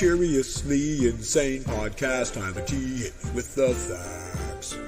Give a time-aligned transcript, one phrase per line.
[0.00, 2.32] Curiously Insane Podcast.
[2.66, 4.78] T hit me with the facts.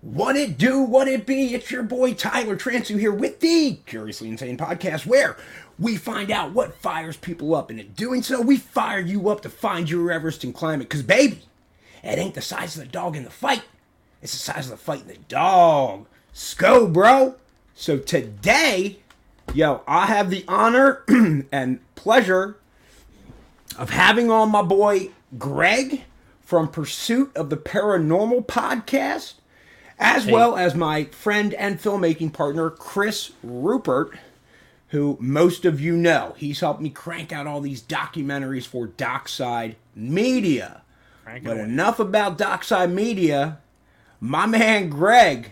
[0.00, 1.54] What it do, what it be?
[1.54, 5.36] It's your boy Tyler Transu here with the Curiously Insane Podcast, where
[5.78, 9.42] we find out what fires people up, and in doing so, we fire you up
[9.42, 10.90] to find your Everest and climb it.
[10.90, 11.42] Cause baby,
[12.02, 13.62] it ain't the size of the dog in the fight;
[14.20, 16.06] it's the size of the fight in the dog.
[16.32, 17.36] Sco, bro.
[17.76, 18.98] So today,
[19.54, 21.02] yo, I have the honor
[21.52, 22.56] and pleasure
[23.76, 26.04] of having on my boy Greg
[26.40, 29.34] from Pursuit of the Paranormal podcast,
[29.98, 34.16] as well as my friend and filmmaking partner Chris Ruppert,
[34.88, 36.34] who most of you know.
[36.38, 40.82] He's helped me crank out all these documentaries for Doc Side Media.
[41.24, 41.64] Crank But away.
[41.64, 43.58] enough about Doc Side Media.
[44.20, 45.50] My man Greg,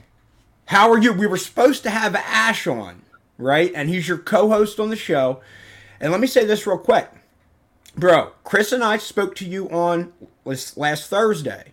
[0.67, 1.13] how are you?
[1.13, 3.03] We were supposed to have Ash on,
[3.39, 3.73] right?
[3.75, 5.41] And he's your co-host on the show.
[6.01, 7.11] And let me say this real quick.
[7.97, 10.13] Bro, Chris and I spoke to you on
[10.45, 11.73] last last Thursday.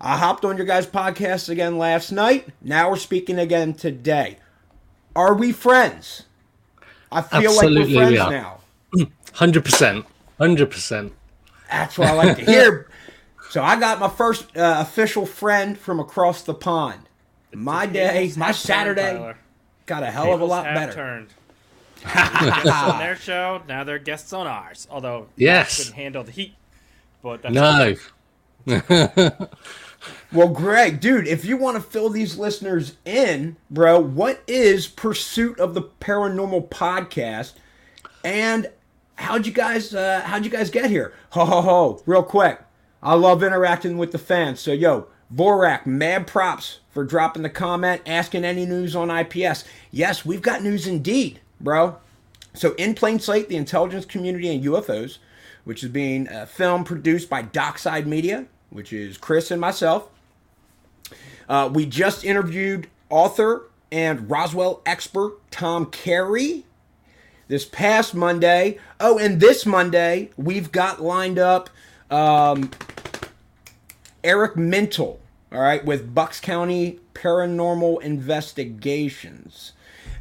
[0.00, 2.48] I hopped on your guys' podcast again last night.
[2.60, 4.38] Now we're speaking again today.
[5.16, 6.24] Are we friends?
[7.10, 8.26] I feel Absolutely like we we're are.
[8.28, 8.60] friends
[8.96, 9.06] now.
[9.34, 10.06] Hundred percent,
[10.38, 11.12] hundred percent.
[11.68, 12.88] That's what I like to hear.
[13.50, 17.00] So I got my first uh, official friend from across the pond.
[17.52, 19.38] My day, Tables my Saturday Tyler.
[19.86, 20.92] Got a hell of a lot have better.
[20.92, 21.28] Turned.
[22.04, 24.86] guests on their show, now they're guests on ours.
[24.90, 25.78] Although Yes.
[25.78, 26.54] couldn't handle the heat.
[27.22, 27.94] But that's No,
[30.32, 35.58] Well, Greg, dude, if you want to fill these listeners in, bro, what is Pursuit
[35.58, 37.52] of the Paranormal podcast,
[38.22, 38.68] and
[39.16, 41.14] how'd you guys uh, how'd you guys get here?
[41.30, 42.02] Ho ho ho!
[42.04, 42.60] Real quick,
[43.02, 44.60] I love interacting with the fans.
[44.60, 49.64] So yo, Borak, mad props for dropping the comment, asking any news on IPS.
[49.90, 51.96] Yes, we've got news indeed, bro.
[52.54, 55.18] So, In Plain Sight, the intelligence community and UFOs,
[55.64, 60.08] which is being uh, filmed, produced by Doc Side Media, which is Chris and myself.
[61.48, 66.64] Uh, we just interviewed author and Roswell expert Tom Carey
[67.48, 68.78] this past Monday.
[69.00, 71.70] Oh, and this Monday, we've got lined up
[72.10, 72.70] um,
[74.24, 75.18] Eric Mintel,
[75.52, 79.72] all right, with Bucks County Paranormal Investigations.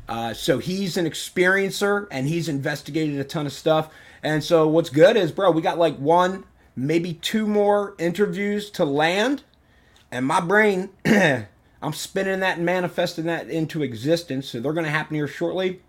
[0.10, 3.90] Uh, so he's an experiencer and he's investigated a ton of stuff.
[4.22, 6.44] And so what's good is, bro, we got like one,
[6.76, 9.44] maybe two more interviews to land.
[10.12, 14.50] And my brain, I'm spinning that and manifesting that into existence.
[14.50, 15.82] So they're going to happen here shortly.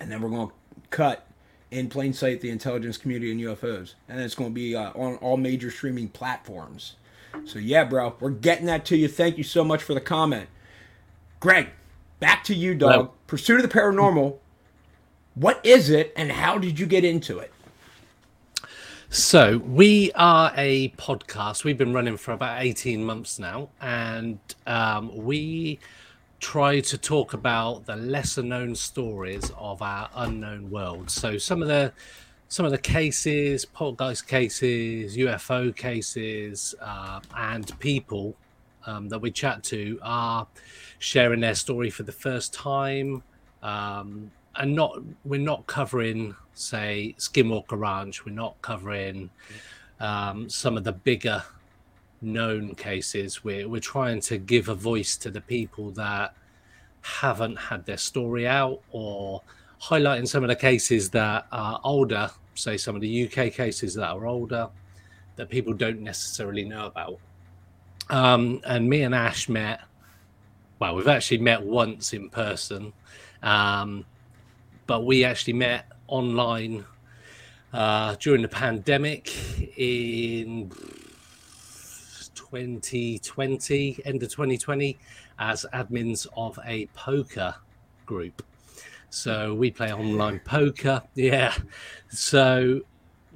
[0.00, 0.54] And then we're going to
[0.88, 1.26] cut
[1.70, 3.94] in plain sight the intelligence community and UFOs.
[4.08, 6.94] And it's going to be uh, on all major streaming platforms.
[7.44, 9.08] So yeah, bro, we're getting that to you.
[9.08, 10.48] Thank you so much for the comment.
[11.40, 11.68] Greg,
[12.20, 12.92] back to you, dog.
[12.92, 13.12] Hello.
[13.26, 14.38] Pursuit of the Paranormal.
[15.34, 17.52] What is it and how did you get into it?
[19.10, 21.64] So we are a podcast.
[21.64, 25.78] We've been running for about eighteen months now, and um, we
[26.40, 31.10] try to talk about the lesser-known stories of our unknown world.
[31.10, 31.92] So some of the
[32.48, 38.34] some of the cases, poltergeist cases, UFO cases, uh, and people
[38.86, 40.46] um, that we chat to are
[40.98, 43.22] sharing their story for the first time.
[43.62, 49.30] Um, and not we're not covering say skinwalker ranch we're not covering
[50.00, 51.42] um, some of the bigger
[52.20, 56.34] known cases we're, we're trying to give a voice to the people that
[57.02, 59.42] haven't had their story out or
[59.80, 64.08] highlighting some of the cases that are older say some of the uk cases that
[64.08, 64.68] are older
[65.36, 67.18] that people don't necessarily know about
[68.10, 69.80] um, and me and ash met
[70.78, 72.92] well we've actually met once in person
[73.42, 74.04] um,
[74.86, 76.84] but we actually met online
[77.72, 79.32] uh, during the pandemic
[79.76, 80.70] in
[82.54, 84.96] 2020, end of 2020,
[85.40, 87.52] as admins of a poker
[88.06, 88.44] group.
[89.14, 91.02] So we play online poker.
[91.14, 91.54] Yeah.
[92.08, 92.80] So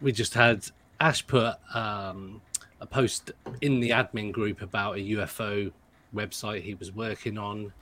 [0.01, 0.67] we just had
[1.01, 2.41] Ash put um,
[2.81, 5.71] a post in the admin group about a UFO
[6.15, 7.73] website he was working on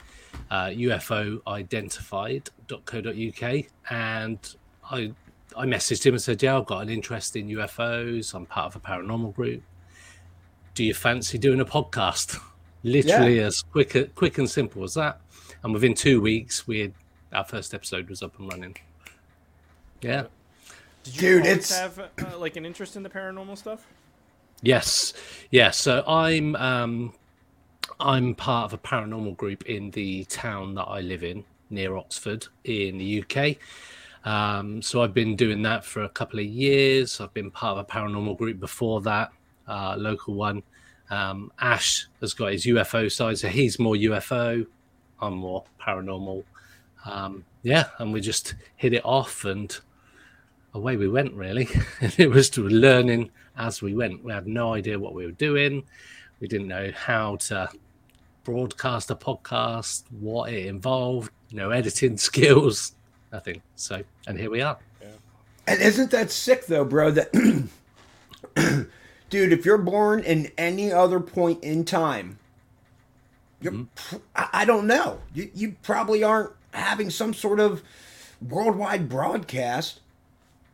[0.51, 4.57] uh, ufoidentified.co.uk and
[4.91, 5.13] I
[5.57, 8.35] I messaged him and said, "Yeah, I've got an interest in UFOs.
[8.35, 9.63] I'm part of a paranormal group.
[10.75, 12.39] Do you fancy doing a podcast?"
[12.83, 15.21] Literally as quick quick and simple as that.
[15.63, 16.93] And within two weeks, we had,
[17.37, 18.77] our first episode was up and running.
[20.01, 20.25] Yeah.
[21.05, 23.87] Did you Dude, it's- have uh, like an interest in the paranormal stuff?
[24.63, 25.13] Yes,
[25.51, 25.71] yeah.
[25.71, 27.13] So I'm um,
[28.01, 32.47] I'm part of a paranormal group in the town that I live in, near Oxford,
[32.65, 33.57] in the UK.
[34.25, 37.21] Um, so I've been doing that for a couple of years.
[37.21, 39.31] I've been part of a paranormal group before that,
[39.69, 40.63] uh, local one.
[41.11, 44.67] Um, Ash has got his UFO side, so he's more UFO.
[45.21, 46.43] I'm more paranormal.
[47.07, 49.77] Um, yeah, and we just hit it off, and
[50.75, 51.33] away we went.
[51.35, 51.69] Really,
[52.19, 54.25] it was to learning as we went.
[54.25, 55.85] We had no idea what we were doing.
[56.41, 57.71] We didn't know how to
[58.45, 62.93] broadcast a podcast, what it involved, no editing skills,
[63.33, 63.63] nothing.
[63.77, 64.79] So, and here we are.
[65.67, 67.11] And isn't that sick though, bro?
[67.11, 67.33] That
[69.31, 72.39] dude, if you're born in any other point in time,
[73.61, 75.21] you're pr- I I don't know.
[75.35, 77.83] You you probably aren't having some sort of
[78.47, 80.01] worldwide broadcast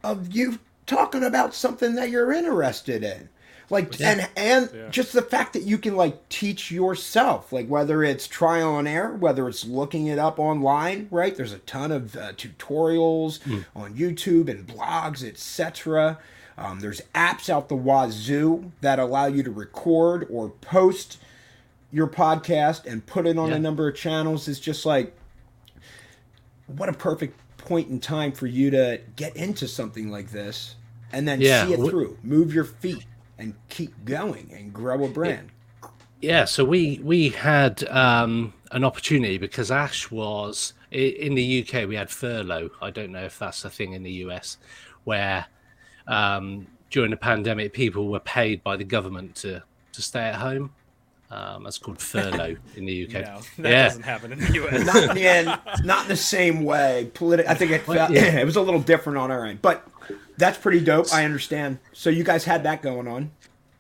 [0.03, 3.29] of you talking about something that you're interested in.
[3.71, 4.89] Like and and Yeah.
[4.91, 9.15] just the fact that you can like teach yourself, like whether it's trial and error,
[9.15, 11.35] whether it's looking it up online, right?
[11.35, 13.39] There's a ton of uh, tutorials
[13.75, 16.19] on YouTube and blogs, etc.
[16.59, 21.17] Um, there's apps out the wazoo that allow you to record or post
[21.91, 23.57] your podcast and put it on Yeah.
[23.57, 24.49] a number of channels.
[24.49, 25.17] It's just like
[26.67, 30.77] what a perfect point in time for you to get into something like this
[31.13, 33.05] and then Yeah, see it through, move your feet,
[33.39, 35.51] and keep going and grow a brand.
[36.21, 41.89] Yeah, so we we had um, an opportunity because Ash was in the UK.
[41.89, 42.71] We had furlough.
[42.81, 44.59] I don't know if that's a thing in the US,
[45.05, 45.47] where
[46.07, 49.63] um, during the pandemic, people were paid by the government to
[49.93, 50.73] to stay at home.
[51.33, 53.13] Um, that's called furlough in the UK.
[53.57, 54.85] No, that yeah, doesn't happen in the U.S.
[54.85, 57.11] Not in the end, not in the same way.
[57.15, 58.39] Politi- I think it, Well, felt, yeah.
[58.41, 59.87] it was a little different on our end, but
[60.37, 61.13] that's pretty dope.
[61.13, 61.79] I understand.
[61.95, 63.31] So you guys had that going on.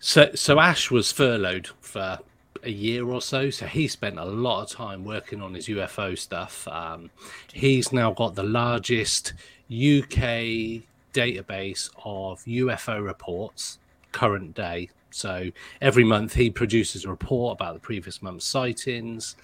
[0.01, 2.21] So so Ash was furloughed for
[2.63, 6.19] a year or so, so he spent a lot of time working on his UFO
[6.19, 6.67] stuff.
[6.69, 7.11] Um,
[7.53, 9.35] he's now got the largest
[9.69, 10.83] UK
[11.13, 13.79] database of UFO reports
[14.13, 14.89] current day.
[15.13, 15.51] So
[15.81, 19.37] every month he produces a report about the previous month's sightings.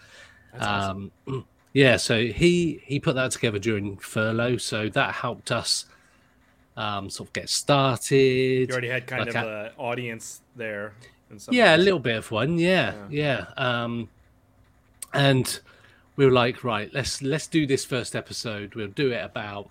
[0.59, 1.11] Um,
[1.73, 5.87] yeah, so he he put that together during furlough, so that helped us
[6.77, 8.69] um, sort of get started.
[8.69, 10.95] You already had kind Like of an audience there.
[11.51, 12.59] Yeah, a little bit of one.
[12.59, 13.47] Yeah, yeah.
[13.57, 14.09] Um,
[15.13, 15.61] and
[16.17, 18.75] we were like, right, let's let's do this first episode.
[18.75, 19.69] We'll do it about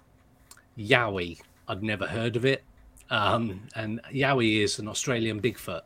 [0.77, 1.39] Yowie.
[1.67, 2.63] I'd never heard of it,
[3.09, 5.81] um, and Yowie is an Australian Bigfoot.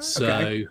[0.00, 0.66] So, Okay.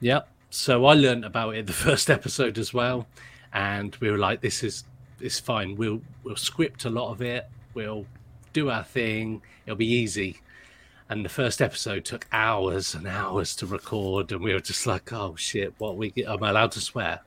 [0.00, 0.28] yep.
[0.50, 3.06] So I learned about it the first episode as well,
[3.52, 4.84] and we were like, this is
[5.20, 5.76] it's fine.
[5.76, 7.46] We'll we'll script a lot of it.
[7.74, 8.06] We'll
[8.52, 9.42] do our thing.
[9.66, 10.38] It'll be easy
[11.08, 15.12] and the first episode took hours and hours to record and we were just like
[15.12, 17.20] oh shit what we get am i allowed to swear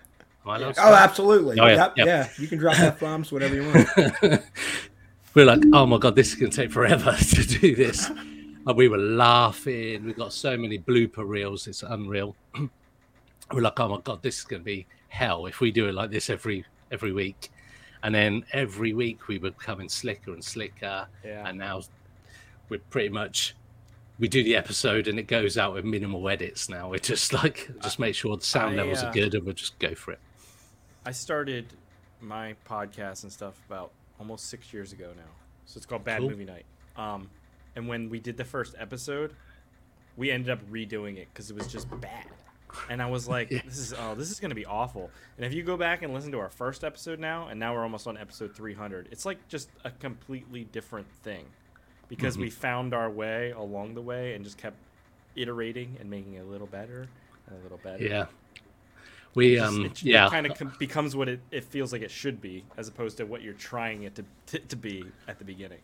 [0.45, 0.94] allowed to Oh, swear?
[0.95, 1.60] absolutely.
[1.62, 2.07] Oh, yeah, Yep, yep.
[2.07, 2.30] yeah.
[2.38, 4.42] You can drop f bombs, whatever you want.
[5.40, 8.10] we are like oh my god this is going to take forever to do this
[8.10, 12.36] and we were laughing we got so many blooper reels it's unreal
[13.54, 15.94] we're like oh my god this is going to be hell if we do it
[15.94, 17.52] like this every every week
[18.04, 21.48] and then every week we were becoming slicker and slicker Yeah.
[21.48, 21.84] and now
[22.68, 23.56] we're pretty much
[24.19, 26.90] we do the episode and it goes out with minimal edits now.
[26.90, 29.56] We're just like just make sure the sound I, levels uh, are good and we'll
[29.56, 30.19] just go for it.
[31.06, 31.68] I started
[32.19, 35.23] my podcast and stuff about almost six years ago now.
[35.66, 36.30] So it's called Bad Cool.
[36.31, 36.66] Movie Night.
[36.95, 37.30] Um,
[37.76, 39.35] and when we did the first episode,
[40.18, 42.26] we ended up redoing it because it was just bad.
[42.90, 43.61] And I was like, Yeah.
[43.66, 46.31] "This is oh, this is gonna be awful." And if you go back and listen
[46.33, 49.69] to our first episode now, and now we're almost on episode 300, it's like just
[49.83, 51.45] a completely different thing
[52.09, 52.42] because Mm-hmm.
[52.44, 54.78] we found our way along the way and just kept
[55.35, 57.07] iterating and making it a little better
[57.47, 58.04] and a little better.
[58.04, 58.26] Yeah.
[59.36, 62.12] We Just- um it, yeah kind of com- becomes what it, it feels like it
[62.12, 65.45] should be, as opposed to what you're trying it to to, to be at the
[65.45, 65.80] beginning.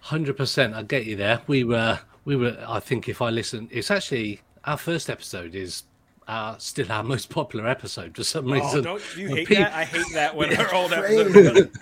[0.00, 1.40] hundred percent I get you there.
[1.46, 5.84] We were we were I think if I listen it's actually our first episode is
[6.28, 8.82] uh still our most popular episode for some Oh, reason.
[8.84, 9.72] don't you hate peop- that?
[9.72, 11.20] I hate that when our old Crazy.
[11.20, 11.78] episodes.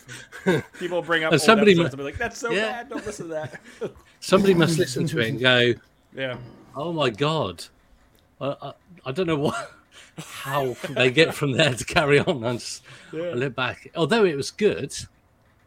[0.79, 2.73] People bring up And old somebody episodes mu- and be like, "That's so Yeah.
[2.73, 2.89] bad.
[2.91, 3.61] Don't listen to that."
[4.21, 5.75] Somebody must listen to it and go,
[6.15, 6.37] yeah,
[6.77, 7.65] Oh my god.
[8.41, 8.73] I, I,
[9.07, 9.73] I don't know what
[10.23, 12.45] how they get from there to carry on.
[12.45, 13.23] I just Yeah.
[13.23, 13.91] I look back.
[13.95, 14.95] Although it was good,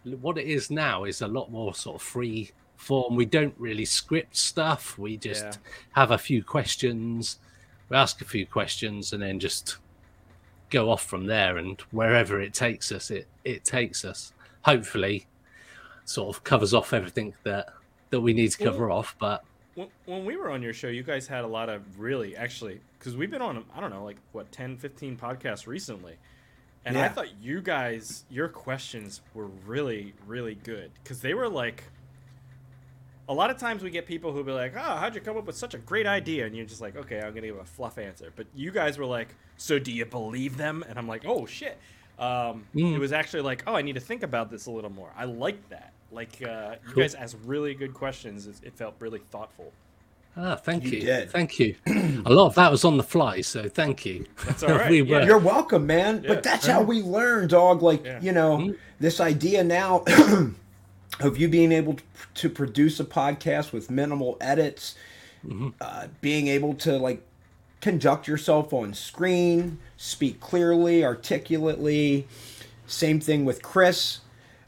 [0.04, 3.16] what it is now is a lot more sort of free form.
[3.16, 4.98] We don't really script stuff.
[4.98, 5.54] We just Yeah.
[5.94, 7.40] have a few questions.
[7.90, 9.78] We ask a few questions and then just
[10.70, 14.34] go off from there and wherever it takes us it it takes us.
[14.64, 15.28] Hopefully
[16.06, 17.70] sort of covers off everything that
[18.10, 19.44] that we need to cover off, but
[19.76, 22.80] when, when we were on your show, you guys had a lot of really actually
[23.06, 26.16] because we've been on I don't know like what 10, 15 podcasts recently,
[26.84, 31.84] And I thought you guys, your questions were really, really good because they were like.
[33.28, 35.46] A lot of times we get people who be like, "Oh, how'd you come up
[35.48, 37.98] with such a great idea?" And you're just like, "Okay, I'm gonna give a fluff
[37.98, 41.48] answer." But you guys were like, "So do you believe them?" And I'm like, "Oh
[41.48, 41.80] shit."
[42.20, 42.94] Um, Mm.
[42.94, 45.26] It was actually like, "Oh, I need to think about this a little more." I
[45.26, 45.92] like that.
[46.12, 47.02] Like uh, you Cool.
[47.02, 48.46] guys asked really good questions.
[48.46, 49.74] It, it felt really thoughtful.
[50.38, 51.02] Ah, thank You you.
[51.02, 51.32] did.
[51.32, 51.76] Thank you.
[51.88, 54.26] a lot of that was on the fly, so thank you.
[54.46, 55.24] That's all right, we yeah.
[55.26, 56.22] You're welcome, man.
[56.24, 56.28] Yeah.
[56.34, 57.82] But that's how we learn, dog.
[57.82, 58.20] Like, Yeah.
[58.22, 58.78] you know, Mhm.
[59.00, 60.04] this idea now
[61.22, 62.04] of you being able to,
[62.36, 64.96] to produce a podcast with minimal edits,
[65.80, 67.22] uh, being able to, like,
[67.80, 72.28] conduct yourself on screen, speak clearly, articulately.
[72.88, 74.20] Same thing with Chris.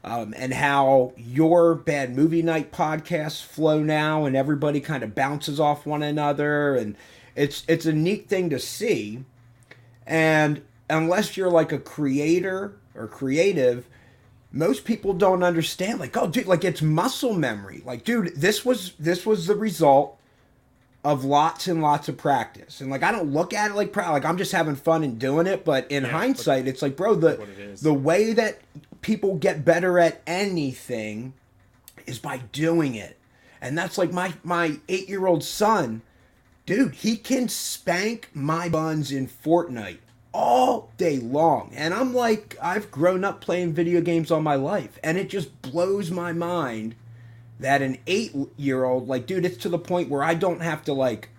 [0.04, 5.58] Um, and how your bad movie night podcasts flow now, and everybody kind of bounces
[5.58, 6.96] off one another, and
[7.34, 9.24] it's it's a neat thing to see.
[10.06, 13.88] And unless you're like a creator or creative,
[14.52, 15.98] most people don't understand.
[15.98, 17.82] Like, oh, dude, like it's muscle memory.
[17.84, 20.18] Like, dude, this was this was the result
[21.04, 22.80] of lots and lots of practice.
[22.80, 24.12] And like, I don't look at it like proud.
[24.12, 25.64] Like, I'm just having fun and doing it.
[25.64, 27.36] But in Yeah, hindsight, it's like, bro, the
[27.82, 28.58] the way that
[29.02, 31.34] people get better at anything
[32.06, 33.16] is by doing it.
[33.60, 36.02] And that's like my my eight year old son
[36.68, 40.00] dude, he can spank my buns in Fortnite
[40.34, 41.72] all day long.
[41.74, 44.98] And I'm like, I've grown up playing video games all my life.
[45.02, 46.94] And it just blows my mind
[47.58, 50.84] that an eight year old, like, dude, it's to the point where I don't have
[50.84, 51.30] to, like,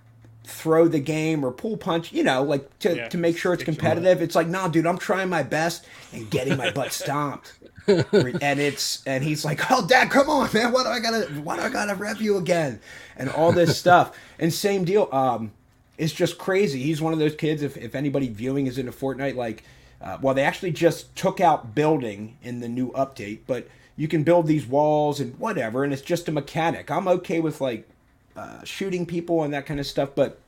[0.49, 3.63] throw the game or pull punch, you know, like to, Yeah, to make sure it's
[3.63, 4.21] competitive.
[4.21, 7.53] It's like, nah, dude, I'm trying my best and getting my butt stomped.
[7.87, 10.71] and it's and he's like, "Oh, Dad, come on, man!
[10.71, 11.25] What do I gotta?
[11.41, 12.79] Why do I gotta rep you again?"
[13.17, 14.15] And all this stuff.
[14.37, 15.09] And same deal.
[15.11, 15.51] Um,
[15.97, 16.83] it's just crazy.
[16.83, 17.63] He's one of those kids.
[17.63, 19.63] If if anybody viewing is into Fortnite, like,
[20.01, 24.23] uh, well, they actually just took out building in the new update, but you can
[24.23, 26.91] build these walls and whatever, and it's just a mechanic.
[26.91, 27.89] I'm okay with like
[28.39, 30.39] uh, shooting people and that kind of stuff, but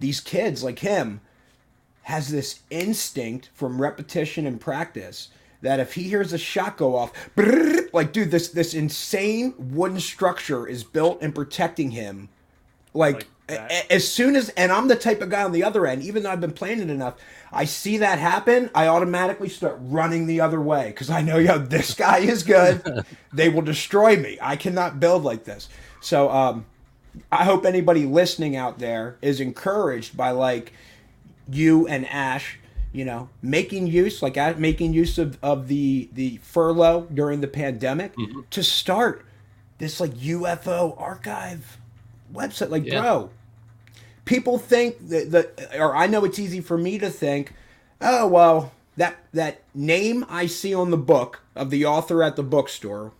[0.00, 1.20] these kids like him
[2.02, 5.28] has this instinct from repetition and practice
[5.60, 7.12] that if he hears a shot go off,
[7.92, 12.28] like dude, this this insane wooden structure is built and protecting him.
[12.94, 13.70] Like, Like a- that.
[13.72, 16.02] a- as soon as, and I'm the type of guy on the other end.
[16.02, 17.14] Even though I've been playing it enough,
[17.52, 18.70] I see that happen.
[18.74, 23.04] I automatically start running the other way because I know, yo, this guy is good.
[23.32, 24.36] they will destroy me.
[24.42, 25.68] I cannot build like this.
[26.00, 26.66] So, um,
[27.30, 30.72] I hope anybody listening out there is encouraged by like
[31.50, 32.58] you and Ash,
[32.92, 38.16] you know, making use like making use of, of the the furlough during the pandemic
[38.16, 38.40] mm-hmm.
[38.50, 39.24] to start
[39.78, 41.78] this like UFO archive
[42.32, 42.70] website.
[42.70, 43.00] Like, Yeah.
[43.00, 43.30] bro,
[44.24, 47.52] people think that, that or I know it's easy for me to think,
[48.00, 52.42] oh well, that that name I see on the book of the author at the
[52.42, 53.12] bookstore,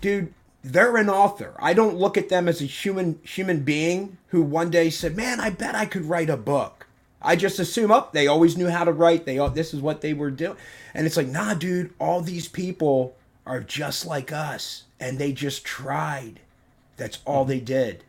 [0.00, 1.54] dude, they're an author.
[1.58, 5.40] I don't look at them as a human human being who one day said, "Man,
[5.40, 6.86] I bet I could write a book."
[7.22, 9.26] I just assume up they always knew how to write.
[9.26, 10.56] They all this is what they were doing,
[10.94, 11.92] and it's like, nah, dude.
[11.98, 16.40] All these people are just like us, and they just tried.
[16.96, 18.04] That's all they did.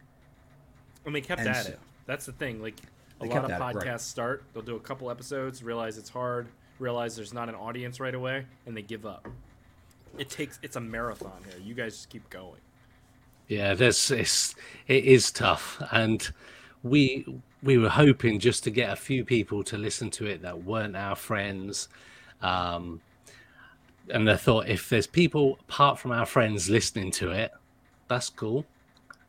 [1.05, 1.79] And they kept And at so- it.
[2.05, 2.61] That's the thing.
[2.61, 2.75] Like
[3.21, 4.01] a lot of podcasts it, right.
[4.01, 6.47] start, they'll do a couple episodes, realize it's hard,
[6.79, 9.27] realize there's not an audience right away, and they give up.
[10.17, 11.59] It takes it's a marathon here.
[11.63, 12.59] You guys just keep going.
[13.47, 14.55] Yeah, there's it's
[14.87, 16.29] it is tough, and
[16.83, 17.25] we
[17.63, 20.95] we were hoping just to get a few people to listen to it that weren't
[20.95, 21.89] our friends,
[22.41, 23.01] um,
[24.09, 27.51] and I thought if there's people apart from our friends listening to it,
[28.07, 28.65] that's cool.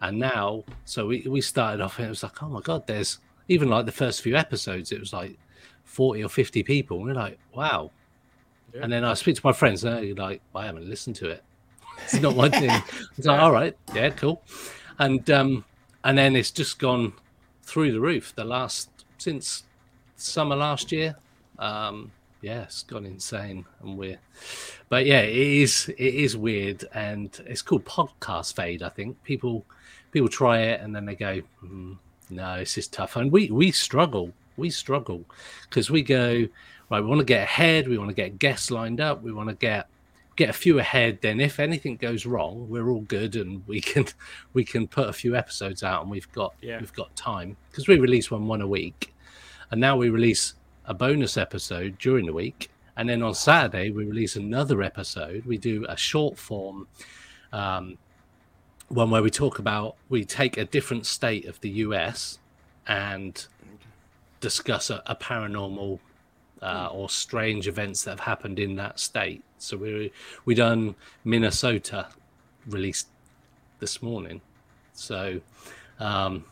[0.01, 3.19] And now, so we we started off, and it was like, oh my god, there's
[3.49, 5.39] even like the first few episodes, it was like
[5.85, 6.99] forty or fifty people.
[6.99, 7.91] And we're like, wow.
[8.75, 8.83] Yeah.
[8.83, 11.43] And then I speak to my friends, and they're like, I haven't listened to it.
[12.05, 12.71] It's not my thing.
[13.19, 14.43] It's like, all right, yeah, cool.
[14.99, 15.65] And um,
[16.05, 17.13] and then it's just gone
[17.63, 18.35] through the roof.
[18.35, 18.89] The last
[19.19, 19.65] since
[20.17, 21.17] summer last year,
[21.59, 22.11] um,
[22.41, 24.19] yeah, it's gone insane, and we're.
[24.89, 28.83] But yeah, it is it is weird, and it's called podcast fade.
[28.83, 29.65] I think people
[30.13, 31.97] people try it and then they go, mm,
[32.31, 34.33] no, this is tough, and we we struggle.
[34.63, 35.25] We struggle
[35.69, 36.47] because we go
[36.89, 37.01] right.
[37.01, 37.89] We want to get ahead.
[37.89, 39.23] We want to get guests lined up.
[39.23, 39.89] We want to get
[40.37, 44.07] get a few ahead then if anything goes wrong we're all good and we can
[44.55, 46.81] we can put a few episodes out and we've got Yeah.
[46.81, 49.13] we've got time because we release one one a week
[49.71, 50.55] and now we release
[50.87, 55.59] a bonus episode during the week and then on saturday we release another episode we
[55.59, 56.89] do a short form
[57.53, 57.99] um,
[58.89, 62.39] one where we talk about we take a different state of the us
[62.87, 63.49] and
[64.43, 65.99] discuss a, a paranormal
[66.61, 69.43] uh, or strange events that have happened in that state.
[69.57, 70.13] So we
[70.45, 70.95] we done
[71.25, 72.09] Minnesota
[72.67, 73.09] released
[73.79, 74.43] this morning.
[74.93, 75.41] So
[75.99, 76.45] um,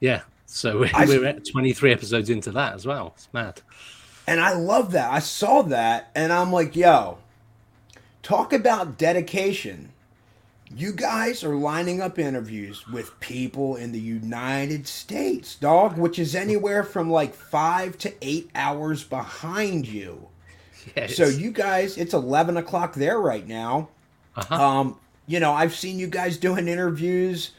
[0.00, 3.12] yeah, so we're, I- we're at 23 episodes into that as well.
[3.16, 3.60] It's mad.
[4.26, 5.12] And I love that.
[5.12, 7.18] I saw that and I'm like, yo,
[8.22, 9.91] talk about dedication.
[10.74, 16.34] You guys are lining up interviews with people in the United States, dog, which is
[16.34, 20.28] anywhere from like five to eight hours behind you.
[20.96, 23.88] Yeah, So you guys, it's 11 o'clock there right now.
[24.34, 24.54] uh-huh.
[24.54, 27.52] Um, you know, I've seen you guys doing interviews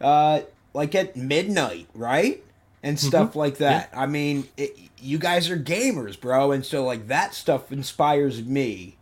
[0.00, 0.42] uh,
[0.74, 2.42] like at midnight, right?
[2.82, 3.90] And stuff like that.
[3.94, 8.96] I mean, it, you guys are gamers, bro, and so like that stuff inspires me.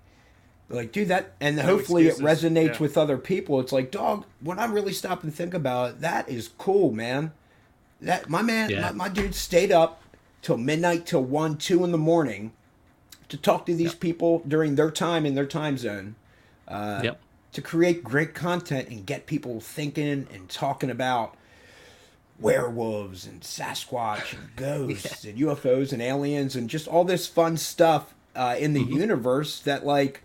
[0.71, 2.79] Like, dude, that, and No hopefully it resonates Yeah.
[2.81, 3.59] with other people.
[3.61, 7.33] It's like, dog, when I really stop and think about it, that is cool, man.
[8.01, 8.83] That my man, Yeah.
[8.83, 10.03] my, my dude stayed up
[10.43, 12.53] till midnight, till one, two in the morning,
[13.29, 16.17] to talk to these people during their time in their time zone
[16.69, 17.21] yep.
[17.53, 21.35] to create great content and get people thinking and talking about
[22.39, 28.15] werewolves and Sasquatch and ghosts and UFOs and aliens and just all this fun stuff
[28.37, 30.23] uh, in the universe that like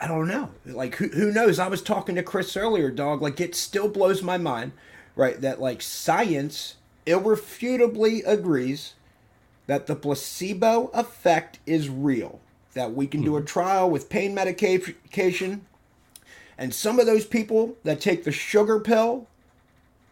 [0.00, 0.50] I don't know.
[0.64, 1.58] Like who, who knows?
[1.58, 3.20] I was talking to Chris earlier dog.
[3.20, 4.72] Like it still blows my mind
[5.16, 6.76] right that like science
[7.06, 8.94] irrefutably agrees
[9.66, 12.40] that the placebo effect is real
[12.74, 13.42] that we can do hmm.
[13.42, 15.66] a trial with pain medication
[16.58, 19.28] and some of those people that take the sugar pill,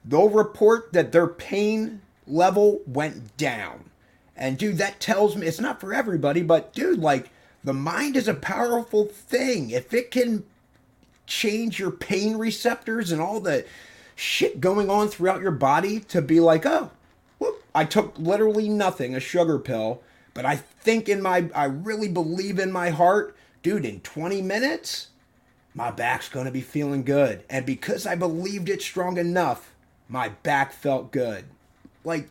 [0.04, 3.90] they'll report that their pain level went down.
[4.36, 7.30] And dude, that tells me it's not for everybody, but dude, like
[7.66, 9.70] the mind is a powerful thing.
[9.70, 10.44] If it can
[11.26, 13.66] change your pain receptors and all the
[14.14, 16.92] shit going on throughout your body to be like, oh,
[17.40, 20.00] whoop, I took literally nothing, a sugar pill,
[20.32, 25.08] but I think in my, I really believe in my heart, dude, in 20 minutes,
[25.74, 27.42] my back's to be feeling good.
[27.50, 29.74] And because I believed it strong enough,
[30.08, 31.46] my back felt good.
[32.04, 32.28] Like,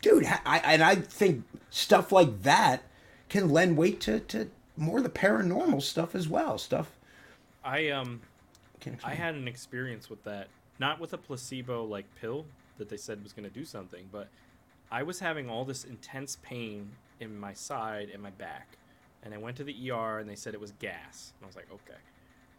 [0.00, 2.82] dude, I- and I think stuff like that
[3.28, 6.58] can lend weight to, to more of the paranormal stuff as well.
[6.58, 6.92] Stuff.
[7.64, 8.20] I um
[9.04, 12.46] I had an experience with that, not with a placebo like pill
[12.78, 14.28] that they said was going to do something, but
[14.90, 18.78] I was having all this intense pain in my side and my back.
[19.22, 21.32] And I went to the ER and they said it was gas.
[21.36, 21.98] And I was like, okay.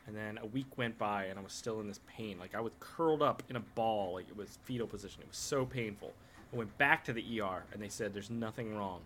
[0.06, 2.38] And then a week went by and I was still in this pain.
[2.38, 5.22] Like I was curled up in a ball, like it was fetal position.
[5.22, 6.12] It was so painful.
[6.54, 9.02] I went back to the ER and they said there's nothing wrong.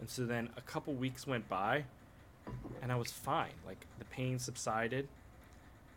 [0.00, 1.84] And so then a couple weeks went by
[2.82, 3.52] and I was fine.
[3.66, 5.08] Like the pain subsided.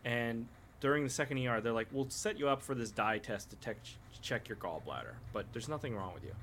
[0.04, 0.46] And
[0.80, 3.56] during the second ER, they're like, "We'll set you up for this dye test to
[3.56, 3.76] tech
[4.20, 6.34] check your gallbladder, but there's nothing wrong with you."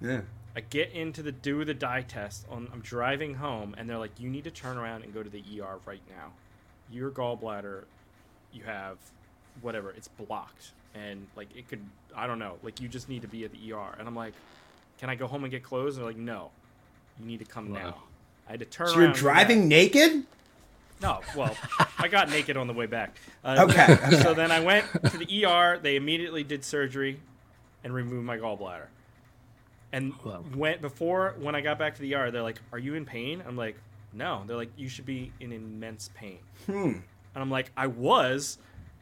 [0.00, 0.22] Yeah.
[0.56, 2.68] I get into the do the dye test on.
[2.72, 5.42] I'm driving home, and they're like, "You need to turn around and go to the
[5.60, 6.32] ER right now.
[6.90, 7.84] Your gallbladder,
[8.52, 8.98] you have,
[9.60, 11.84] whatever, it's blocked, and like it could,
[12.16, 14.34] I don't know, like you just need to be at the ER." And I'm like,
[14.98, 16.50] "Can I go home and get clothes?" And they're like, "No,
[17.20, 18.02] you need to come now."
[18.48, 20.24] I had to turn So you're driving naked?
[21.00, 21.56] No, well,
[21.98, 23.16] I got naked on the way back.
[23.44, 24.22] Uh, Okay, okay.
[24.22, 25.78] So then I went to the ER.
[25.78, 27.20] They immediately did surgery
[27.84, 28.86] and removed my gallbladder.
[29.92, 30.44] And Wow.
[30.54, 33.42] went before when I got back to the ER, they're like, "Are you in pain?"
[33.46, 33.76] I'm like,
[34.12, 36.72] "No." They're like, "You should be in immense pain." Hmm.
[37.34, 38.58] And I'm like, "I was."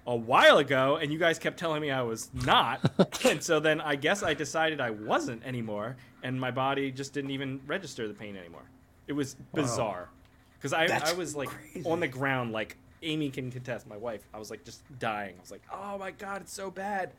[0.09, 2.81] A while ago, and you guys kept telling me I was not,
[3.27, 7.31] and so then I guess I decided I wasn't anymore, and my body just didn't
[7.31, 8.64] even register the pain anymore.
[9.07, 10.09] It was bizarre,
[10.55, 11.88] because I That's I was like crazy.
[11.88, 14.23] on the ground, like Amy can contest, my wife.
[14.33, 15.35] I was like just dying.
[15.37, 17.12] I was like, oh my god, it's so bad.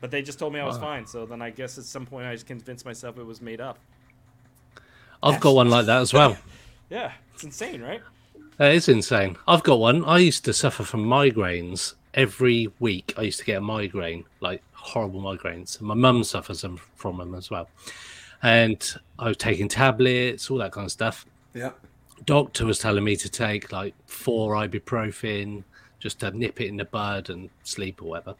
[0.00, 0.82] But they just told me I was Wow.
[0.82, 1.06] fine.
[1.06, 3.78] So then I guess at some point I just convinced myself it was made up.
[5.22, 6.36] I've got one like that as well.
[6.88, 8.00] Yeah, it's insane, right?
[8.58, 9.36] That is insane.
[9.46, 10.04] I've got one.
[10.04, 13.12] I used to suffer from migraines every week.
[13.18, 15.78] I used to get a migraine, like horrible migraines.
[15.80, 17.68] My mum suffers them- from them as well.
[18.42, 18.82] And
[19.18, 21.26] I was taking tablets, all that kind of stuff.
[21.52, 21.72] Yeah.
[22.24, 25.64] Doctor was telling me to take like four ibuprofen
[25.98, 28.36] just to nip it in the bud and sleep or whatever.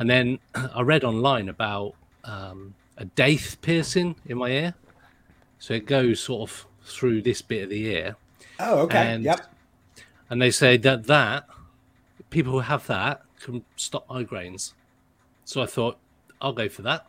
[0.00, 0.40] And then
[0.74, 4.74] I read online about um, a daith piercing in my ear.
[5.60, 8.16] So it goes sort of through this bit of the ear
[8.60, 9.12] Oh, okay.
[9.14, 9.52] And- yep.
[10.30, 11.46] and they say that that
[12.30, 14.72] people who have that can stop migraines.
[15.44, 15.98] So I thought
[16.40, 17.06] I'll go for that.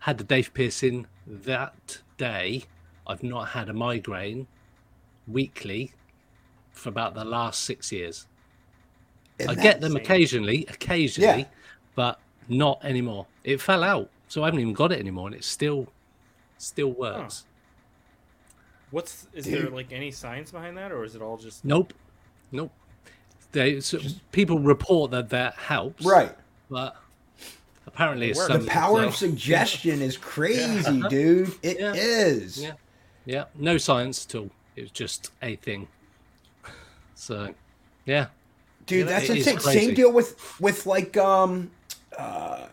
[0.00, 2.64] Had the daith piercing that day.
[3.06, 4.46] I've not had a migraine
[5.26, 5.92] weekly
[6.72, 8.26] for about the last six years.
[9.38, 10.04] Isn't I get them insane?
[10.04, 11.46] occasionally, occasionally, Yeah.
[11.94, 13.26] but not anymore.
[13.44, 15.88] It fell out, so I haven't even got it anymore, and it still
[16.58, 17.44] still works.
[18.92, 21.92] What's is there like any science behind that, or is it all just Nope,
[22.52, 22.70] nope.
[23.50, 23.98] They so
[24.30, 26.32] people report that that helps, Right.
[26.70, 26.96] But
[27.86, 28.46] apparently, it's.
[28.46, 31.52] The power so- of suggestion is crazy, dude.
[31.62, 32.62] It is.
[32.62, 32.68] Yeah.
[32.68, 32.74] Yeah,
[33.24, 33.44] yeah.
[33.54, 34.50] No science at all.
[34.76, 35.88] It was just a thing.
[37.14, 37.54] So,
[38.06, 38.26] yeah.
[38.86, 39.72] Dude, Yeah, that's it is insane.
[39.74, 41.70] Same deal with with like um
[42.18, 42.66] uh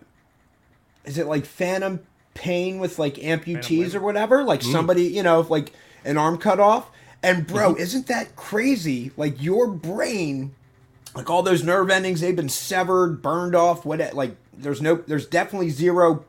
[1.05, 1.99] is it like phantom
[2.33, 4.43] pain with like amputees or whatever?
[4.43, 4.71] Like Mm.
[4.71, 5.71] somebody, you know, like
[6.05, 6.89] an arm cut off.
[7.21, 7.81] And bro, Mm-hmm.
[7.81, 9.11] isn't that crazy?
[9.17, 10.55] Like your brain
[11.15, 15.25] like all those nerve endings they've been severed, burned off, what like there's no there's
[15.25, 16.23] definitely zero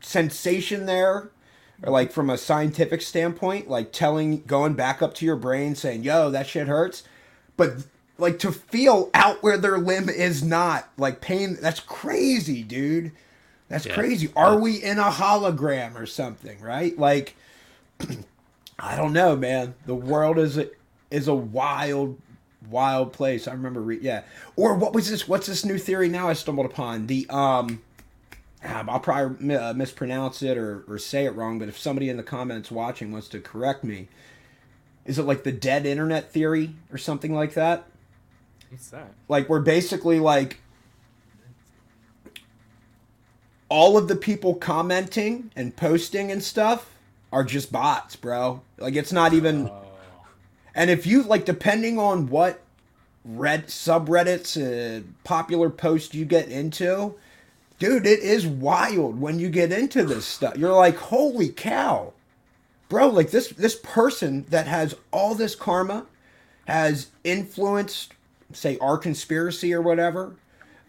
[0.00, 1.30] sensation there
[1.82, 6.02] or like from a scientific standpoint like telling going back up to your brain saying
[6.04, 7.02] yo that shit hurts
[7.56, 7.72] but
[8.18, 13.12] like to feel out where their limb is not like pain that's crazy dude
[13.68, 13.94] that's Yeah.
[13.94, 17.34] crazy are we in a hologram or something right like
[18.78, 20.68] i don't know man the world is a
[21.10, 22.18] is a wild
[22.68, 24.22] wild place i remember re- yeah
[24.56, 27.82] or what was this what's this new theory now i stumbled upon the um
[28.66, 32.16] um, I'll probably uh, mispronounce it or, or say it wrong, but if somebody in
[32.16, 34.08] the comments watching wants to correct me,
[35.04, 37.84] is it like the dead internet theory or something like that?
[38.74, 39.12] what's that?
[39.28, 40.58] Like we're basically like
[43.68, 46.90] all of the people commenting and posting and stuff
[47.34, 48.62] are just bots, bro.
[48.78, 49.68] Like it's not even.
[50.72, 52.60] And if you like, depending on what
[53.24, 57.16] red subreddits, uh, popular post you get into,
[57.80, 60.56] dude, it is wild when you get into this stuff.
[60.56, 62.12] You're like, holy cow,
[62.88, 63.08] bro!
[63.08, 66.06] Like this this person that has all this karma
[66.68, 68.14] has influenced,
[68.52, 70.36] say, our conspiracy or whatever.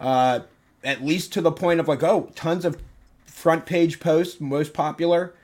[0.00, 0.40] Uh,
[0.84, 2.80] at least to the point of like, oh, tons of
[3.24, 5.34] front page posts, most popular.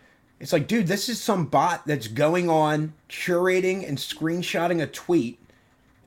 [0.42, 5.38] It's like, dude, this is some bot that's going on curating and screenshotting a tweet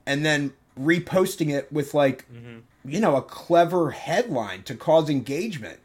[0.05, 2.57] and then reposting it with like mm-hmm.
[2.83, 5.79] you know a clever headline to cause engagement.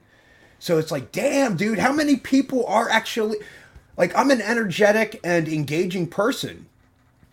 [0.59, 3.39] So it's like damn dude how many people are actually
[3.97, 6.67] like i'm an energetic and engaging person.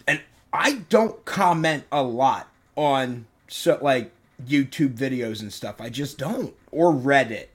[0.07, 0.21] And
[0.53, 4.11] i don't comment a lot on so like
[4.45, 5.81] youtube videos and stuff.
[5.81, 7.47] I just don't or reddit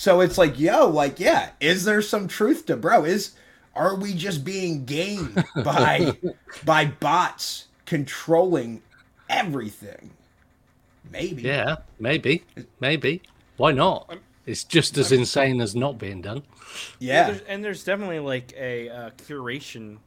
[0.00, 3.32] so it's like yo like yeah is there some truth to bro is
[3.74, 6.16] are we just being gamed by
[6.64, 8.80] by bots controlling
[9.28, 10.10] everything
[11.12, 12.44] maybe Yeah, maybe.
[12.80, 13.20] Maybe.
[13.58, 14.16] Why not?
[14.46, 16.44] It's just as insane as not being done.
[16.98, 19.98] yeah There's, and there's definitely like a uh, curation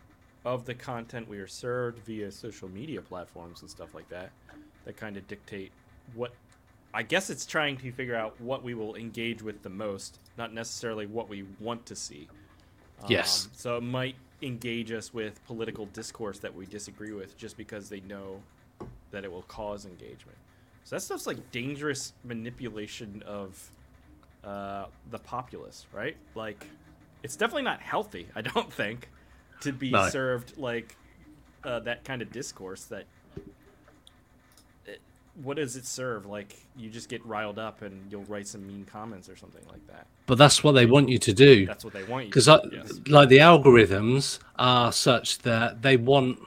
[0.44, 4.32] of the content we are served via social media platforms and stuff like that
[4.86, 5.72] that kind of dictate
[6.16, 6.34] what
[6.94, 10.54] I guess it's trying to figure out what we will engage with the most, not
[10.54, 12.28] necessarily what we want to see.
[13.08, 13.46] Yes.
[13.46, 17.90] Um, so it might engage us with political discourse that we disagree with just because
[17.90, 18.42] they know
[19.12, 20.38] that it will cause engagement.
[20.84, 23.72] So that stuff's like dangerous manipulation of
[24.44, 26.18] uh, the populace, right?
[26.36, 26.68] Like,
[27.24, 28.28] it's definitely not healthy.
[28.36, 29.10] I don't think
[29.62, 30.10] to be No.
[30.10, 30.96] served like
[31.64, 32.84] uh, that kind of discourse.
[32.86, 33.06] That
[35.42, 36.26] what does it serve?
[36.26, 39.86] Like, you just get riled up and you'll write some mean comments or something like
[39.88, 40.06] that.
[40.28, 41.66] But that's what they want you to do.
[41.66, 42.30] That's what they want you.
[42.30, 43.00] Because, to do, yes.
[43.08, 46.40] like, the algorithms are such that they want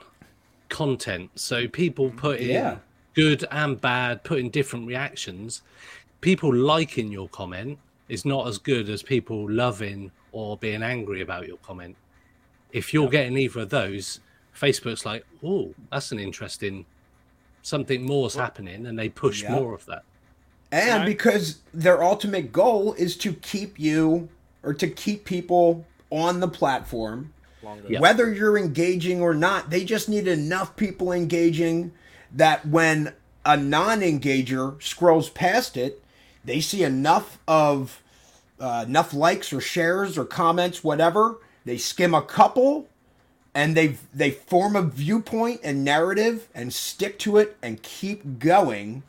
[0.69, 1.31] content.
[1.35, 2.77] So people put in Yeah.
[3.13, 5.61] good and bad, put in different reactions.
[6.21, 11.47] People liking your comment is not as good as people loving or being angry about
[11.47, 11.95] your comment.
[12.71, 14.19] If you're getting either of those,
[14.55, 16.85] Facebook's like, oh, that's an interesting
[17.61, 19.51] something more's happening, and they push Yeah.
[19.51, 20.03] more of that.
[20.69, 21.05] and Right.
[21.05, 24.27] because their ultimate goal is to keep you
[24.63, 27.31] or to keep people on the platform
[27.63, 27.85] Longer.
[27.87, 27.99] Yeah.
[28.01, 31.93] whether you're engaging or not they just need enough people engaging
[32.35, 33.13] that when
[33.45, 36.03] a non-engager scrolls past it
[36.43, 38.03] they see enough of
[38.59, 42.87] uh, enough likes or shares or comments whatever they skim a couple
[43.57, 49.01] and they they form a viewpoint and narrative and stick to it and keep going.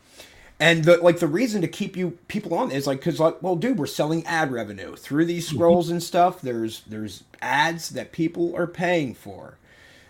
[0.59, 3.57] And the like the reason to keep you people on is like because like well
[3.57, 4.97] dude we're selling ad revenue.
[4.97, 5.57] Through these mm-hmm.
[5.57, 9.59] scrolls and stuff there's there's ads that people are paying for.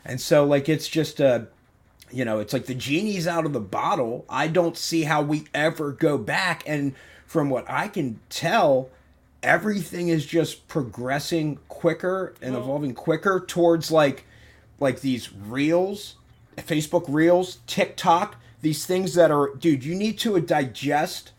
[0.04, 1.48] And so like it's just a
[2.12, 4.24] you know it's like the genie's out of the bottle.
[4.28, 6.62] I don't see how we ever go back.
[6.64, 6.94] And
[7.26, 8.88] from what i can tell
[9.42, 14.24] everything is just progressing quicker and Well- evolving quicker towards like
[14.80, 16.16] like these reels
[16.56, 21.32] facebook reels tiktok these things that are dude you need to digest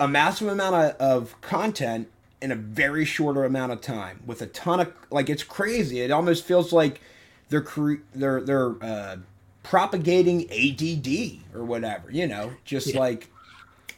[0.00, 2.08] a massive amount of, of content
[2.40, 6.00] in a very shorter amount of time with a ton of like it's crazy.
[6.00, 7.00] It almost feels like
[7.48, 9.16] they're cre- they're they're uh,
[9.62, 12.10] propagating ADD or whatever.
[12.10, 13.30] You know, just like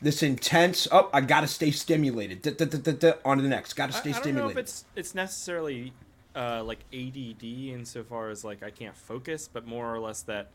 [0.02, 0.86] this intense.
[0.92, 2.42] Oh, I gotta stay stimulated.
[2.42, 3.72] Da, da, da, da, da, on to the next.
[3.72, 4.58] Gotta stay I don't know stimulated.
[4.58, 5.94] if it's it's necessarily
[6.34, 10.48] uh, like ADD insofar as like I can't focus, but more or less that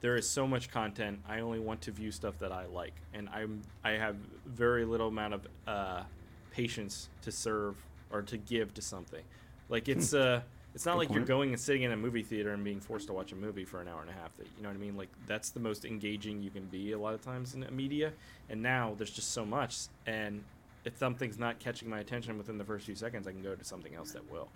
[0.00, 1.20] there is so much content.
[1.28, 5.08] I only want to view stuff that I like, and I'm I have very little
[5.08, 6.02] amount of uh,
[6.50, 7.76] patience to serve
[8.10, 9.24] or to give to something.
[9.68, 10.42] Like it's uh
[10.74, 13.12] it's not like you're going and sitting in a movie theater and being forced to
[13.12, 14.36] watch a movie for an hour and a half.
[14.36, 14.96] That you know what I mean?
[14.96, 18.12] Like that's the most engaging you can be a lot of times in a media.
[18.50, 20.42] And now there's just so much, and
[20.84, 23.64] if something's not catching my attention within the first few seconds, I can go to
[23.64, 24.48] something else that will.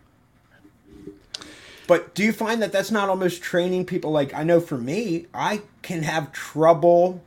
[1.88, 4.10] But do you find that that's not almost training people?
[4.10, 7.22] Like I know for me, I can have trouble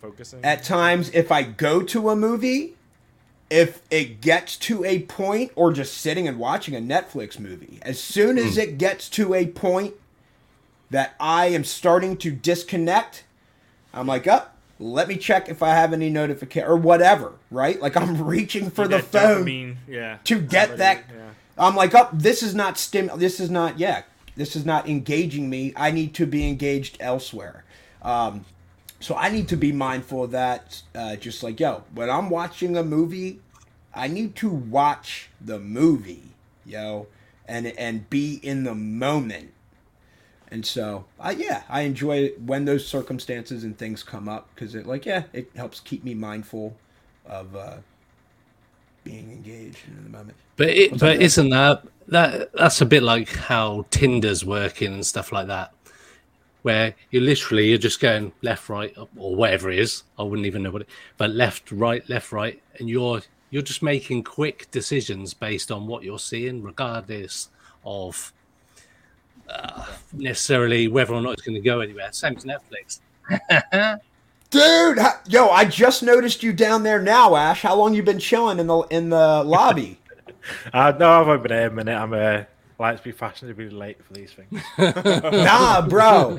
[0.00, 2.76] Focusing at times if I go to a movie,
[3.50, 7.80] if it gets to a point, or just sitting and watching a Netflix movie.
[7.82, 8.60] As soon as hmm.
[8.60, 9.94] it gets to a point
[10.90, 13.24] that I am starting to disconnect,
[13.92, 14.56] I'm like, up.
[14.78, 17.80] let me check if I have any notification or whatever, right?
[17.80, 21.04] Like I'm reaching for the phone dopamine, yeah, to get Somebody- that.
[21.12, 21.30] yeah.
[21.58, 23.10] I'm like, oh, this is not stim.
[23.16, 23.78] This is not.
[23.78, 24.02] Yeah,
[24.36, 25.72] this is not engaging me.
[25.76, 27.64] I need to be engaged elsewhere.
[28.02, 28.44] Um,
[29.00, 30.82] so I need to be mindful of that.
[30.94, 33.40] Uh, just like yo, when I'm watching a movie,
[33.94, 37.06] I need to watch the movie, yo,
[37.46, 39.52] and and be in the moment.
[40.48, 44.86] And so, uh, yeah, I enjoy when those circumstances and things come up because it,
[44.86, 46.76] like, yeah, it helps keep me mindful
[47.26, 47.76] of uh,
[49.06, 50.36] being engaged in the moment.
[50.56, 51.22] But it, but Dave?
[51.22, 55.72] isn't that that that's a bit like how Tinder's working and stuff like that,
[56.62, 60.02] where you literally you're just going left, right, or whatever it is.
[60.18, 63.82] I wouldn't even know what it, but left, right, left, right, and you're you're just
[63.82, 67.48] making quick decisions based on what you're seeing, regardless
[67.84, 68.32] of
[69.48, 72.08] uh, necessarily whether or not it's going to go anywhere.
[72.10, 73.00] Same as Netflix.
[74.50, 77.62] Dude, ha- yo, I just noticed you down there now, Ash.
[77.62, 79.98] How long you been chilling in the in the lobby?
[80.72, 81.96] Uh, no, I've only been here a minute.
[81.96, 82.44] I'm uh,
[82.78, 84.62] like to be fashionably late for these things.
[84.78, 86.38] nah, bro.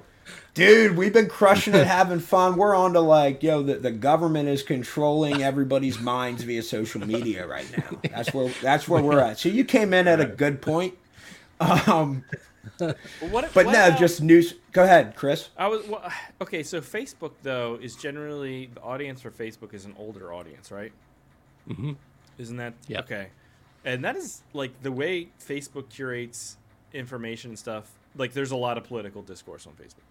[0.54, 2.56] Dude, we've been crushing it, having fun.
[2.56, 7.46] We're on to like, yo, the, the government is controlling everybody's minds via social media
[7.46, 8.00] right now.
[8.10, 9.39] That's where that's where we're at.
[9.39, 10.93] So you came in at a good point.
[11.60, 12.24] Um,
[12.78, 12.96] But
[13.30, 14.54] what, but what no, about- just news.
[14.77, 15.49] Go ahead, Chris.
[15.57, 16.07] I was well,
[16.41, 16.61] okay.
[16.61, 20.91] So Facebook though is generally the audience for Facebook is an older audience, right?
[21.67, 21.93] hmm
[22.37, 23.05] Isn't that Yep.
[23.05, 23.29] okay?
[23.83, 26.57] And that is like the way Facebook curates
[26.93, 27.91] information and stuff.
[28.15, 30.05] Like, there's a lot of political discourse on Facebook,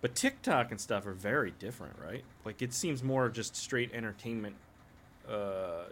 [0.00, 2.24] but TikTok and stuff are very different, right?
[2.46, 4.56] Like, it seems more just straight entertainment,
[5.28, 5.84] uh,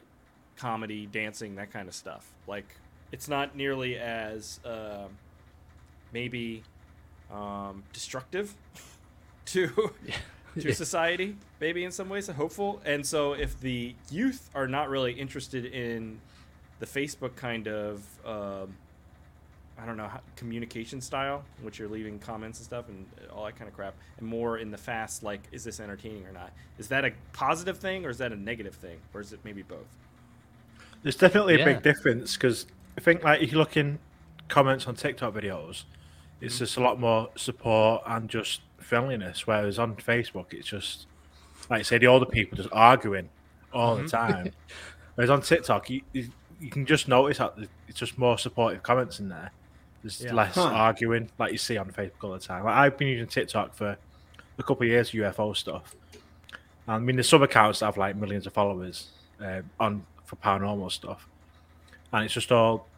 [0.57, 2.33] comedy, dancing, that kind of stuff.
[2.47, 2.75] Like,
[3.13, 5.09] it's not nearly as uh,
[6.13, 6.63] maybe
[7.33, 8.55] um, destructive
[9.47, 9.93] to
[10.61, 12.81] to society, maybe in some ways, hopeful.
[12.85, 16.21] And so, if the youth are not really interested in
[16.81, 18.75] the Facebook kind of, um,
[19.79, 23.57] I don't know, communication style, in which you're leaving comments and stuff and all that
[23.57, 26.53] kind of crap, and more in the fast, like, is this entertaining or not?
[26.79, 29.63] Is that a positive thing or is that a negative thing, or is it maybe
[29.63, 29.87] both?
[31.03, 31.65] There's definitely a Yeah.
[31.67, 34.01] big difference because I think like if you look in
[34.49, 35.85] comments on TikTok videos,
[36.41, 39.47] it's just a lot more support and just friendliness.
[39.47, 41.07] Whereas on Facebook, it's just
[41.71, 43.29] like I say, the older people just arguing
[43.73, 44.53] all the time.
[45.17, 46.29] Whereas on TikTok, you, you
[46.61, 47.55] you can just notice that
[47.87, 49.53] it's just more supportive comments in there.
[50.03, 50.33] There's Yeah.
[50.33, 50.65] less Huh.
[50.73, 52.65] arguing like you see on Facebook all the time.
[52.65, 53.97] Like, I've been using TikTok for
[54.59, 55.95] a couple of years, UFO stuff.
[56.87, 59.11] I mean, there's some accounts that have like millions of followers
[59.43, 61.29] uh, on for paranormal stuff,
[62.13, 62.89] and it's just all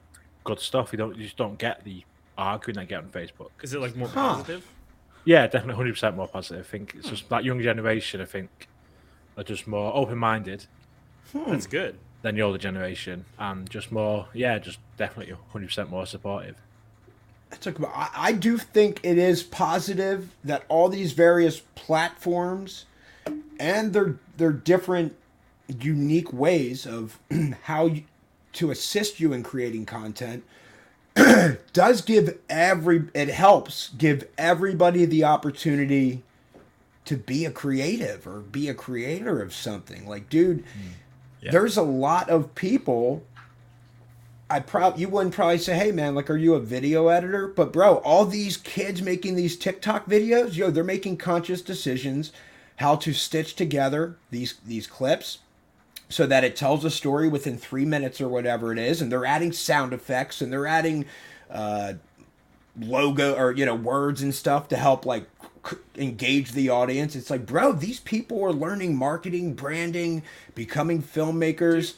[0.44, 0.92] good stuff.
[0.92, 2.05] You don't you just don't get the
[2.40, 3.50] arguing I get on Facebook.
[3.62, 4.35] Is it like more Huh.
[4.35, 4.66] positive?
[5.24, 6.66] Yeah, definitely hundred percent more positive.
[6.66, 8.20] I think it's just that young generation.
[8.20, 8.68] I think
[9.37, 10.66] are just more open minded
[11.33, 11.50] hmm.
[11.50, 11.98] That's good.
[12.22, 16.57] than the older generation, and just more yeah, just definitely hundred percent more supportive.
[17.50, 22.87] That's a, I, I do think it is positive that all these various platforms
[23.59, 25.16] and their their different
[25.68, 27.18] unique ways of
[27.64, 28.05] how you,
[28.55, 30.44] to assist you in creating content
[31.72, 36.22] does give every it helps give everybody the opportunity
[37.04, 40.06] to be a creative or be a creator of something.
[40.06, 41.48] Like dude hmm.
[41.50, 43.24] there's a lot of people
[44.50, 47.72] I probably you wouldn't probably say, "Hey man, like, are you a video editor?" But
[47.72, 52.33] bro, all these kids making these TikTok videos, yo, they're making conscious decisions
[52.76, 55.38] how to stitch together these these clips,
[56.10, 59.24] so that it tells a story within three minutes or whatever it is, and they're
[59.24, 61.06] adding sound effects and they're adding
[61.50, 61.94] uh,
[62.78, 65.26] logo or you know words and stuff to help like
[65.68, 67.16] c- engage the audience.
[67.16, 70.22] It's like, bro, these people are learning marketing, branding,
[70.54, 71.94] becoming filmmakers.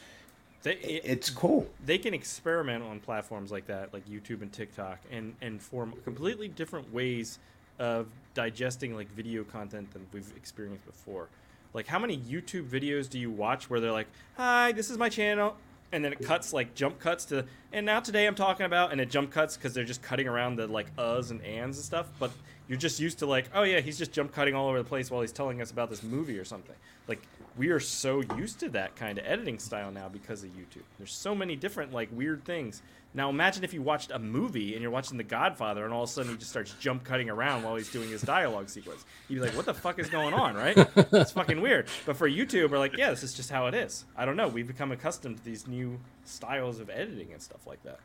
[0.61, 1.67] They, it, It's cool.
[1.85, 6.47] they can experiment on platforms like that, like YouTube and TikTok, and and form completely
[6.47, 7.39] different ways
[7.79, 11.27] of digesting like video content than we've experienced before.
[11.73, 14.07] Like, how many YouTube videos do you watch where they're like,
[14.37, 15.55] "Hi, this is my channel,"
[15.91, 19.01] and then it cuts like jump cuts to, and now today I'm talking about, and
[19.01, 22.07] it jump cuts because they're just cutting around the like uhs and ands and stuff,
[22.19, 22.31] but
[22.67, 25.11] you're just used to like, oh yeah, he's just jump cutting all over the place
[25.11, 26.75] while he's telling us about this movie or something.
[27.07, 27.21] Like
[27.57, 30.83] we are so used to that kind of editing style now because of YouTube.
[30.97, 32.81] There's so many different like weird things.
[33.13, 36.09] Now imagine if you watched a movie and you're watching The Godfather and all of
[36.09, 39.05] a sudden he just starts jump cutting around while he's doing his dialogue sequence.
[39.29, 40.75] You'd be like, what the fuck is going on, right?
[40.95, 41.87] It's fucking weird.
[42.07, 44.05] But for YouTube, we're like, yeah, this is just how it is.
[44.17, 44.47] I don't know.
[44.47, 47.99] We've become accustomed to these new styles of editing and stuff like that.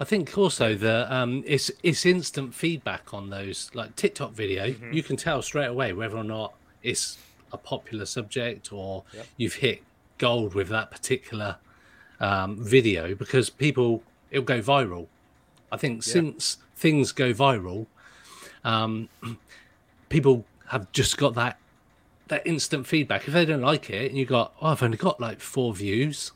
[0.00, 4.68] I think also the um, it's it's instant feedback on those like TikTok video.
[4.68, 4.92] Mm-hmm.
[4.92, 7.18] You can tell straight away whether or not it's
[7.52, 9.26] a popular subject or Yep.
[9.36, 9.82] you've hit
[10.18, 11.56] gold with that particular
[12.20, 15.06] um, video because people it'll go viral.
[15.70, 17.86] I think since things go viral,
[18.64, 19.08] um,
[20.08, 21.58] people have just got that
[22.28, 23.26] that instant feedback.
[23.26, 26.32] If they don't like it, and you got, oh, I've only got like four views.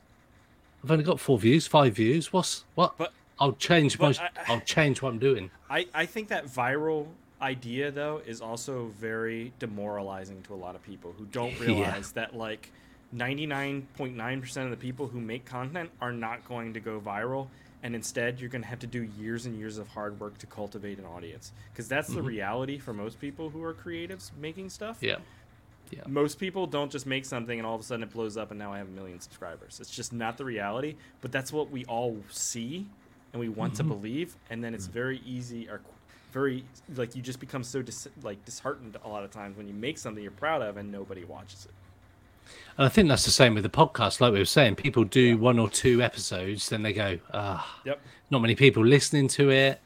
[0.85, 2.33] I've only got four views, five views.
[2.33, 2.97] What's what?
[2.99, 4.21] But- I'll change most.
[4.23, 5.51] I- I'll change what I'm doing.
[5.69, 7.09] I, I think that viral
[7.41, 11.67] idea though is also very demoralizing to a lot of people who don't Yeah.
[11.67, 12.71] realize that like
[13.15, 17.49] 99.9% of the people who make content are not going to go viral
[17.83, 20.47] and instead you're going to have to do years and years of hard work to
[20.47, 22.27] cultivate an audience because that's the mm-hmm.
[22.27, 24.99] reality for most people who are creatives making stuff
[25.91, 28.51] Yeah, most people don't just make something and all of a sudden it blows up
[28.51, 29.79] and now I have a million subscribers.
[29.81, 32.89] It's just not the reality, but that's what we all see
[33.33, 33.93] and we want to mm-hmm.
[33.93, 34.37] believe.
[34.51, 35.91] And then it's very easy or qu-
[36.37, 36.65] very
[36.97, 39.97] like you just become so dis- like disheartened a lot of times when you make
[39.97, 41.71] something you're proud of and nobody watches it.
[42.77, 44.21] and I think that's the same with the podcast.
[44.21, 47.99] Like we were saying, people do one or two episodes, then they go, ah, Yep.
[48.31, 49.81] not many people listening to it.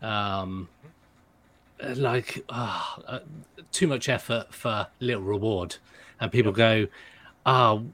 [0.00, 0.68] Um,
[1.96, 3.18] like ah, uh,
[3.72, 5.76] too much effort for little reward,
[6.20, 6.86] and people go,
[7.46, 7.92] "Ah, I'm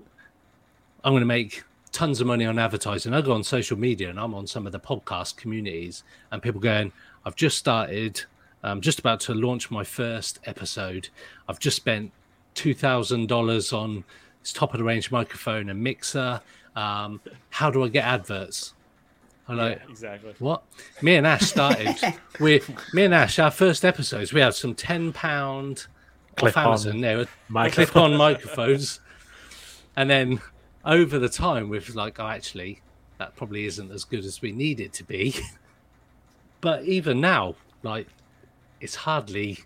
[1.12, 4.34] going to make tons of money on advertising." I go on social media and I'm
[4.34, 6.92] on some of the podcast communities, and people going,
[7.24, 8.22] "I've just started.
[8.62, 11.08] I'm just about to launch my first episode.
[11.48, 12.12] I've just spent
[12.54, 14.04] two thousand dollars on
[14.40, 16.40] this top of the range microphone and mixer.
[16.76, 18.74] Um, how do I get adverts?"
[19.46, 20.34] I'm like, exactly.
[20.38, 20.62] what?
[21.02, 21.96] Me and Ash started.
[22.40, 22.62] we,
[22.94, 25.86] me and Ash, our first episodes, we had some ten pound
[26.30, 27.00] off Clip-on Amazon.
[27.00, 27.86] They were microphone.
[27.86, 29.00] clip on microphones,
[29.96, 30.40] and then
[30.84, 32.80] over the time, we've like, oh, actually,
[33.18, 35.34] that probably isn't as good as we need it to be.
[36.64, 38.08] but even now, like,
[38.80, 39.58] it's hardly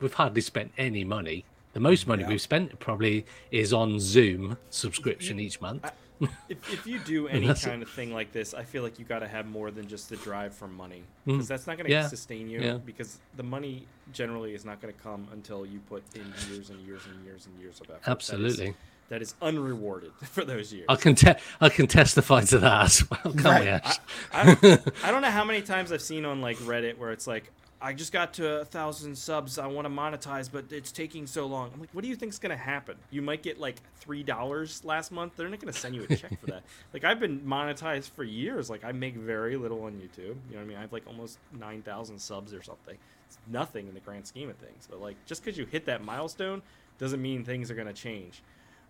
[0.00, 1.44] we've hardly spent any money.
[1.74, 2.30] The most money Yeah.
[2.30, 5.84] we've spent probably is on Zoom subscription each month.
[6.48, 9.18] If, if you do any kind of thing like this, I feel like you got
[9.18, 11.32] to have more than just the drive for money mm.
[11.32, 12.08] because that's not going to Yeah.
[12.08, 12.58] sustain you.
[12.62, 12.78] Yeah.
[12.78, 16.80] Because the money generally is not going to come until you put in years and
[16.86, 18.08] years and years and years of effort.
[18.10, 18.74] Absolutely.
[19.08, 20.86] That is unrewarded for those years.
[20.88, 23.68] I can te- I can testify to that as well, Right.
[23.68, 23.98] Ash?
[24.32, 27.52] I, I don't know how many times I've seen on like Reddit where it's like,
[27.80, 29.58] I just got to a thousand subs.
[29.58, 31.70] I want to monetize, but it's taking so long.
[31.74, 32.96] I'm like, what do you think's gonna happen?
[33.10, 35.34] You might get like three dollars last month.
[35.36, 36.62] They're not gonna send you a check for that.
[36.94, 38.70] Like I've been monetized for years.
[38.70, 40.18] Like I make very little on YouTube.
[40.18, 40.76] You know what I mean?
[40.78, 42.96] I have like almost nine thousand subs or something.
[43.28, 44.88] It's nothing in the grand scheme of things.
[44.90, 46.62] But like just because you hit that milestone
[46.98, 48.42] doesn't mean things are gonna change.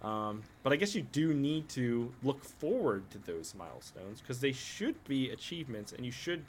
[0.07, 4.53] Um, but I guess you do need to look forward to those milestones because they
[4.53, 6.45] should be achievements, and you should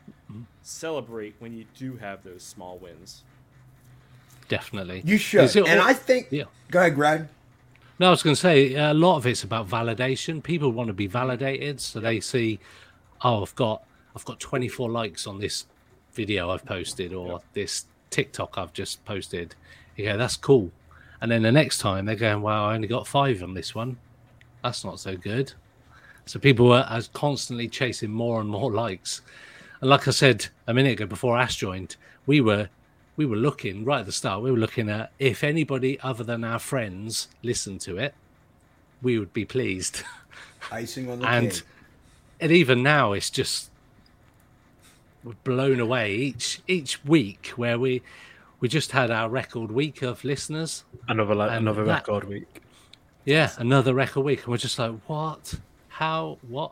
[0.62, 3.24] celebrate when you do have those small wins.
[4.48, 5.02] Definitely.
[5.04, 5.46] You should.
[5.46, 6.28] It And I think.
[6.30, 6.44] Yeah.
[6.70, 7.28] Go ahead, Greg.
[7.98, 10.44] No, I was going to say a lot of it's about validation.
[10.44, 12.60] People want to be validated, so they see,
[13.24, 13.82] oh, I've got
[14.16, 15.66] I've got 24 likes on this
[16.14, 19.56] video I've posted or this TikTok I've just posted.
[19.96, 20.72] Yeah, that's cool.
[21.22, 23.98] And then the next time they're going, wow, I only got five on this one.
[24.64, 25.54] That's not so good.
[26.26, 29.22] So people are, are constantly chasing more and more likes.
[29.82, 31.96] And like I said a minute ago before Ash joined,
[32.26, 32.70] we were
[33.16, 34.44] we were looking right at the start.
[34.44, 38.14] We were looking at if anybody other than our friends listened to it,
[39.02, 40.04] we would be pleased.
[40.72, 41.64] Icing on the and cake.
[42.40, 43.72] and even now, it's just
[45.24, 48.02] we're blown away each each week where we
[48.60, 50.84] we just had our record week of listeners.
[51.08, 52.62] Another like, another that- record week.
[53.26, 55.56] yeah, another record week, and we're just like, what?
[55.90, 56.38] How?
[56.48, 56.72] What?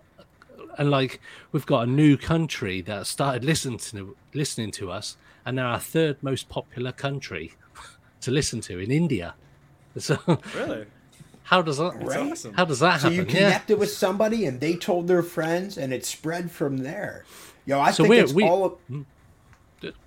[0.77, 1.21] And like,
[1.51, 5.15] we've got a new country that started listening to listening to us,
[5.45, 7.53] and they're our third most popular country
[8.21, 9.35] to listen to in India.
[9.97, 10.17] So
[10.55, 10.85] Really?
[11.43, 11.93] how does that?
[12.03, 12.31] Right.
[12.31, 12.53] awesome.
[12.53, 13.25] How does that So happen?
[13.29, 13.45] So you yeah.
[13.45, 17.23] connected with somebody and they told their friends and it spread from there.
[17.65, 18.79] Yo, I So think it's we- all.
[18.89, 19.03] Hmm?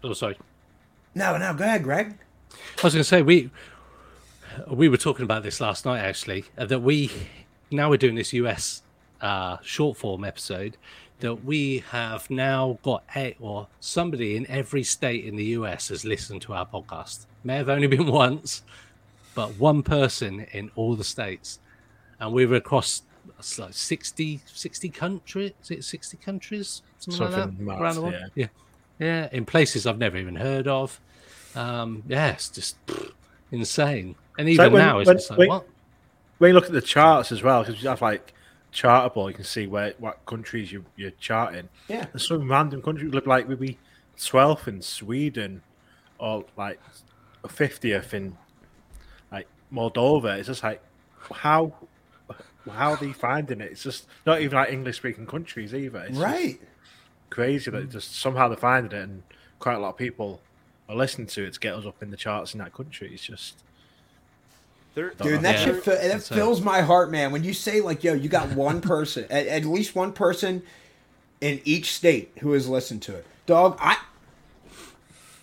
[0.04, 0.36] Oh, sorry.
[1.14, 2.14] No, no, go ahead, Greg.
[2.52, 3.50] I was going to say we
[4.68, 7.10] we were talking about this last night actually uh, that we
[7.70, 8.82] now we're doing this US
[9.20, 10.76] uh, short form episode
[11.20, 16.04] that we have now got a or somebody in every state in the US has
[16.04, 17.26] listened to our podcast.
[17.44, 18.62] May have only been once,
[19.34, 21.58] but one person in all the states,
[22.20, 23.02] and we were across
[23.38, 25.52] it's like 60, 60 countries.
[25.62, 26.82] Is it sixty countries?
[26.98, 27.60] Something, like that.
[27.60, 28.14] mad, around the world.
[28.14, 28.26] yeah.
[28.34, 28.46] yeah,
[28.98, 31.00] yeah, in places I've never even heard of.
[31.54, 33.12] Um, yeah, it's just pfft,
[33.52, 34.14] insane.
[34.38, 35.66] And even like when- now, it's when- just like, when- what?
[36.38, 38.32] When you look at the charts as well, because you have like
[38.72, 41.68] Chartable, you can see where what countries you, you're charting.
[41.88, 42.04] Yeah.
[42.12, 43.78] There's some random country look like maybe
[44.18, 45.62] 12th in Sweden
[46.18, 46.78] or like
[47.44, 48.36] 50th in
[49.32, 50.36] like Moldova.
[50.38, 50.82] It's just like
[51.32, 51.72] how
[52.70, 53.72] how are they finding it?
[53.72, 56.00] It's just not even like English speaking countries either.
[56.00, 56.60] It's just Right.
[57.30, 59.22] Crazy that just somehow they're finding it and
[59.58, 60.40] quite a lot of people
[60.88, 63.10] are listening to it to get us up in the charts in that country.
[63.12, 63.62] It's just
[64.94, 65.64] There, Dude, that Yeah.
[65.64, 67.30] shit fi- that That's, fills my heart, man.
[67.30, 70.62] When you say like, yo, you got one person, at, at least one person
[71.40, 73.24] in each state who has listened to it.
[73.46, 73.98] Dog, I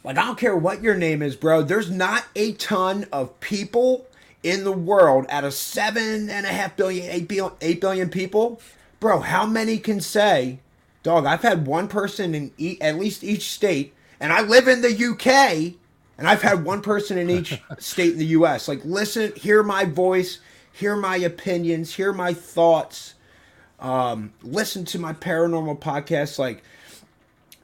[0.04, 1.62] like I don't care what your name is, bro.
[1.62, 4.06] There's not a ton of people
[4.44, 8.60] in the world out of seven and a half billion, eight billion, eight billion people,
[9.00, 9.20] bro.
[9.22, 10.60] How many can say,
[11.06, 11.26] dog?
[11.26, 14.92] I've had one person in e- at least each state, and I live in the
[14.92, 15.76] UK,
[16.18, 18.68] and I've had one person in each state in the US.
[18.68, 20.40] Like, listen, hear my voice,
[20.74, 23.14] hear my opinions, hear my thoughts.
[23.80, 26.40] Um, listen to my paranormal podcast.
[26.40, 26.64] Like,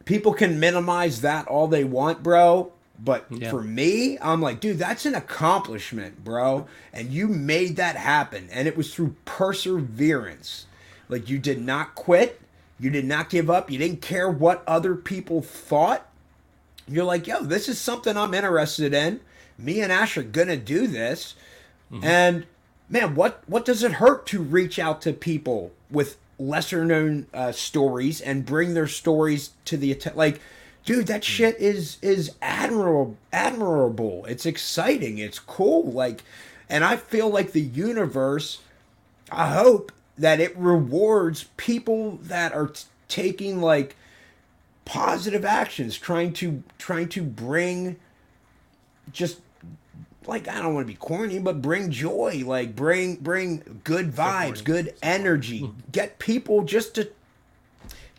[0.06, 2.72] people can minimize that all they want, bro.
[3.04, 3.50] But Yeah.
[3.50, 6.68] for me, I'm like, dude, that's an accomplishment, bro.
[6.94, 8.48] And you made that happen.
[8.52, 10.66] And it was through perseverance.
[11.10, 12.41] Like, you did not quit.
[12.82, 13.70] You did not give up.
[13.70, 16.10] You didn't care what other people thought.
[16.88, 19.22] You're like, yo, this is something I'm interested in.
[19.58, 21.36] Me and Ash are gonna do this.
[22.02, 22.46] And
[22.90, 27.52] man, what what does it hurt to reach out to people with lesser known uh,
[27.52, 30.42] stories and bring their stories to the atten- like,
[30.86, 33.18] dude, that shit is is admirable.
[33.32, 34.26] Admirable.
[34.26, 35.20] It's exciting.
[35.20, 35.92] It's cool.
[35.92, 36.24] Like,
[36.68, 38.62] and I feel like the universe.
[39.32, 39.92] I hope
[40.22, 43.96] that it rewards people that are t- taking like
[44.86, 47.98] positive actions trying to trying to bring
[49.12, 49.42] just
[50.28, 54.64] like I don't want to be corny, but bring joy, like bring bring good vibes,
[54.64, 57.10] good energy, get people just to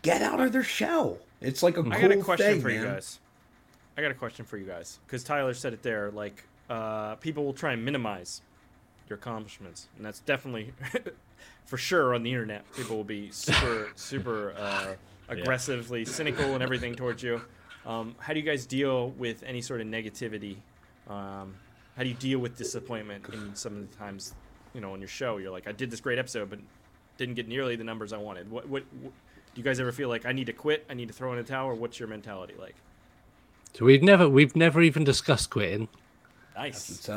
[0.01, 1.19] get out of their shell.
[1.39, 3.19] It's like a cool got a question thing, for you guys.
[3.97, 6.11] I got a question for you guys because Tyler said it there.
[6.11, 8.41] Like, uh, people will try and minimize
[9.07, 10.73] your accomplishments, and that's definitely
[11.65, 12.71] for sure on the internet.
[12.73, 14.93] People will be super, super uh,
[15.29, 17.41] aggressively cynical and everything towards you.
[17.85, 20.57] Um, how do you guys deal with any sort of negativity?
[21.09, 21.55] Um,
[21.97, 24.33] how do you deal with disappointment in some of the times,
[24.73, 25.37] you know, on your show?
[25.37, 26.59] You're like, I did this great episode, but
[27.17, 28.49] didn't get nearly the numbers I wanted.
[28.49, 29.11] What, what, what
[29.53, 30.85] do you guys ever feel like I need to quit?
[30.89, 31.69] I need to throw in a towel?
[31.69, 32.75] Or what's your mentality like?
[33.73, 35.87] So we've never we've never even discussed quitting.
[36.55, 37.09] Nice.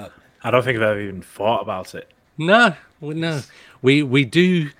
[0.42, 2.10] I don't think I've ever even thought about it.
[2.38, 3.40] No, no,
[3.82, 4.70] we we do.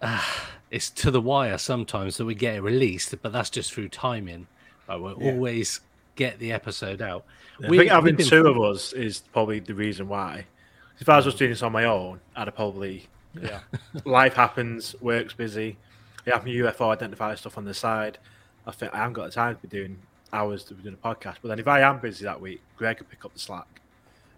[0.00, 0.22] Uh,
[0.70, 4.46] it's to the wire sometimes that we get it released, but that's just through timing.
[4.88, 5.32] Like we'll Yeah.
[5.32, 5.80] always
[6.16, 7.24] get the episode out.
[7.62, 10.46] I We- think having been two of us is probably the reason why.
[11.00, 13.60] If I was just doing this on my own, I'd have probably Yeah.
[14.04, 15.76] life happens, work's busy.
[16.26, 18.18] I have UFO identifier stuff on the side.
[18.66, 19.98] I think I haven't got the time to be doing
[20.32, 21.36] hours to be doing a podcast.
[21.42, 23.80] But then if I am busy that week, Greg will pick up the slack.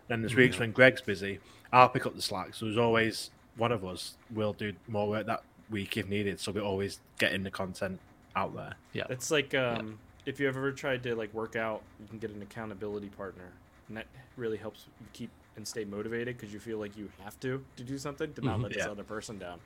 [0.08, 1.40] Then there's weeks when Greg's busy,
[1.72, 2.54] I'll pick up the slack.
[2.54, 6.38] So there's always one of us will do more work that week if needed.
[6.40, 7.98] So we're always getting the content
[8.36, 8.74] out there.
[8.92, 12.30] Yeah, It's like um, if you ever tried to like work out, you can get
[12.30, 13.52] an accountability partner,
[13.88, 14.06] and that
[14.36, 17.84] really helps you keep and stay motivated because you feel like you have to to
[17.84, 18.62] do something to not Mhm.
[18.62, 18.90] let this Yeah.
[18.90, 19.60] other person down,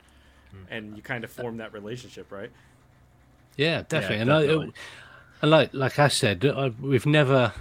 [0.71, 2.51] and you kind of form that relationship, right?
[3.57, 4.19] yeah, definitely.
[4.19, 4.67] and definitely.
[4.69, 7.53] I, and like like I said, I, we've never,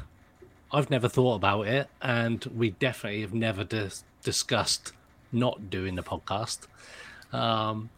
[0.71, 4.91] I've never thought about it, and we definitely have never dis- discussed
[5.31, 6.67] not doing the podcast.
[7.31, 7.89] Um,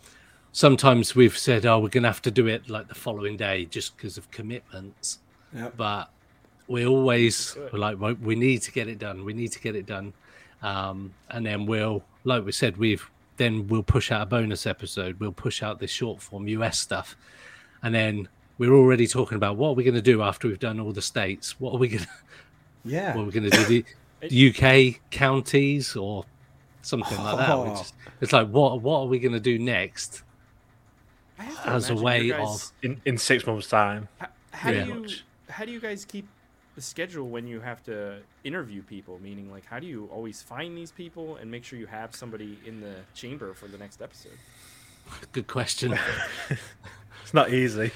[0.52, 3.98] sometimes we've said, "Oh, we're gonna have to do it like the following day just
[3.98, 5.20] because of commitments."
[5.56, 5.78] Yep.
[5.78, 6.12] But
[6.68, 9.26] we always we're like, "Well, we need to get it done.
[9.26, 10.14] We need to get it done,
[10.62, 15.20] um, and then we'll like we said, we've then we'll push out a bonus episode.
[15.20, 17.16] We'll push out this short form US stuff,
[17.82, 20.80] and then we're already talking about what we're we going to do after we've done
[20.80, 21.60] all the states.
[21.60, 22.10] What are we going to
[22.84, 23.16] Yeah.
[23.16, 23.66] what are we going to do?
[23.66, 23.86] The
[24.24, 26.26] UK counties or
[26.82, 27.50] something like that.
[27.50, 27.76] Oh.
[27.76, 30.24] just- it's like what what are we going to do next?
[31.40, 34.08] I have to As a way guys- of In in six months' time.
[34.20, 34.86] How, how Yeah.
[34.86, 35.08] do you
[35.50, 36.28] how do you guys keep
[36.76, 39.20] the schedule when you have to interview people?
[39.22, 42.58] Meaning, like, how do you always find these people and make sure you have somebody
[42.66, 44.38] in the chamber for the next episode?
[45.32, 45.98] good question.
[47.24, 47.92] It's not easy.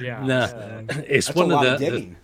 [0.00, 0.82] Yeah, no, yeah.
[1.08, 2.16] it's That's one a of lot the, of the digging.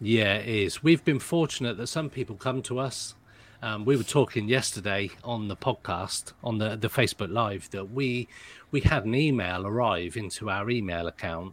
[0.00, 0.82] Yeah, it is.
[0.82, 3.14] We've been fortunate that some people come to us.
[3.62, 8.26] Um, we were talking yesterday on the podcast on the, the Facebook Live that we
[8.70, 11.52] we had an email arrive into our email account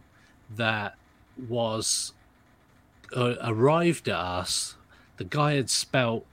[0.56, 0.96] that
[1.48, 2.14] was
[3.14, 4.76] uh, arrived at us.
[5.18, 6.24] The guy had spelt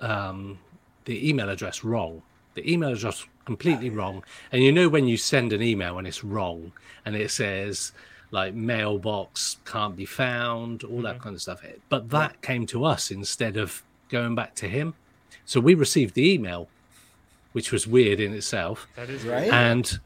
[0.00, 0.58] um,
[1.04, 2.22] the email address wrong.
[2.54, 4.24] The email address completely wrong.
[4.50, 6.72] And you know when you send an email and it's wrong
[7.04, 7.92] and it says
[8.30, 11.22] like mailbox can't be found, all that mm-hmm.
[11.22, 11.62] kind of stuff.
[11.88, 14.94] But that came to us instead of going back to him.
[15.44, 16.68] So we received the email,
[17.52, 18.86] which was weird in itself.
[18.96, 19.50] that is Right?
[19.50, 19.98] And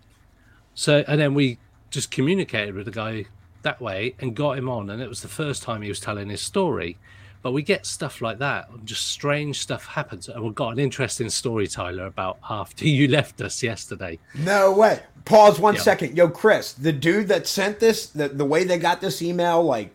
[0.74, 1.58] so, and then we
[1.90, 3.26] just communicated with the guy
[3.62, 4.90] that way and got him on.
[4.90, 6.96] And it was the first time he was telling his story.
[7.42, 10.28] But we get stuff like that, just strange stuff happens.
[10.28, 14.18] And we've got an interesting story, Tyler, about after you left us yesterday.
[14.34, 15.00] No way.
[15.24, 15.80] Pause one Yeah.
[15.82, 16.16] second.
[16.16, 19.90] Yo, Chris, the dude that sent this, the, the way they got this email, like,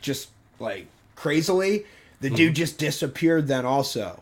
[0.00, 1.84] just like crazily,
[2.20, 2.36] the Mm-hmm.
[2.36, 4.20] dude just disappeared then also.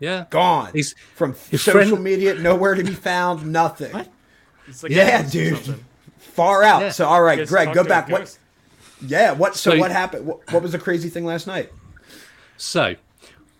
[0.00, 0.24] Yeah.
[0.30, 0.70] Gone.
[0.72, 3.94] He's- From his social friend- media, nowhere to be found, nothing.
[4.66, 5.56] It's like Yeah, dude.
[5.64, 5.84] something.
[6.18, 6.82] Far out.
[6.82, 6.90] Yeah.
[6.90, 8.08] So, all right, Greg, go back.
[8.08, 8.36] What?
[9.06, 9.54] Yeah, what?
[9.56, 10.26] So, So- what happened?
[10.26, 11.70] What, what was the crazy thing last night?
[12.56, 12.96] So,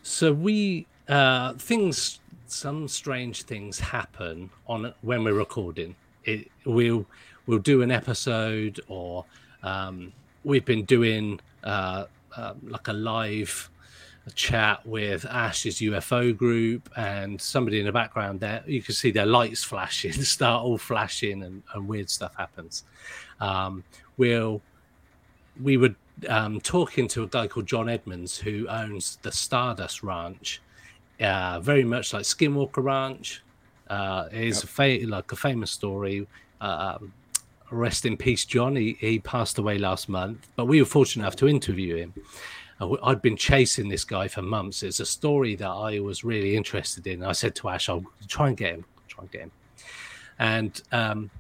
[0.03, 5.95] so we uh, things, some strange things happen on when we're recording.
[6.25, 7.07] It we'll
[7.47, 9.25] we'll do an episode, or
[9.63, 10.13] um,
[10.45, 12.05] we've been doing uh,
[12.37, 13.71] uh, like a live
[14.35, 18.63] chat with Ash's UFO group, and somebody in the background there.
[18.67, 22.85] You can see their lights flashing, start all flashing, and, and weird stuff happens.
[23.41, 23.85] Um,
[24.17, 24.63] we'll
[25.63, 25.95] we were
[26.29, 30.61] um, talking to a guy called John Edmonds who owns the Stardust Ranch,
[31.21, 33.43] uh, very much like Skinwalker Ranch.
[33.95, 36.27] Uh, it's a fa- like a famous story.
[36.61, 37.13] Uh, um,
[37.71, 38.75] rest in peace, John.
[38.77, 42.15] He, he passed away last month, but we were fortunate enough to interview him.
[42.81, 44.83] I'd been chasing this guy for months.
[44.83, 47.23] It's a story that I was really interested in.
[47.23, 48.85] I said to Ash, "I'll try and get him.
[49.07, 49.53] Try and get him."
[50.41, 51.31] And um,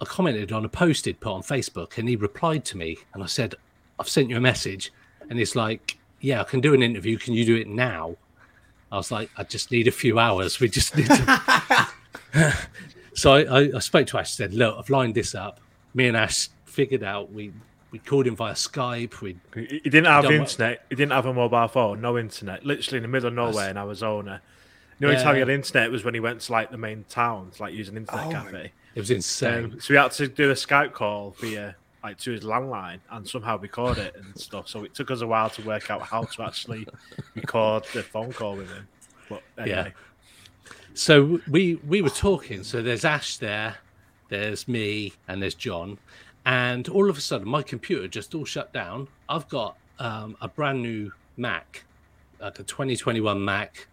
[0.00, 3.22] I commented on a post he'd put on Facebook, and he replied to me, and
[3.22, 3.54] I said,
[3.98, 4.92] "I've sent you a message,"
[5.30, 7.16] and he's like, "Yeah, I can do an interview.
[7.16, 8.16] Can you do it now?"
[8.92, 10.60] I was like, "I just need a few hours.
[10.60, 11.86] We just need to."
[13.14, 14.32] so I, I, I spoke to Ash.
[14.32, 15.60] Said, "Look, I've lined this up.
[15.94, 17.32] Me and Ash figured out.
[17.32, 17.52] We
[17.90, 19.20] we called him via Skype.
[19.20, 20.84] We He didn't have internet.
[20.88, 22.00] He didn't have a mobile phone.
[22.00, 22.64] No internet.
[22.64, 24.42] Literally in the middle of nowhere in Arizona.
[24.98, 25.24] The only Yeah.
[25.24, 27.96] time he had internet was when he went to like the main towns, like using
[27.96, 28.72] internet Oh cafe.
[28.94, 29.64] it was insane.
[29.64, 31.76] Um, so we had to do a Skype call via
[32.06, 34.68] like to his landline and somehow record it and stuff.
[34.68, 36.86] So it took us a while to work out how to actually
[37.34, 38.86] record the phone call with him.
[39.28, 39.92] But anyway,
[40.94, 42.62] So we we were talking.
[42.62, 43.78] So there's Ash there,
[44.28, 45.98] there's me, and there's John,
[46.44, 49.08] and all of a sudden my computer just all shut down.
[49.28, 51.82] I've got um, a brand new Mac,
[52.40, 53.88] like a 2021 Mac.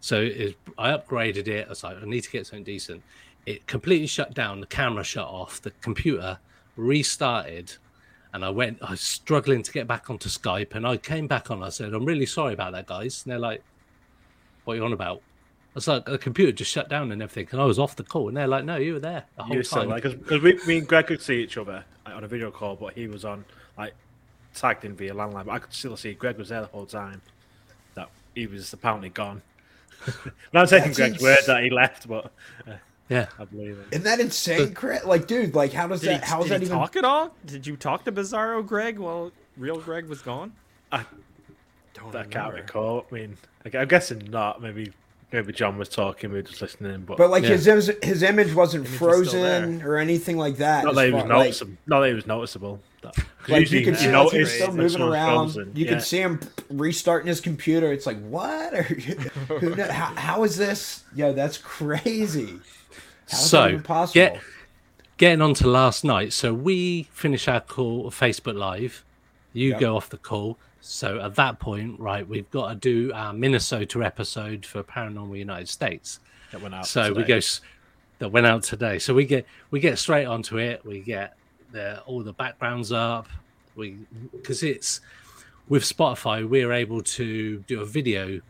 [0.00, 1.66] So it, I upgraded it.
[1.66, 3.02] I was like, I need to get something decent.
[3.46, 4.60] It completely shut down.
[4.60, 5.60] The camera shut off.
[5.60, 6.38] The computer
[6.76, 7.74] restarted,
[8.32, 8.78] and I went.
[8.82, 11.62] I was struggling to get back onto Skype, and I came back on.
[11.62, 13.62] I said, "I'm really sorry about that, guys." And they're like,
[14.64, 15.22] "What are you on about?"
[15.74, 18.02] I was like, the computer just shut down and everything, and I was off the
[18.02, 20.42] call, and they're like, "No, you were there the whole you still time." like because
[20.42, 23.06] we, me and Greg could see each other like, on a video call, but he
[23.06, 23.44] was on
[23.78, 23.94] like
[24.54, 25.46] tagged in via landline.
[25.46, 27.22] But I could still see Greg was there the whole time.
[27.94, 29.40] That he was apparently gone.
[30.52, 32.32] Now I'm taking Greg's ins- word that he left, but
[32.66, 32.72] uh,
[33.08, 33.86] yeah, I believe it.
[33.92, 35.04] Isn't that insane, Chris?
[35.04, 36.24] Like, dude, like, how does Did, that?
[36.24, 36.78] he, How is did that he even?
[36.78, 37.34] talk at all?
[37.44, 40.52] Did you talk to Bizarro Greg while real Greg was gone?
[40.90, 41.04] I,
[41.94, 43.04] Don't I can't recall.
[43.10, 44.62] I mean, I- I'm guessing not.
[44.62, 44.92] Maybe
[45.32, 46.30] maybe John was talking.
[46.30, 47.02] We were just listening.
[47.02, 47.50] But, But like Yeah.
[47.50, 50.84] his his his image wasn't Image was frozen or anything like that.
[50.84, 51.72] not that he was far- like- noticeable.
[51.86, 52.80] not that he was noticeable.
[53.48, 55.52] Like usually you can you see like, he's still when moving around.
[55.52, 55.72] frozen.
[55.74, 55.90] You Yeah.
[55.92, 56.40] can see him
[56.70, 57.90] restarting his computer.
[57.92, 58.72] It's like what?
[58.74, 58.82] Or,
[59.58, 61.02] who kno- how, how is this?
[61.14, 62.60] Yo, that's crazy.
[63.36, 63.78] So,
[64.12, 64.40] get-
[65.16, 66.32] getting on to last night.
[66.32, 69.04] So we finish our call Facebook Live.
[69.52, 69.80] You Yep.
[69.80, 70.58] go off the call.
[70.80, 75.68] So at that point, right, we've got to do our Minnesota episode for Paranormal United
[75.68, 76.18] States.
[76.50, 76.86] that went out.
[76.86, 77.40] so we go
[78.18, 78.98] that went out today.
[78.98, 80.84] So we get we get straight onto it.
[80.84, 81.34] We get
[81.70, 83.28] the all the backgrounds up.
[83.74, 83.96] We
[84.32, 85.00] because it's
[85.68, 88.40] with Spotify, we're able to do a video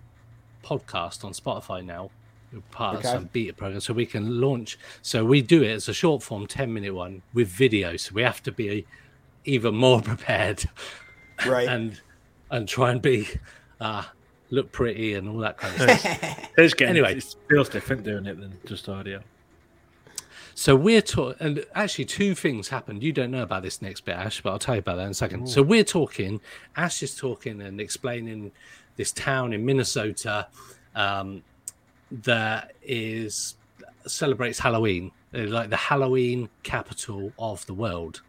[0.65, 2.11] podcast on Spotify now.
[2.53, 3.09] We're part Okay.
[3.09, 4.79] of some beta program, so we can launch.
[5.03, 7.97] So we do it as a short form, ten minute one with video.
[7.97, 8.87] So we have to be
[9.45, 10.65] even more prepared
[11.47, 11.67] Right.
[11.69, 12.01] and
[12.51, 13.29] and try and be
[13.81, 14.05] uh,
[14.51, 16.49] look pretty and all that kind of stuff.
[16.59, 17.17] It's getting, Anyway.
[17.17, 19.23] it feels different doing it than just audio.
[20.55, 23.03] So we're talking, and actually, two things happened.
[23.03, 25.11] You don't know about this next bit, Ash, but I'll tell you about that in
[25.13, 25.47] a second.
[25.49, 26.41] So we're talking,
[26.77, 28.53] Ash is talking and explaining
[28.97, 30.49] this town in Minnesota
[30.95, 31.43] um,
[32.23, 33.57] that is
[34.07, 38.21] celebrates Halloween, uh, like the Halloween capital of the world.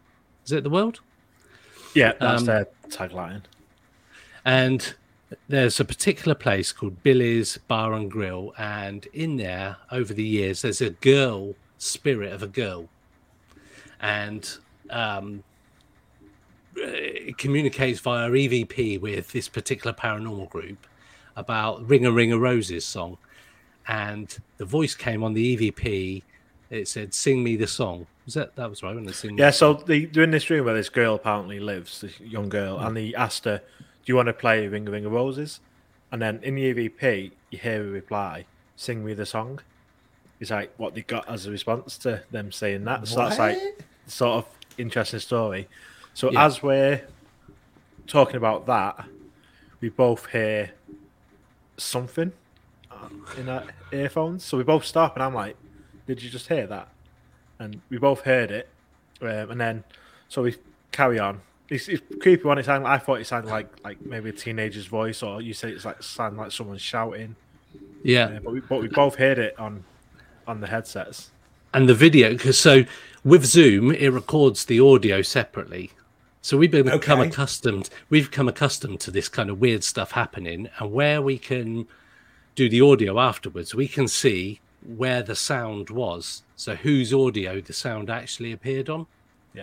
[0.44, 1.00] Is it the world?
[1.94, 3.42] Yeah, that's Um, their tagline.
[4.44, 4.94] and
[5.48, 10.62] there's a particular place called Billy's Bar and Grill, and in there, over the years,
[10.62, 12.88] there's a girl spirit of a girl,
[14.00, 14.58] and
[14.90, 15.42] um,
[16.76, 20.86] it communicates via EVP with this particular paranormal group
[21.36, 23.18] about "Ring a Ring a Roses" song,
[23.88, 26.22] and the voice came on the EVP.
[26.70, 28.94] It said, "Sing me the song." Was that that was right?
[28.94, 29.14] Wasn't it?
[29.14, 32.48] Sing Yeah, so they, they're in this room where this girl apparently lives, this young
[32.48, 35.60] girl, and he asked her, "Do you want to play Ring a Ring of Roses?"
[36.10, 39.60] And then in the EVP, you hear a reply, "Sing me the song."
[40.40, 43.06] It's like what they got as a response to them saying that.
[43.06, 43.58] So that's like
[44.06, 44.46] sort of
[44.78, 45.68] interesting story.
[46.12, 46.44] So Yeah.
[46.46, 47.02] as we're
[48.06, 49.06] talking about that,
[49.80, 50.72] we both hear
[51.76, 52.32] something
[53.38, 54.44] in our earphones.
[54.44, 55.56] So we both stop, and I'm like,
[56.06, 56.88] "Did you just hear that?"
[57.58, 58.68] And we both heard it,
[59.20, 59.84] um, and then
[60.28, 60.56] so we
[60.92, 61.40] carry on.
[61.68, 62.58] It's, it's creepy one.
[62.58, 62.86] It sounded.
[62.88, 66.02] I thought it sounded like like maybe a teenager's voice, or you say it's like
[66.02, 67.36] sound like someone shouting.
[68.02, 68.24] yeah.
[68.26, 69.84] Uh, but we but we both heard it on
[70.46, 71.30] on the headsets.
[71.72, 72.84] and the video because so
[73.24, 75.90] with zoom it records the audio separately
[76.42, 77.26] so we've become Okay.
[77.28, 81.86] accustomed we've become accustomed to this kind of weird stuff happening and where we can
[82.54, 84.60] do the audio afterwards we can see
[84.96, 89.06] where the sound was so whose audio the sound actually appeared on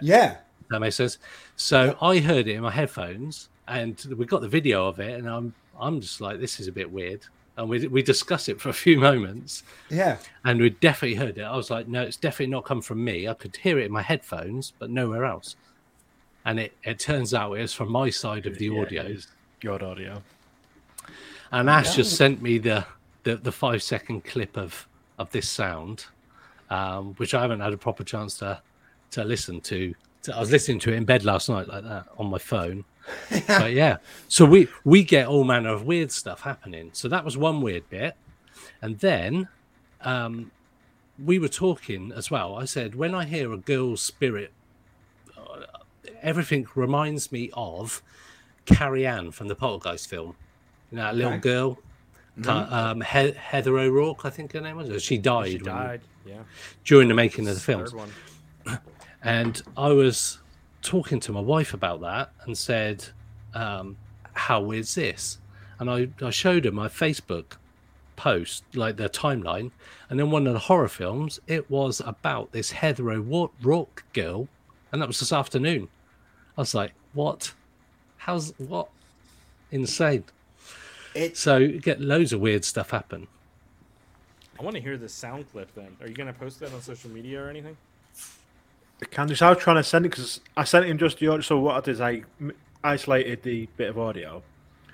[0.02, 0.38] Yeah.
[0.70, 1.18] that makes sense
[1.56, 5.30] so i heard it in my headphones and we got the video of it and
[5.30, 7.22] i'm i'm just like this is a bit weird
[7.58, 10.18] and we, we discuss it for a few moments Yeah.
[10.46, 11.42] and we definitely heard it.
[11.44, 13.28] I was like, no, it's definitely not come from me.
[13.28, 15.58] I could hear it in my headphones, but nowhere else.
[16.46, 19.04] And it, it turns out it was from my side of the Yeah, audio.
[19.04, 19.28] it is
[19.62, 20.24] Your audio.
[21.52, 22.86] And Ash just sent me the,
[23.24, 24.88] the, the five second clip of,
[25.20, 26.06] of this sound,
[26.70, 28.62] um, which I haven't had a proper chance to,
[29.12, 29.94] to listen to.
[30.34, 32.86] I was listening to it in bed last night like that on my phone.
[33.48, 33.98] but yeah,
[34.28, 36.92] so we we get all manner of weird stuff happening.
[36.94, 38.16] So that was one weird bit,
[38.82, 39.48] and then
[40.02, 40.52] um,
[41.24, 42.56] we were talking as well.
[42.56, 44.54] I said when I hear a girl's spirit,
[45.36, 45.62] uh,
[46.22, 48.04] everything reminds me of
[48.66, 50.36] Carrie Ann from the Poltergeist film.
[50.92, 51.40] You know, that little Okay.
[51.42, 51.78] girl,
[52.48, 55.02] um, he- Heather O'Rourke, I think her name was.
[55.04, 56.02] She died, She when- died.
[56.26, 56.44] Yeah.
[56.86, 57.86] during the making of the film.
[57.86, 58.12] Third one.
[59.24, 60.40] And I was
[60.82, 63.06] talking to my wife about that and said,
[63.54, 63.98] um,
[64.34, 65.38] How weird's this?
[65.80, 67.54] And I, I showed her my Facebook
[68.16, 69.72] post, like the timeline.
[70.10, 74.48] And then one of the horror films, it was about this Heather O'Rourke girl.
[74.92, 75.88] And that was this afternoon.
[76.58, 77.54] I was like, What?
[78.18, 78.90] How's what?
[79.72, 80.24] Insane.
[81.14, 83.28] It's So you get loads of weird stuff happen.
[84.60, 85.98] I want to hear the sound clip then.
[86.02, 87.76] Are you going to post that on social media or anything?
[89.06, 91.42] Candice, I was trying to send it because I sent him just the audio.
[91.42, 92.24] So what I did is I
[92.84, 94.44] isolated the bit of audio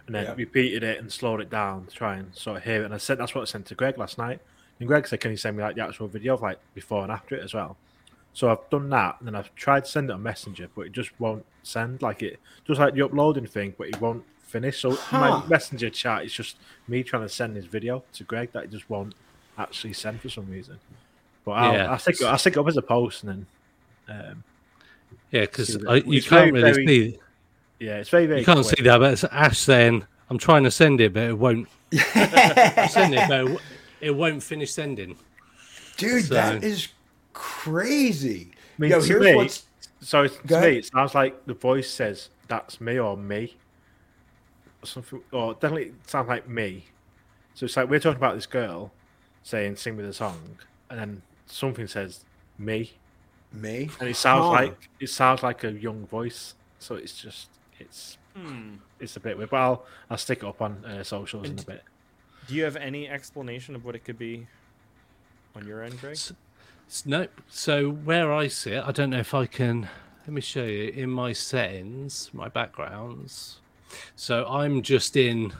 [0.06, 0.34] and then Yeah.
[0.38, 2.86] repeated it and slowed it down to try and sort of hear it.
[2.86, 4.40] And I said that's what I sent to Greg last night.
[4.80, 7.12] And Greg said, "Can you send me like the actual video of like before and
[7.12, 7.76] after it as well?"
[8.34, 10.92] So I've done that, and then I've tried to send it on Messenger, but it
[10.92, 12.02] just won't send.
[12.02, 14.80] Like it, just like the uploading thing, but it won't finish.
[14.80, 15.20] So Huh.
[15.42, 18.72] my Messenger chat is just me trying to send this video to Greg that it
[18.72, 19.14] just won't
[19.58, 20.80] actually send for some reason.
[21.46, 21.92] But I'll, Yeah.
[21.94, 23.46] I think it, I'll stick it up as a post and
[24.08, 24.26] then.
[24.32, 24.44] Um,
[25.32, 25.80] Yeah, because you
[26.18, 27.20] it's can't very, really very see.
[27.80, 28.40] Yeah, it's very very.
[28.40, 28.78] You can't quick.
[28.78, 33.14] see that, but it's Ash saying, "I'm trying to send it, but it won't send
[33.14, 33.62] it, but
[34.02, 35.18] it won't finish sending."
[35.98, 36.88] dude, So- that is
[37.34, 38.52] crazy.
[38.78, 39.66] I mean, Yo, to here's me, what's
[40.02, 43.56] so to me, it sounds like the voice says that's me or me, or
[44.88, 46.86] something, or definitely sounds like me.
[47.54, 48.92] So it's like we're talking about this girl
[49.44, 50.58] saying "sing me the song,"
[50.90, 52.24] and then something says
[52.58, 52.92] "me,"
[53.52, 53.90] me.
[54.00, 54.52] and it sounds Huh.
[54.52, 56.54] like it sounds like a young voice.
[56.80, 58.76] So it's just it's Hmm.
[59.00, 59.50] it's a bit weird.
[59.50, 61.84] But I'll I'll stick it up on uh, socials in a bit.
[62.48, 64.48] Do you have any explanation of what it could be?
[65.56, 66.14] on your end, Greg?
[66.14, 66.34] S-
[67.06, 69.90] No, so where I sit, I don't know if I can.
[70.22, 73.60] Let me show you in my settings, my backgrounds.
[74.16, 75.54] So I'm just in.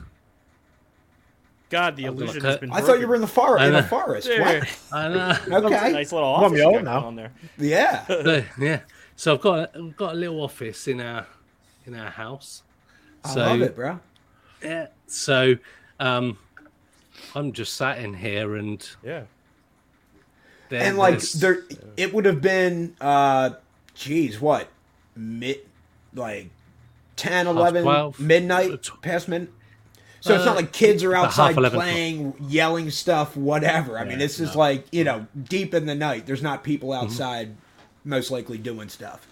[1.70, 2.72] God, the I'll illusion has been.
[2.72, 3.64] I thought you were in the forest.
[3.66, 4.26] In the forest.
[4.26, 4.60] There.
[4.60, 4.68] What?
[4.92, 5.36] I know.
[5.66, 5.92] Okay.
[5.92, 7.04] Nice little office my you own now.
[7.04, 7.32] on there.
[7.58, 8.04] Yeah.
[8.06, 8.80] So, yeah.
[9.16, 11.26] So I've got a, I've got a little office in our
[11.86, 12.62] in our house.
[13.24, 14.00] I So love it, bro.
[14.62, 14.86] yeah.
[15.08, 15.56] So
[16.00, 16.38] um,
[17.34, 19.24] I'm just sat in here and Yeah.
[20.70, 21.58] and like there's- there
[21.96, 23.50] it would have been uh
[23.94, 24.68] geez what
[25.16, 25.58] mid
[26.14, 26.48] like
[27.18, 28.20] 10 11 12.
[28.20, 29.52] midnight Tw- past midnight
[30.20, 34.12] so it's not Uh, like kids are outside 11, playing yelling stuff whatever i mean
[34.12, 34.58] Yeah, this is no.
[34.58, 37.04] like you know deep in the night there's not people Mm-hmm.
[37.04, 37.54] outside
[38.04, 39.26] most likely doing stuff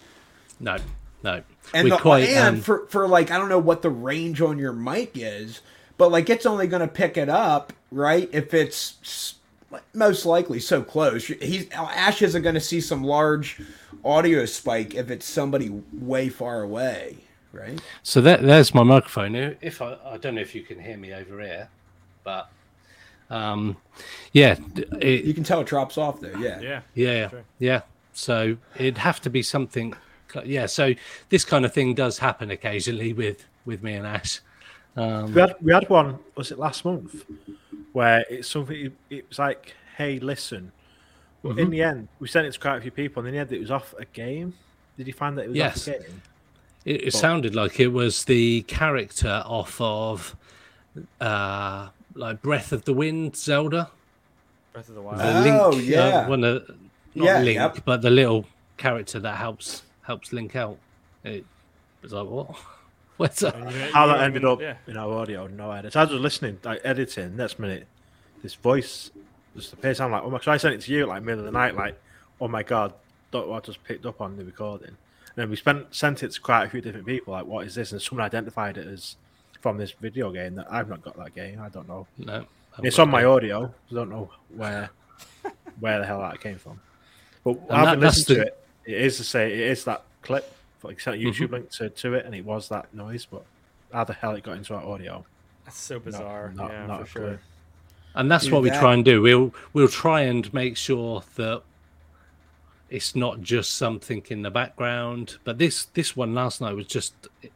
[0.59, 0.77] no,
[1.23, 1.41] no.
[1.73, 4.57] and the, quite and um, for for like I don't know what the range on
[4.57, 5.61] your mic is,
[5.97, 9.35] but like it's only going to pick it up right if it's
[9.93, 11.27] most likely so close.
[11.27, 13.61] He's Ash isn't going to see some large
[14.03, 17.17] audio spike if it's somebody way far away,
[17.57, 17.79] right?
[18.03, 19.33] So that, there's my microphone.
[19.33, 21.69] Now, If I, I don't know if you can hear me over here,
[22.23, 22.49] but
[23.29, 23.75] um,
[24.31, 24.55] yeah,
[25.01, 26.37] it, You can tell it drops off there.
[26.37, 26.59] Yeah.
[26.61, 26.81] Yeah.
[26.93, 27.43] yeah, Sure.
[27.59, 27.81] yeah.
[28.13, 29.93] So it'd have to be something.
[30.45, 30.65] Yeah.
[30.65, 30.93] So
[31.29, 34.39] this kind of thing does happen occasionally with with me and Ash.
[34.95, 36.17] Um, We had we had one.
[36.35, 37.25] Was it last month?
[37.93, 38.91] Where it's something.
[39.09, 40.71] It was like, hey, listen.
[41.43, 41.59] But Mm-hmm.
[41.59, 43.51] in the end, we sent it to quite a few people, and in the end,
[43.51, 44.53] it was off a game.
[44.97, 45.87] Did you find that it was Yes.
[45.87, 46.21] off a game?
[46.87, 50.35] It, it sounded like it was the character off of
[51.19, 53.89] uh, like Breath of the Wind, Zelda.
[54.73, 55.19] Breath of the Wild.
[55.19, 55.99] The Oh, Link, yeah.
[55.99, 56.67] uh, one of,
[57.15, 57.79] not Yeah, Link, yep.
[57.85, 58.45] but the little
[58.77, 60.77] character that helps helps Link out.
[61.23, 61.45] It
[62.01, 62.55] was like what?
[63.17, 63.55] What's that?
[63.55, 64.75] And you- How you that don't ended up Yeah.
[64.87, 65.91] in our audio, no idea.
[65.91, 67.35] So I was listening, like editing.
[67.35, 67.87] Next minute,
[68.43, 69.11] this voice
[69.55, 69.99] just appears.
[69.99, 70.39] I'm like, oh my!
[70.39, 71.99] So I sent it to you like middle of the night, like,
[72.39, 72.93] oh my god,
[73.31, 74.95] don't what I just picked up on the recording.
[75.37, 77.75] And then we spent sent it to quite a few different people, like, what is
[77.75, 77.91] this?
[77.91, 79.17] And someone identified it as
[79.61, 81.61] from this video game that I've not got that game.
[81.61, 82.07] I don't know.
[82.17, 82.45] No,
[82.81, 83.71] It's on my audio.
[83.91, 84.89] I don't know where
[85.79, 86.79] where the hell that came from.
[87.43, 88.63] But And I've that- that's listened to it.
[88.85, 90.51] It is to say it is that clip.
[90.83, 91.51] Like sent a YouTube Mhm.
[91.51, 93.25] link to, to it, and it was that noise.
[93.25, 93.43] But
[93.93, 95.23] how the hell it got into our audio?
[95.65, 96.51] That's so bizarre.
[96.55, 97.21] not- yeah, not for sure.
[97.21, 97.39] clue.
[98.15, 99.21] and that's Dude, what we that- try and do.
[99.21, 101.61] We'll we'll try and make sure that
[102.89, 105.37] it's not just something in the background.
[105.43, 107.51] But this this one last night was just it,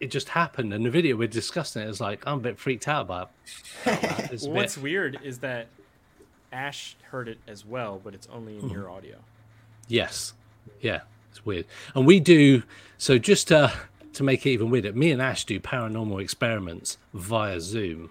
[0.00, 2.88] it just happened, and the video we're discussing it is like I'm a bit freaked
[2.88, 3.30] out about.
[3.86, 4.32] it.
[4.32, 5.68] It's a Well, bit- what's weird is that
[6.52, 8.74] Ash heard it as well, but it's only in Mm-hmm.
[8.74, 9.16] your audio.
[9.88, 10.34] Yes.
[10.80, 11.00] Yeah.
[11.30, 11.64] It's weird.
[11.94, 12.62] And we do
[12.98, 13.72] so just to
[14.14, 18.10] to make it even weirder, me and Ash do paranormal experiments via Zoom.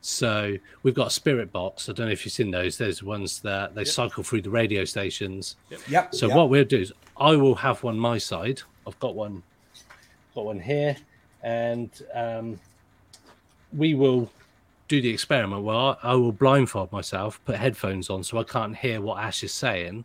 [0.00, 1.88] So we've got a spirit box.
[1.88, 2.78] I don't know if you've seen those.
[2.78, 5.56] There's ones that they cycle through the radio stations.
[5.88, 6.14] Yep.
[6.14, 6.36] So yep.
[6.36, 8.62] what we'll do is I will have one my side.
[8.86, 9.42] I've got one
[10.34, 10.96] got one here.
[11.42, 12.58] And um,
[13.72, 14.30] we will
[14.88, 18.74] do the experiment Well, I, I will blindfold myself, put headphones on so I can't
[18.74, 20.04] hear what Ash is saying,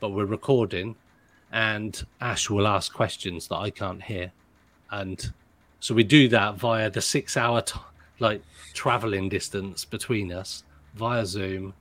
[0.00, 0.96] but we're recording,
[1.52, 4.32] and Ash will ask questions that I can't hear,
[4.90, 5.32] and
[5.80, 7.78] so we do that via the six-hour t-
[8.18, 8.42] like
[8.74, 10.64] traveling distance between us
[10.94, 11.74] via Zoom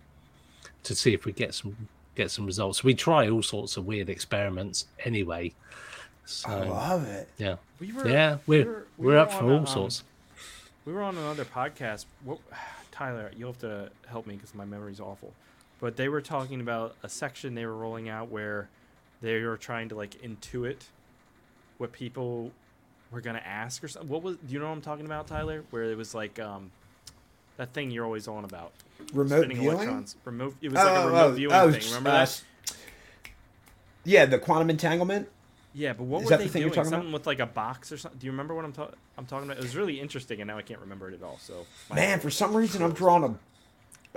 [0.83, 2.83] to see if we get some get some results.
[2.83, 5.53] We try all sorts of weird experiments anyway.
[6.25, 7.29] So I love it.
[7.37, 9.59] yeah, We were, yeah, we we're were- we we're were up for on a, all
[9.59, 10.03] um, sorts.
[10.85, 12.05] We were on another podcast.
[12.23, 12.39] What,
[12.91, 15.33] Tyler, you'll have to help me because my memory's awful.
[15.79, 18.67] But they were talking about a section they were rolling out where
[19.21, 20.81] they were trying to like intuit
[21.77, 22.51] what people
[23.11, 24.09] were gonna ask or something.
[24.09, 24.37] What was?
[24.37, 25.63] Do you know what I'm talking about, Tyler?
[25.69, 26.71] Where it was like um,
[27.57, 28.71] that thing you're always on about.
[29.13, 29.75] Remote spinning viewing.
[29.75, 30.15] electrons.
[30.25, 30.55] Remote.
[30.61, 31.87] It was like a remote viewing thing.
[31.89, 32.43] Remember uh, that?
[34.03, 35.29] Yeah, the quantum entanglement.
[35.73, 36.75] Yeah, but what Is were that they the thing you're doing?
[36.75, 36.97] talking about?
[36.99, 38.17] Something with like a box or something.
[38.19, 39.57] Do you remember what I'm, ta- I'm talking about?
[39.57, 41.37] It was really interesting, and now I can't remember it at all.
[41.39, 43.35] So Man, for some reason I'm drawing a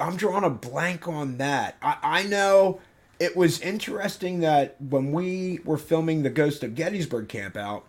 [0.02, 1.76] I'm drawing a blank on that.
[1.82, 2.80] I, I know
[3.18, 7.84] it was interesting that when we were filming the Ghost of Gettysburg camp out,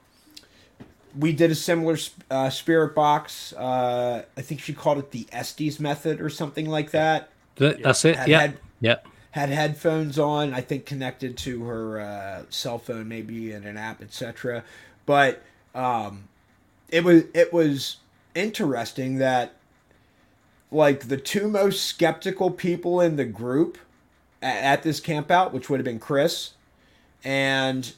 [1.17, 1.97] we did a similar
[2.29, 3.53] uh, spirit box.
[3.53, 7.29] Uh, I think she called it the Estes method or something like that.
[7.57, 8.15] Th- That's it.
[8.15, 8.95] Had- Yeah, had- yeah.
[9.31, 14.01] Had headphones on, I think connected to her uh, cell phone, maybe in an app,
[14.01, 14.65] etc.
[15.05, 15.41] But
[15.73, 16.25] um,
[16.89, 17.95] it was it was
[18.35, 19.53] interesting that
[20.69, 23.77] like the two most skeptical people in the group
[24.41, 26.51] at, at this camp out, which would have been Chris
[27.23, 27.93] and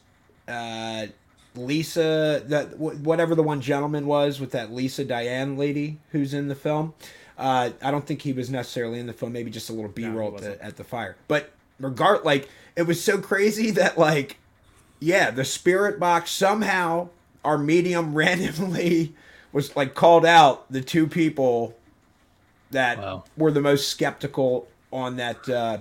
[0.47, 1.07] uh,
[1.55, 6.55] Lisa, that whatever the one gentleman was with that Lisa Diane lady who's in the
[6.55, 6.93] film.
[7.37, 9.33] Uh, I don't think he was necessarily in the film.
[9.33, 11.15] Maybe just a little B roll at, the, at the fire.
[11.27, 14.37] But regard, like it was so crazy that like,
[14.99, 17.09] yeah, the spirit box somehow
[17.43, 19.13] our medium randomly
[19.51, 21.75] was like called out the two people
[22.71, 23.23] that Wow.
[23.37, 25.47] were the most skeptical on that.
[25.47, 25.77] Uh,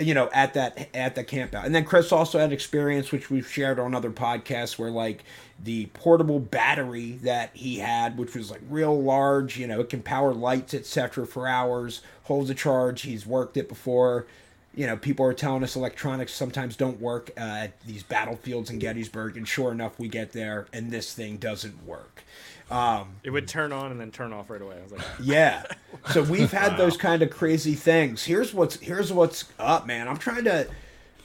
[0.00, 1.66] you know, at that at the camp out.
[1.66, 5.24] And then Chris also had experience, which we've shared on other podcasts, where like
[5.62, 10.02] the portable battery that he had, which was like real large, you know, it can
[10.02, 13.02] power lights, etc., for hours, holds a charge.
[13.02, 14.26] He's worked it before.
[14.74, 18.78] You know, people are telling us electronics sometimes don't work uh, at these battlefields in
[18.78, 22.22] Gettysburg, and sure enough, we get there and this thing doesn't work.
[22.70, 24.76] Um, It would turn on and then turn off right away.
[24.78, 25.64] I was like, yeah.
[26.12, 28.24] So we've had those kind of crazy things.
[28.24, 30.06] Here's what's here's what's up, man.
[30.08, 30.68] I'm trying to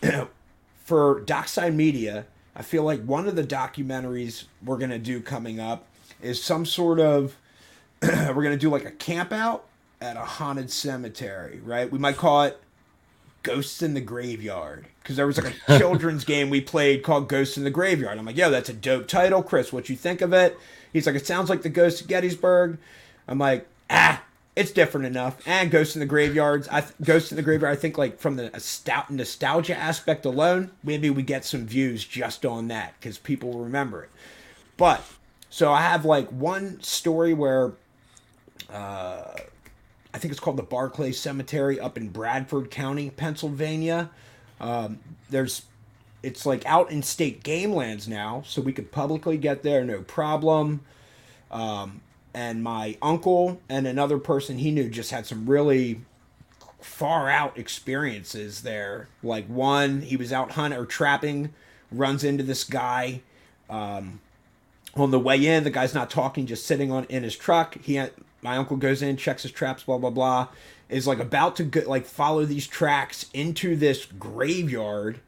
[0.84, 2.26] for Doc Side Media,
[2.56, 5.86] I feel like one of the documentaries we're gonna do coming up
[6.22, 7.36] is some sort of
[8.02, 9.66] we're gonna do like a camp out
[10.02, 11.92] at a haunted cemetery, right?
[11.92, 12.60] We might call it
[13.44, 17.58] Ghosts in the Graveyard because there was like a children's game we played called Ghosts
[17.58, 18.18] in the Graveyard.
[18.18, 19.72] I'm like, yo, that's a dope title, Chris.
[19.72, 20.58] What you think of it?
[20.96, 22.78] He's like, it sounds like the Ghost of Gettysburg.
[23.28, 24.24] I'm like, ah,
[24.56, 25.46] it's different enough.
[25.46, 27.78] And Ghosts in the Graveyards, I th- Ghosts in the Graveyard.
[27.78, 32.46] I think like from the stout nostalgia aspect alone, maybe we get some views just
[32.46, 34.10] on that because people remember it.
[34.78, 35.04] But
[35.50, 37.74] so I have like one story where
[38.70, 39.34] uh,
[40.14, 44.12] I think it's called the Barclay Cemetery up in Bradford County, Pennsylvania.
[44.62, 45.64] Um, there's,
[46.26, 50.02] it's like out in state game lands now, so we could publicly get there, no
[50.02, 50.82] problem.
[51.52, 52.02] Um,
[52.34, 56.02] and my uncle and another person he knew just had some really
[56.82, 59.08] far out experiences there.
[59.24, 61.54] Like one, he was out hunting or trapping,
[61.92, 63.22] runs into this guy
[63.70, 67.78] on the way in, the guy's not talking, just sitting on in his truck.
[67.82, 68.02] He,
[68.42, 70.48] my uncle goes in, checks his traps, blah blah blah.
[70.88, 75.20] Is like about to go, like follow these tracks into this graveyard,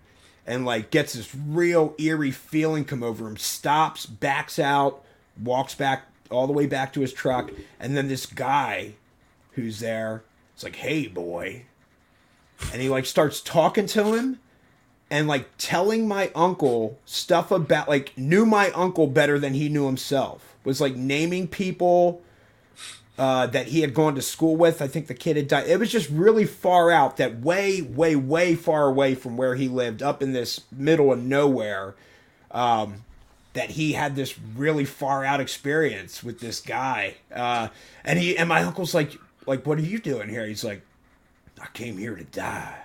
[0.48, 3.38] and like gets this real eerie feeling come over him.
[3.38, 5.04] Stops, backs out,
[5.42, 8.94] walks back all the way back to his truck, and then this guy,
[9.52, 10.24] who's there,
[10.56, 11.66] it's like, "Hey, boy,"
[12.72, 14.40] and he like starts talking to him
[15.10, 19.86] and like telling my uncle stuff about like knew my uncle better than he knew
[19.86, 22.22] himself was like naming people
[23.18, 25.80] uh, that he had gone to school with i think the kid had died it
[25.80, 30.02] was just really far out that way way way far away from where he lived
[30.04, 31.96] up in this middle of nowhere
[32.52, 33.04] um,
[33.54, 37.68] that he had this really far out experience with this guy uh,
[38.04, 40.82] and he and my uncle's like like what are you doing here he's like
[41.60, 42.78] i came here to die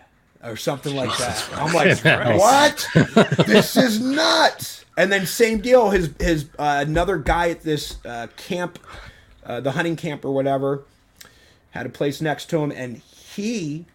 [0.44, 1.48] or something like that.
[1.54, 2.04] I'm like,
[2.38, 2.86] what?
[3.46, 4.84] this is nuts.
[4.96, 5.90] And then same deal.
[5.90, 8.78] His his uh, another guy at this uh, camp,
[9.44, 10.84] uh, the hunting camp or whatever,
[11.70, 13.86] had a place next to him, and he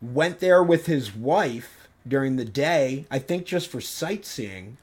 [0.00, 3.06] went there with his wife during the day.
[3.10, 4.76] I think just for sightseeing.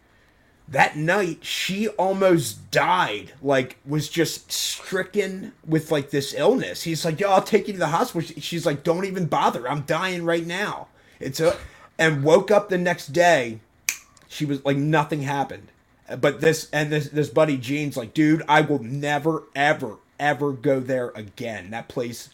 [0.67, 3.33] That night, she almost died.
[3.41, 6.83] Like, was just stricken with like this illness.
[6.83, 9.69] He's like, "Yo, I'll take you to the hospital." She's like, "Don't even bother.
[9.69, 10.87] I'm dying right now."
[11.19, 11.57] It's a,
[12.01, 13.59] and woke up the next day.
[14.27, 15.67] She was like, nothing happened.
[16.19, 20.79] But this and this this buddy Gene's like, dude, I will never, ever, ever go
[20.79, 21.71] there again.
[21.71, 22.29] That place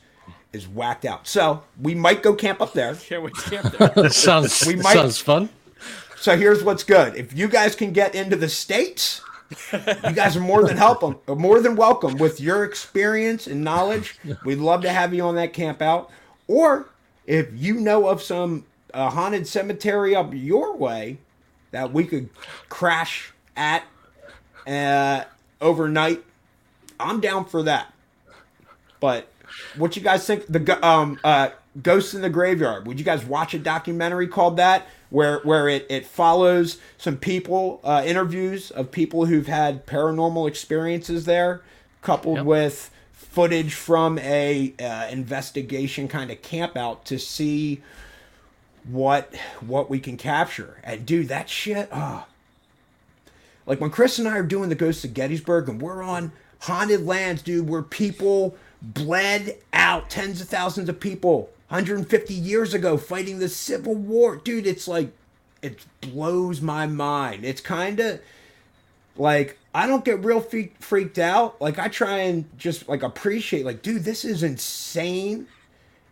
[0.53, 1.28] is whacked out.
[1.28, 2.95] So we might go camp up there.
[2.95, 3.89] can't wait to camp there.
[4.03, 5.49] That sounds We might- sounds fun.
[6.19, 7.15] So here's what's good.
[7.15, 9.21] If you guys can get into the states,
[9.71, 14.17] you guys are more than helpful, more than welcome with your experience and knowledge.
[14.43, 16.09] We'd love to have you on that camp out.
[16.47, 16.89] Or
[17.28, 18.65] if you know of some
[18.95, 21.19] uh, haunted cemetery up your way
[21.69, 22.30] that we could
[22.67, 23.84] crash at
[24.66, 25.26] uh,
[25.60, 26.24] overnight,
[26.99, 27.93] I'm down for that.
[28.99, 29.28] But
[29.76, 30.45] what you guys think?
[30.47, 31.49] The um uh
[31.84, 32.88] Ghosts in the Graveyard.
[32.88, 37.80] Would you guys watch a documentary called that, where where it it follows some people,
[37.84, 41.62] uh, interviews of people who've had paranormal experiences there,
[42.01, 42.45] coupled Yep.
[42.45, 47.82] with footage from a uh, investigation kind of camp out to see
[48.86, 50.80] what what we can capture.
[50.84, 51.89] And dude, that shit.
[51.91, 52.26] Oh,
[53.68, 57.05] like when Chris and I are doing the Ghosts of Gettysburg and we're on haunted
[57.05, 63.39] lands, dude, where people bled out, tens of thousands of people 150 years ago fighting
[63.39, 64.38] the Civil War.
[64.38, 65.11] Dude, it's like,
[65.61, 67.43] it blows my mind.
[67.43, 68.22] It's kind of
[69.18, 71.61] like, I don't get real fe- freaked out.
[71.61, 75.47] Like, I try and just like appreciate, like, dude, this is insane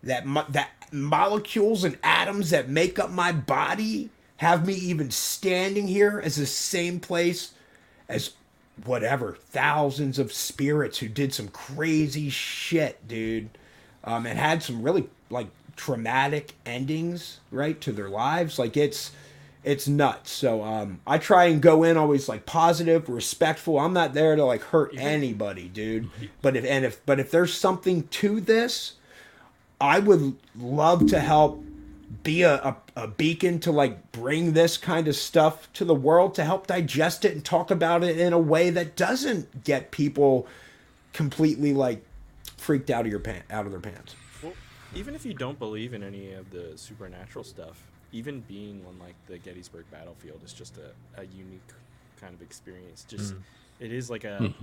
[0.03, 5.87] that mo- that molecules and atoms that make up my body have me even standing
[5.87, 7.53] here as the same place
[8.09, 8.33] as
[8.83, 13.49] whatever thousands of spirits who did some crazy shit, dude.
[14.03, 18.59] Um, and had some really like traumatic endings, right, to their lives.
[18.59, 19.11] Like it's
[19.63, 20.31] it's nuts.
[20.31, 23.79] So um, I try and go in always like positive, respectful.
[23.79, 26.09] I'm not there to like hurt anybody, dude.
[26.41, 28.93] But if and if but if there's something to this,
[29.81, 31.63] I would love to help
[32.23, 36.33] be a, a, a beacon to like bring this kind of stuff to the world
[36.35, 40.47] to help digest it and talk about it in a way that doesn't get people
[41.11, 42.03] completely like
[42.57, 44.15] freaked out of your pan- out of their pants.
[44.41, 44.53] Well,
[44.95, 47.83] even if you don't believe in any of the supernatural stuff,
[48.13, 51.61] even being on like the Gettysburg battlefield is just a, a unique
[52.19, 53.05] kind of experience.
[53.07, 53.35] Just
[53.79, 54.53] it is like a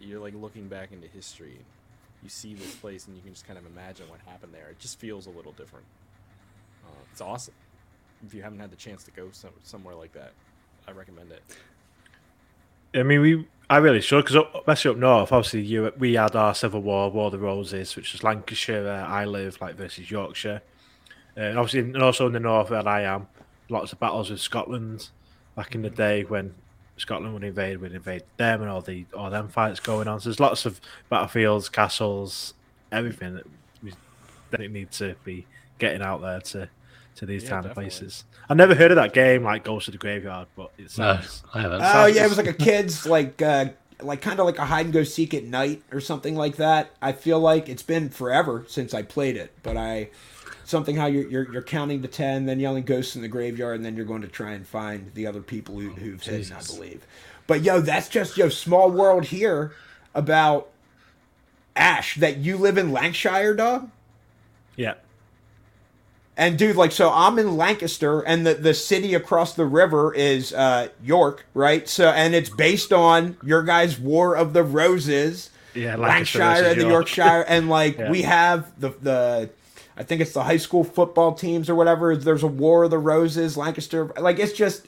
[0.00, 1.58] you're like looking back into history.
[2.22, 4.68] You see this place and you can just kind of imagine what happened there.
[4.70, 5.84] It just feels a little different.
[6.84, 7.54] Uh, it's awesome.
[8.24, 10.32] If you haven't had the chance to go some, somewhere like that,
[10.86, 11.42] I recommend it.
[12.94, 16.54] I mean, we I really should because especially up north, obviously, you we had our
[16.54, 20.62] Civil War, War of the Roses, which was Lancashire, where I live, like versus Yorkshire,
[21.36, 23.26] uh, and obviously, and also in the north where I am,
[23.68, 25.08] lots of battles with Scotland
[25.56, 26.54] back in the day when
[26.96, 30.20] Scotland would invade, would invade them, and all the all them fights going on.
[30.20, 32.54] So there's lots of battlefields, castles,
[32.92, 33.46] everything that
[33.82, 33.92] we
[34.50, 35.44] that need to be
[35.78, 36.68] getting out there to
[37.16, 37.84] to these Yeah, kind of definitely.
[37.90, 38.24] places.
[38.48, 41.18] I've never heard of that game like Ghost of the Graveyard, but it No,
[41.54, 41.80] I haven't.
[41.82, 43.66] Oh sounds- yeah, it was like a kid's like uh
[44.02, 46.90] like kind of like a hide and go seek at night or something like that.
[47.00, 50.10] I feel like it's been forever since I played it, but I
[50.64, 53.84] something how you're you're, you're counting to ten, then yelling ghosts in the graveyard, and
[53.84, 57.06] then you're going to try and find the other people who, who've hidden, I believe.
[57.46, 59.72] But yo, that's just yo small world here
[60.14, 60.68] about
[61.74, 63.90] Ash that you live in Lancashire, dog.
[64.76, 64.94] yeah.
[66.38, 70.52] And dude, like, so I'm in Lancaster, and the, the city across the river is
[70.52, 71.88] uh, York, right?
[71.88, 76.80] So, and it's based on your guys' War of the Roses, Yeah, Lancashire Lancashire and
[76.80, 76.92] the York.
[77.16, 78.10] Yorkshire, and like Yeah.
[78.10, 79.50] we have the the,
[79.96, 82.14] I think it's the high school football teams or whatever.
[82.14, 84.12] There's a War of the Roses, Lancaster.
[84.18, 84.86] Like it's just,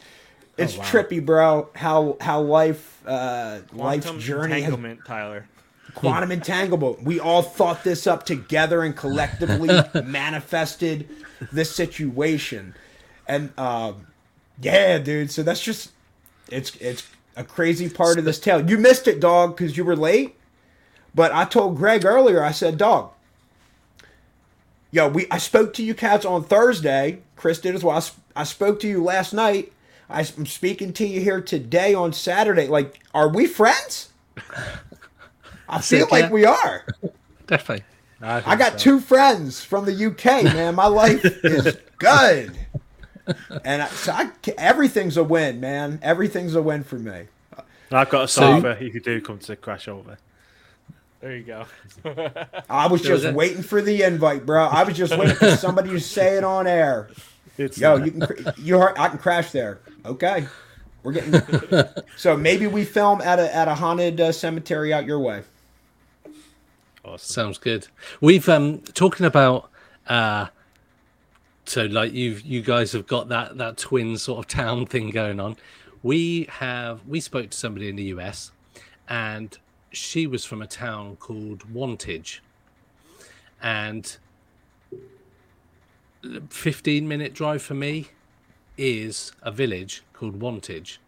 [0.58, 0.84] it's wow.
[0.84, 1.70] trippy, bro.
[1.74, 5.46] How how life uh, life's Quantum journey has entanglement, Tyler.
[5.94, 7.02] quantum entanglement.
[7.04, 9.70] We all thought this up together and collectively
[10.04, 11.08] manifested
[11.52, 12.74] this situation.
[13.26, 14.06] And um,
[14.60, 15.30] yeah, dude.
[15.30, 15.92] So that's just
[16.50, 18.68] it's it's a crazy part of this tale.
[18.68, 20.34] You missed it, dog, because you were late.
[21.14, 22.42] But I told Greg earlier.
[22.42, 23.12] I said, dog.
[24.90, 27.20] Yo, we I spoke to you cats on Thursday.
[27.36, 27.96] Chris did as well.
[27.96, 29.72] I, sp- I spoke to you last night.
[30.10, 32.66] I, am speaking to you here today on Saturday.
[32.66, 34.08] Like, are we friends?
[35.68, 36.86] I feel like we are.
[37.46, 37.84] Definitely.
[38.20, 40.74] I got two friends from the UK, man.
[40.74, 42.58] My life is good,
[43.64, 46.00] and I, so I, everything's a win, man.
[46.02, 47.26] Everything's a win for me.
[47.92, 48.76] I've got a So- sofa.
[48.84, 50.18] if you do come to crash over.
[51.20, 51.64] There you go.
[52.70, 54.64] I was There was just waiting for the invite, bro.
[54.66, 57.08] I was just waiting for somebody to say it on air.
[57.58, 58.24] It's Yo, you can
[58.56, 59.80] you heard, I can crash there.
[60.04, 60.46] Okay,
[61.02, 61.42] we're getting.
[62.16, 65.42] so maybe we film at a at a haunted uh, cemetery out your way.
[67.08, 67.32] Awesome.
[67.32, 67.88] Sounds good.
[68.20, 69.70] We've um talking about
[70.06, 70.46] uh
[71.64, 75.40] so like you've you guys have got that that twin sort of town thing going
[75.40, 75.56] on.
[76.02, 78.52] We have we spoke to somebody in the US
[79.08, 79.56] and
[79.90, 82.40] she was from a town called Wantage.
[83.60, 84.16] And
[86.50, 88.08] 15 minute drive for me
[88.76, 90.98] is a village called Wantage.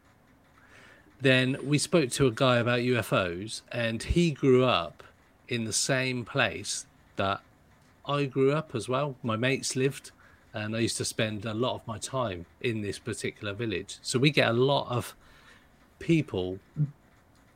[1.20, 5.03] Then we spoke to a guy about UFOs, and he grew up
[5.51, 6.86] in the same place
[7.16, 7.42] that
[8.07, 9.16] I grew up as well.
[9.22, 10.12] My mates lived,
[10.55, 13.98] and I used to spend a lot of my time in this particular village.
[14.01, 15.14] So we get a lot of
[15.98, 16.59] people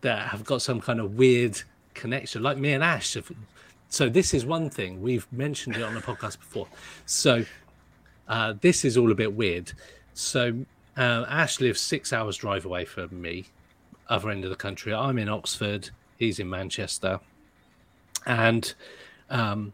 [0.03, 1.63] that have got some kind of weird
[1.95, 3.17] connection, like me and Ash.
[3.89, 6.69] So this is one thing we've mentioned it on the podcast before.
[7.07, 7.45] So
[8.29, 9.73] uh, this is all a bit weird.
[10.13, 10.67] So
[10.97, 13.47] uh, Ash lives six hours drive away from me,
[14.09, 14.93] other end of the country.
[14.93, 15.91] I'm in Oxford.
[16.19, 17.21] He's in Manchester,
[18.27, 18.75] and
[19.31, 19.73] um,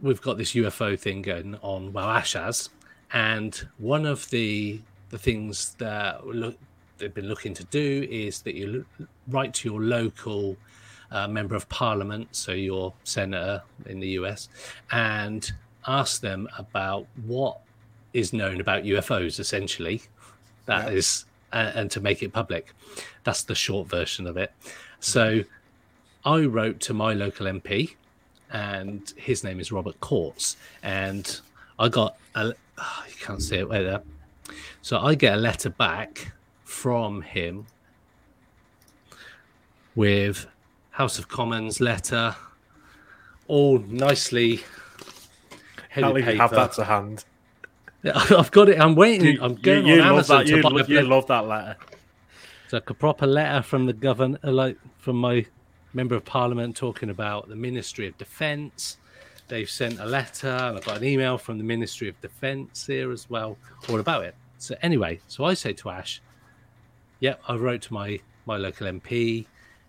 [0.00, 1.92] we've got this UFO thing going on.
[1.92, 2.68] Well, Ash has,
[3.12, 4.80] and one of the
[5.10, 6.56] the things that look,
[6.98, 10.56] they've been looking to do is that you lo- write to your local
[11.12, 14.48] uh, member of parliament, so your senator in the US,
[14.90, 15.52] and
[15.86, 17.60] ask them about what
[18.12, 19.38] is known about UFOs.
[19.38, 20.02] Essentially,
[20.64, 21.60] that is, Yeah.
[21.60, 22.72] uh, and to make it public.
[23.22, 24.52] That's the short version of it.
[24.98, 25.44] So,
[26.26, 27.94] I wrote to my local MP,
[28.50, 31.40] and his name is Robert Courts, and
[31.78, 32.52] I got a.
[32.78, 33.68] Oh, you can't see it.
[33.68, 34.02] Wait there.
[34.82, 36.32] So I get a letter back
[36.64, 37.66] from him
[39.94, 40.46] with
[40.90, 42.34] House of Commons letter,
[43.46, 45.52] all nicely At
[45.90, 47.24] headed least you have that to hand.
[48.04, 48.80] I've got it.
[48.80, 49.34] I'm waiting.
[49.34, 50.46] You, I'm going you on love Amazon that.
[50.46, 51.76] to You, buy a you love that letter.
[52.64, 55.46] It's like a proper letter from the governor, like from my
[55.96, 58.98] member of parliament, talking about the Ministry of Defence.
[59.48, 60.48] They've sent a letter.
[60.48, 63.56] and I've got an email from the Ministry of Defence here as well,
[63.88, 64.34] all about it.
[64.58, 66.20] So anyway, so I say to Ash,
[67.20, 69.46] "Yep, I wrote to my my local MP.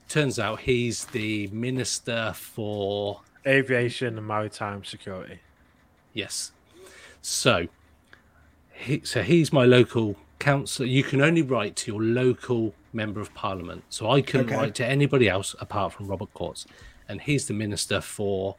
[0.08, 5.40] Turns out he's the minister for Aviation and maritime security.
[6.14, 6.52] Yes.
[7.22, 7.68] So,
[8.74, 10.88] he, so he's my local councillor.
[10.88, 13.86] You can only write to your local member of parliament.
[13.90, 14.58] So I couldn't Okay.
[14.58, 16.66] write to anybody else apart from Robert Courts,
[17.08, 18.58] and he's the minister for.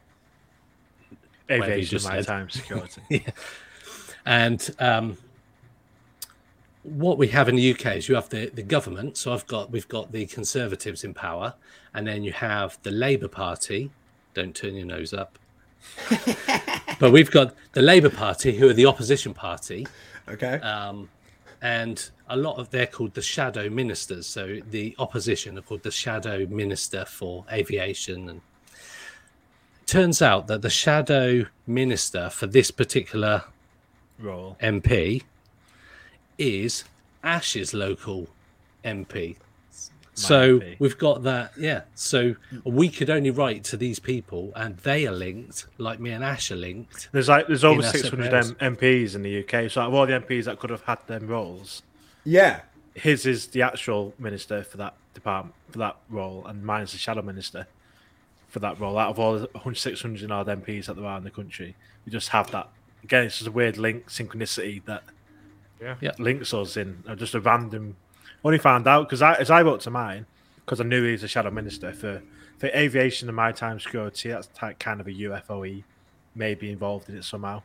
[1.50, 3.24] Aviation just and maritime security.
[4.26, 5.16] And um,
[6.82, 9.16] what we have in the UK is you have the, the government.
[9.16, 11.54] So I've got we've got the Conservatives in power,
[11.94, 13.90] and then you have the Labour Party.
[14.34, 15.38] Don't turn your nose up.
[17.00, 19.86] but we've got the Labour Party, who are the opposition party,
[20.28, 20.56] Okay.
[20.60, 21.08] um,
[21.62, 24.26] and a lot of they're called the shadow ministers.
[24.26, 28.28] So the opposition are called the shadow minister for aviation.
[28.28, 28.40] And
[29.86, 33.44] turns out that the shadow minister for this particular
[34.18, 34.56] Role.
[34.60, 35.22] MP
[36.38, 36.84] is
[37.22, 38.28] Ash's local
[38.84, 39.36] MP.
[40.18, 41.82] So we've got that, yeah.
[41.94, 46.24] So we could only write to these people, and they are linked, like me and
[46.24, 47.08] Ash are linked.
[47.12, 48.34] There's like there's over 600.
[48.34, 49.70] M- MPs in the UK.
[49.70, 51.82] So out of all the MPs that could have had them roles,
[52.24, 52.60] yeah.
[52.94, 57.22] his is the actual minister for that department for that role, and mine's the shadow
[57.22, 57.66] minister
[58.48, 58.98] for that role.
[58.98, 61.74] Out of all the 100, 600 odd MPs that there are in the country,
[62.06, 62.68] we just have that.
[63.04, 65.02] Again, it's just a weird link synchronicity that
[65.80, 65.96] Yeah.
[66.00, 66.12] Yeah.
[66.18, 67.02] links us in.
[67.06, 67.96] Uh, just a random.
[68.44, 70.26] Only found out because I, as I wrote to mine,
[70.64, 72.22] because I knew he was a shadow minister for
[72.58, 74.30] for aviation and maritime security.
[74.30, 75.84] That's ty- kind of a UFOE,
[76.34, 77.62] maybe involved in it somehow.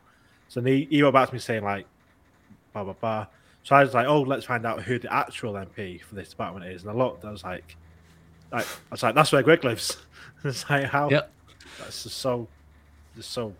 [0.48, 1.86] So he, he wrote back to me saying like,
[2.72, 3.26] blah blah blah.
[3.64, 6.66] So I was like, oh, let's find out who the actual MP for this department
[6.66, 6.82] is.
[6.82, 7.76] And I looked, I was like,
[8.52, 9.96] like I was like, that's where Greg lives.
[10.44, 11.32] it's like how Yep.
[11.78, 12.48] that's just so,
[13.16, 13.54] just so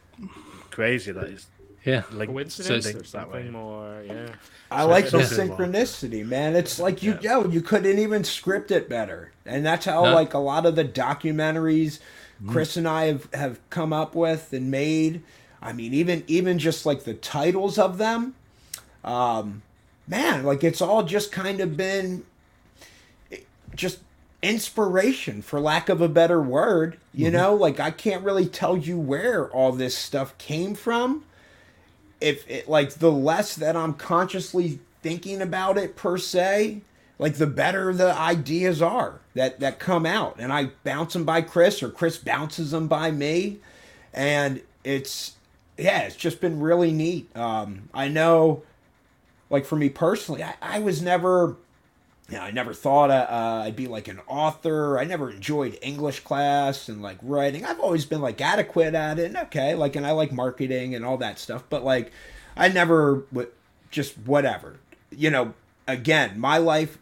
[0.70, 1.46] crazy that it's
[1.84, 2.02] Yeah.
[2.12, 4.02] linked Coincidence linked or something more?
[4.06, 4.34] Yeah.
[4.70, 5.74] I like the something involved.
[5.74, 6.54] synchronicity, man.
[6.54, 9.32] It's like you yo, you couldn't even script it better.
[9.46, 10.12] And that's how No.
[10.14, 12.00] like a lot of the documentaries
[12.46, 15.22] Chris and I have, have come up with and made.
[15.62, 18.34] I mean, even even just like the titles of them,
[19.02, 19.62] um,
[20.06, 22.24] man, like it's all just kind of been
[23.74, 24.00] just
[24.42, 27.54] inspiration for lack of a better word you know?
[27.54, 31.24] Like i can't really tell you where all this stuff came from.
[32.20, 36.80] If it like the less that i'm consciously thinking about it per se
[37.18, 40.36] like the better the ideas are that that come out.
[40.38, 43.58] And i bounce them by chris or chris bounces them by me.
[44.12, 45.36] And it's
[45.76, 47.34] yeah it's just been really neat.
[47.36, 48.62] Um i know
[49.54, 51.56] like for me personally i, I was never
[52.30, 54.98] you know, I never thought uh, uh, I'd be like an author.
[54.98, 57.66] I never enjoyed English class and like writing.
[57.66, 61.04] I've always been like adequate at it and okay, like, and I like marketing and
[61.04, 61.64] all that stuff.
[61.68, 62.12] But like,
[62.56, 63.50] I never would
[63.90, 64.76] just whatever.
[65.10, 65.54] You know,
[65.86, 66.96] again, my life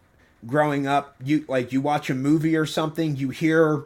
[0.47, 3.85] growing up, you like you watch a movie or something, you hear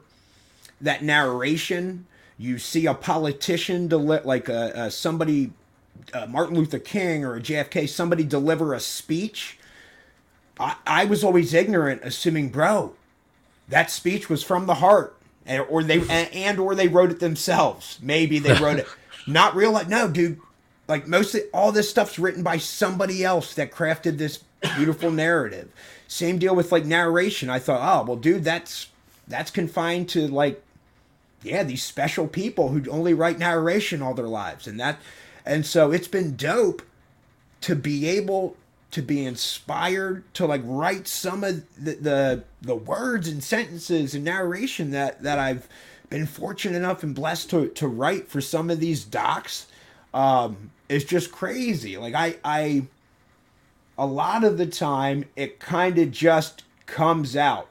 [0.80, 2.06] that narration,
[2.38, 5.52] you see a politician deli- like a, a somebody,
[6.12, 9.58] uh, Martin Luther King or a JFK, somebody deliver a speech
[10.58, 12.94] I, I was always ignorant, assuming, bro,
[13.68, 17.20] that speech was from the heart, and, or they and, and or they wrote it
[17.20, 17.98] themselves.
[18.02, 18.88] Maybe they wrote it,
[19.26, 19.72] not real.
[19.72, 20.40] Like no, dude.
[20.88, 24.44] Like mostly all this stuff's written by somebody else that crafted this
[24.76, 25.68] beautiful narrative.
[26.06, 27.50] Same deal with like narration.
[27.50, 28.88] I thought, oh well, dude, that's
[29.26, 30.62] that's confined to like
[31.42, 35.00] yeah these special people who only write narration all their lives, and that
[35.46, 36.82] and so it's been dope
[37.62, 38.56] to be able
[38.90, 44.24] to be inspired to like write some of the, the the words and sentences and
[44.24, 45.68] narration that that I've
[46.10, 49.66] been fortunate enough and blessed to to write for some of these docs.
[50.12, 51.96] Um is just crazy.
[51.96, 52.86] Like I I
[53.98, 57.68] a lot of the time it kind of just comes out.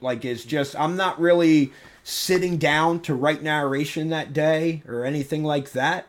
[0.00, 1.72] Like it's just I'm not really
[2.04, 6.06] sitting down to write narration that day or anything like that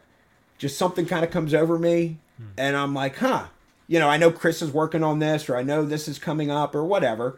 [0.63, 2.19] just something kind of comes over me
[2.57, 3.47] and I'm like, huh,
[3.85, 6.49] you know, I know Chris is working on this or I know this is coming
[6.49, 7.37] up or whatever.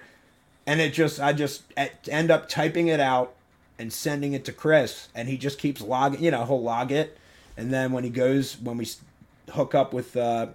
[0.68, 1.64] And it just, I just
[2.08, 3.34] end up typing it out
[3.80, 7.18] and sending it to Chris and he just keeps logging, you know, he'll log it.
[7.58, 8.88] And then when he goes, when we
[9.52, 10.50] hook up with, uh,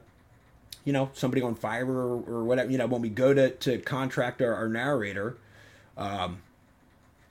[0.84, 3.78] you know, somebody on Fiverr or, or whatever, you know, when we go to, to
[3.78, 5.36] contract our, our narrator,
[5.96, 6.38] um,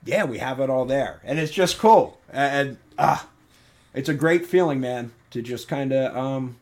[0.03, 2.17] yeah, we have it all there, and it's just cool.
[2.31, 3.27] And ah,
[3.93, 6.57] it's a great feeling, man, to just kind of um,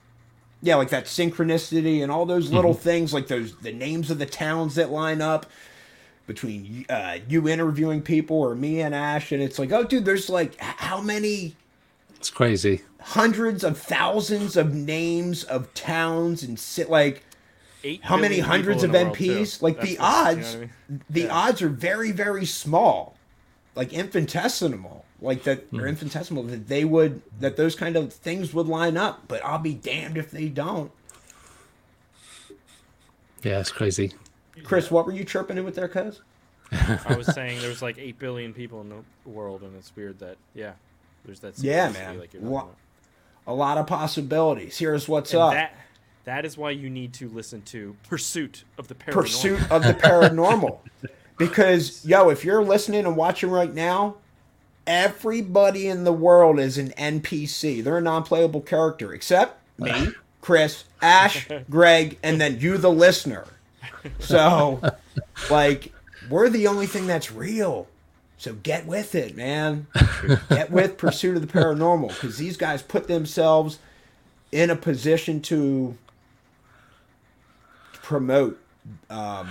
[0.61, 4.26] yeah, like that synchronicity and all those little things, like those the names of the
[4.26, 5.45] towns that line up
[6.26, 10.30] between uh, you interviewing people or me and Ash, and it's like, oh, dude, there's
[10.30, 11.56] like how many
[12.15, 12.81] It's crazy.
[13.02, 17.23] hundreds of thousands of names of towns and sit like
[17.84, 19.61] Eight how many hundreds of the MPs?
[19.61, 20.72] Like That's the what's- you know odds, I mean?
[21.10, 21.34] the Yeah.
[21.38, 23.15] odds are very very small,
[23.76, 25.88] like infinitesimal, like that or hmm.
[25.88, 29.27] infinitesimal that they would that those kind of things would line up.
[29.27, 30.91] But I'll be damned if they don't.
[33.44, 34.14] Yeah, it's crazy.
[34.64, 36.22] Chris, what were you chirping in with there, cuz?
[36.72, 40.38] I was saying there's like eight billion people in the world, and it's weird that
[40.53, 40.73] yeah,
[41.26, 41.57] there's that.
[41.60, 42.19] Yeah, man.
[42.19, 42.76] Like you're talking Wha- about.
[43.45, 44.77] A lot of possibilities.
[44.77, 45.53] Here's what's And up.
[45.53, 45.73] that
[46.26, 49.14] that is why you need to listen to Pursuit of the Paranormal.
[49.14, 50.80] pursuit of the paranormal.
[51.38, 54.18] because yo, if you're listening and watching right now,
[54.88, 57.84] everybody in the world is an NPC.
[57.84, 60.09] They're a non-playable character, except me,
[60.41, 63.45] Chris, Ash, Greg, and then you, the listener.
[64.19, 64.81] So,
[65.51, 65.93] like,
[66.30, 67.88] we're the only thing that's real.
[68.38, 69.88] So get with it, man.
[70.49, 73.80] Get with Pursuit of the Paranormal because these guys put themselves
[74.51, 75.97] in a position to
[77.93, 78.59] promote
[79.09, 79.49] um,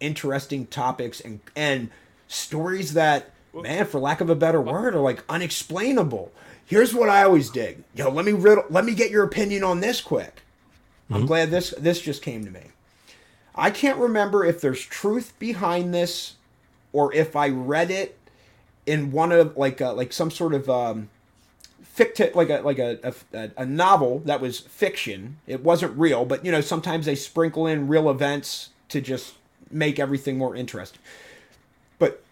[0.00, 1.90] interesting topics and and
[2.26, 6.32] stories that, man, for lack of a better word, are like unexplainable.
[6.64, 7.82] Here's what I always dig.
[7.94, 10.42] Yo, let me riddle, let me get your opinion on this quick.
[11.10, 12.64] I'm glad this this just came to me.
[13.54, 16.34] I can't remember if there's truth behind this
[16.92, 18.18] or if I read it
[18.86, 21.08] in one of like a, like some sort of um,
[21.96, 25.38] ficti- like a like a, a a novel that was fiction.
[25.46, 29.34] It wasn't real, but you know sometimes they sprinkle in real events to just
[29.70, 31.00] make everything more interesting.
[31.98, 32.22] But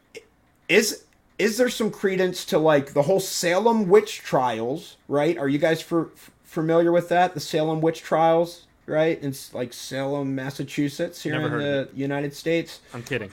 [0.68, 1.04] is
[1.38, 4.96] is there some credence to like the whole Salem witch trials?
[5.08, 5.36] Right?
[5.38, 6.10] Are you guys for,
[6.44, 7.34] familiar with that?
[7.34, 9.18] The Salem witch trials, right?
[9.22, 13.30] It's like Salem, Massachusetts, here Never in the United States I'm kidding.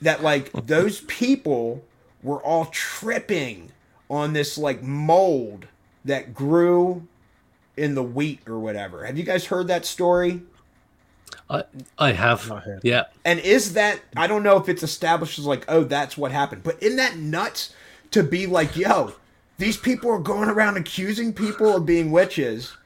[0.00, 1.84] that like those people
[2.22, 3.70] were all tripping
[4.10, 5.66] on this like mold
[6.04, 7.06] that grew
[7.76, 9.04] in the wheat or whatever.
[9.04, 10.42] Have you guys heard that story?
[11.50, 11.64] I
[11.98, 12.50] I have.
[12.82, 13.04] Yeah.
[13.24, 16.62] And is that I don't know if it's established as like, oh, that's what happened.
[16.62, 17.74] But isn't that nuts
[18.12, 19.14] to be like, yo,
[19.58, 22.76] these people are going around accusing people of being witches.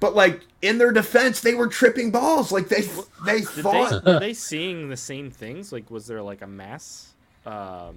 [0.00, 2.52] But like in their defense, they were tripping balls.
[2.52, 2.82] Like they
[3.24, 5.72] they Did thought they were they seeing the same things?
[5.72, 7.12] Like, was there like a mass?
[7.46, 7.94] Um,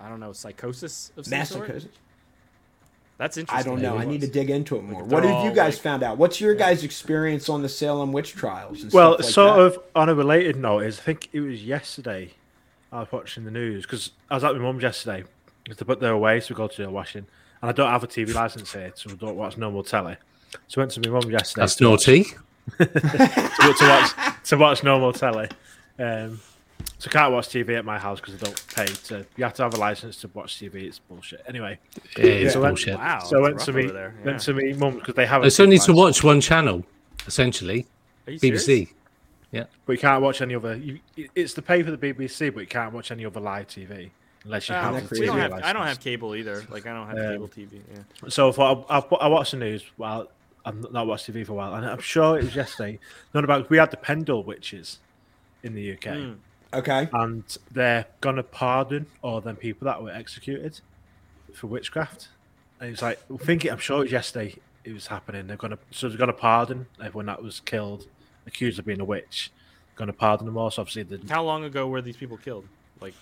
[0.00, 1.66] I don't know, psychosis of some mass sort?
[1.66, 1.90] psychosis.
[3.18, 3.72] That's interesting.
[3.72, 3.98] I don't know.
[3.98, 5.02] I need to dig into it more.
[5.02, 6.18] Like, What they're have you guys like- found out?
[6.18, 8.82] What's your guys' experience on the Salem witch trials?
[8.84, 9.62] And Well, stuff like sort that?
[9.78, 12.30] of on a related note, is I think it was yesterday.
[12.92, 15.24] I was watching the news because I was at my mum's yesterday
[15.64, 17.26] because they put their away, so we go to the washing,
[17.60, 20.16] and I don't have a TV license here, so I don't watch normal telly.
[20.68, 21.62] So I went to my mum yesterday.
[21.62, 22.24] That's to watch- naughty.
[22.78, 24.10] to, to watch
[24.44, 25.48] to watch normal telly.
[25.98, 26.40] Um,
[26.98, 29.24] so I can't watch TV at my house because I don't pay to.
[29.36, 30.74] You have to have a license to watch TV.
[30.84, 31.42] It's bullshit.
[31.46, 31.78] Anyway,
[32.16, 32.96] Yeah, it's So when- bullshit.
[32.98, 33.20] Wow.
[33.20, 34.14] so I went to me over there.
[34.24, 35.42] went to me mum because they have.
[35.42, 36.84] a It's only TV to watch one channel,
[37.26, 37.86] essentially.
[38.26, 38.66] Are you serious?
[38.66, 38.88] BBC.
[39.50, 39.64] Yeah.
[39.86, 40.76] but you can't watch any other.
[40.76, 40.98] You,
[41.34, 44.10] it's the pay for the BBC, but you can't watch any other live TV
[44.44, 45.52] unless you Uh, have that the TV don't have.
[45.54, 46.64] I don't have cable either.
[46.70, 47.80] Like I don't have Um, cable TV.
[47.94, 48.28] Yeah.
[48.28, 50.30] So I thought I, I, I watched the news while
[50.66, 52.98] I'm not watched TV for a while, and I'm sure it was yesterday.
[53.32, 54.98] Not about we had the Pendle witches
[55.62, 56.36] in the UK, Mm.
[56.72, 57.08] Okay.
[57.12, 60.80] and they're gonna pardon all them people that were executed
[61.52, 62.28] for witchcraft.
[62.80, 64.54] And it's like I'm thinking, I'm sure it was yesterday
[64.84, 65.46] it was happening.
[65.46, 68.06] They're gonna so they're gonna pardon everyone that was killed,
[68.46, 69.50] accused of being a witch.
[69.96, 70.70] Gonna pardon them all.
[70.70, 72.66] So obviously the How long ago were these people killed?
[73.00, 73.14] Like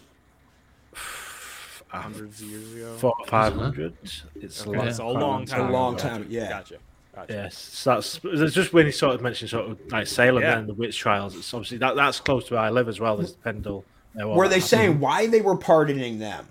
[1.88, 2.96] hundreds of years ago.
[2.98, 3.94] four five hundred.
[4.34, 6.48] It's Okay, a, lot, it's a quite long A long time, yeah.
[6.48, 6.76] Gotcha.
[7.16, 7.32] Gotcha.
[7.32, 10.58] Yes, so that's it's just when he sort of mentioned sort of like Salem Yeah.
[10.58, 11.34] and the witch trials.
[11.34, 13.16] It's obviously that that's close to where I live as well.
[13.16, 13.86] There's Pendle.
[14.20, 14.62] uh, Were they happened.
[14.64, 16.46] saying why they were pardoning them?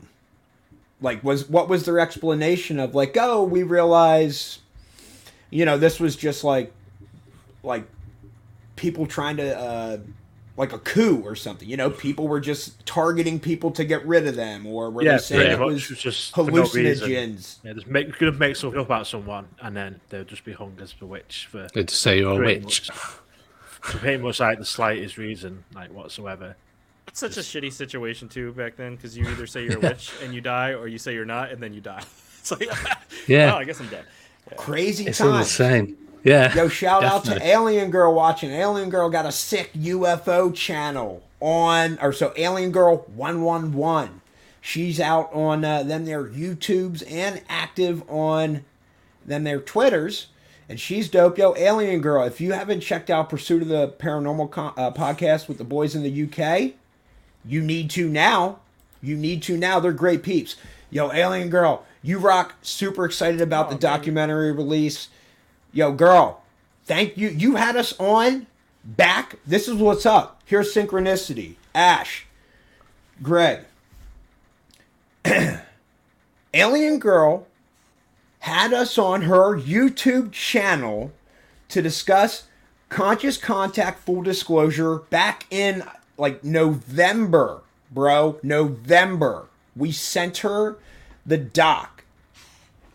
[1.02, 4.58] Like, was what was their explanation of like, oh, we realize,
[5.52, 6.74] you know, this was just like,
[7.62, 7.84] like,
[8.76, 9.98] people trying to, uh,
[10.58, 11.68] like a coup or something.
[11.68, 15.14] You know, people were just targeting people to get rid of them, or were Yeah,
[15.14, 15.66] they saying pretty it much.
[15.68, 16.84] was It was just for no reason.
[17.10, 17.58] hallucinogens?
[17.64, 20.54] Yeah, just make could have make something up about someone, and then they'll just be
[20.54, 22.90] hung as the witch for Good to say you're a pretty witch.
[22.90, 22.98] much,
[23.82, 26.56] for pretty much like the slightest reason, like whatsoever.
[27.08, 30.12] It's such a shitty situation too back then because you either say you're a witch
[30.24, 32.04] and you die, or you say you're not and then you die.
[32.40, 32.70] It's like,
[33.28, 33.56] Yeah.
[33.56, 34.06] oh, I guess I'm dead.
[34.56, 35.50] Crazy It's all the times.
[35.52, 35.98] same.
[36.26, 36.54] Yeah.
[36.56, 38.50] Yo, shout out to Alien Girl watching.
[38.52, 44.22] Alien Girl got a sick UFO channel on, or so Alien Girl 111.
[44.60, 48.66] She's out on uh, them their YouTubes and active on
[49.24, 50.28] them their Twitters.
[50.68, 51.38] And she's dope.
[51.38, 55.48] Yo, Alien Girl, if you haven't checked out Pursuit of the Paranormal co- uh, podcast
[55.48, 56.74] with the boys in the UK,
[57.46, 58.58] you need to now.
[59.00, 59.80] You need to now.
[59.80, 60.56] They're great peeps.
[60.90, 62.56] Yo, Alien Girl, you rock.
[62.64, 63.82] Super excited about Oh, the man.
[63.82, 65.10] documentary release.
[65.76, 66.42] Yo, girl,
[66.86, 67.28] thank you.
[67.28, 68.48] You had us on
[68.86, 69.36] back.
[69.46, 70.42] This is what's up.
[70.46, 71.56] Here's synchronicity.
[71.76, 72.26] Ash,
[73.22, 73.66] Greg,
[76.54, 77.46] Alien Girl
[78.40, 81.12] had us on her YouTube channel
[81.68, 82.48] to discuss
[82.88, 85.84] conscious contact full disclosure back in
[86.18, 88.40] like November, bro.
[88.42, 89.48] November.
[89.76, 90.78] We sent her
[91.26, 92.06] the doc.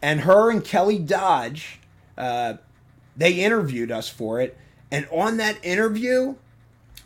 [0.01, 1.79] And her and Kelly Dodge,
[2.17, 2.55] uh,
[3.17, 4.57] they interviewed us for it.
[4.91, 6.37] And on that interview,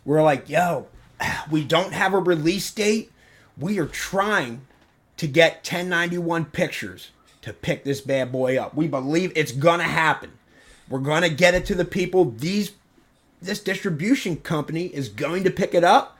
[0.04, 0.86] we're like, yo,
[1.50, 3.10] we don't have a release date.
[3.58, 4.62] We are trying
[5.16, 7.10] to get 1091 pictures
[7.42, 8.74] to pick this bad boy up.
[8.74, 10.32] We believe it's gonna happen.
[10.88, 12.30] We're gonna get it to the people.
[12.30, 12.72] These
[13.40, 16.16] this distribution company is going to pick it up.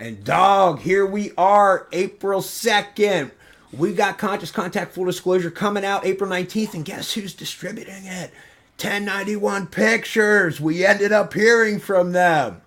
[0.00, 3.30] And dog, here we are, April 2nd.
[3.72, 8.32] We got Conscious Contact Full Disclosure coming out April 19th, and guess who's distributing it?
[8.78, 10.60] 1091 Pictures.
[10.60, 12.62] We ended up hearing from them.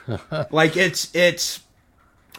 [0.50, 1.60] like it's it's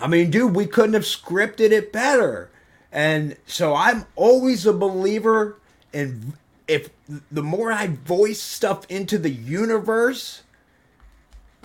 [0.02, 2.50] I mean, dude, we couldn't have scripted it better.
[2.92, 5.60] And so I'm always a believer
[5.94, 6.34] in
[6.68, 6.90] if
[7.32, 10.44] the more I voice stuff into the universe,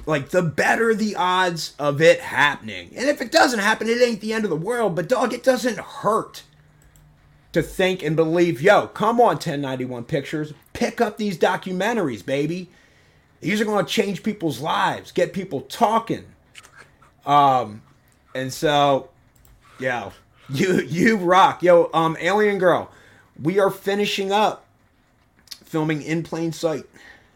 [0.06, 2.90] like the better the odds of it happening.
[2.96, 5.42] And if it doesn't happen, it ain't the end of the world, but dog, it
[5.42, 6.42] doesn't hurt
[7.52, 12.68] to think and believe, yo, come on 1091 Pictures, pick up these documentaries, baby.
[13.40, 16.26] These are going to change people's lives, get people talking.
[17.24, 17.82] Um
[18.34, 19.08] and so
[19.80, 20.10] yeah,
[20.50, 21.62] you you rock.
[21.62, 22.90] Yo, um Alien Girl,
[23.42, 24.66] we are finishing up
[25.64, 26.84] filming in plain sight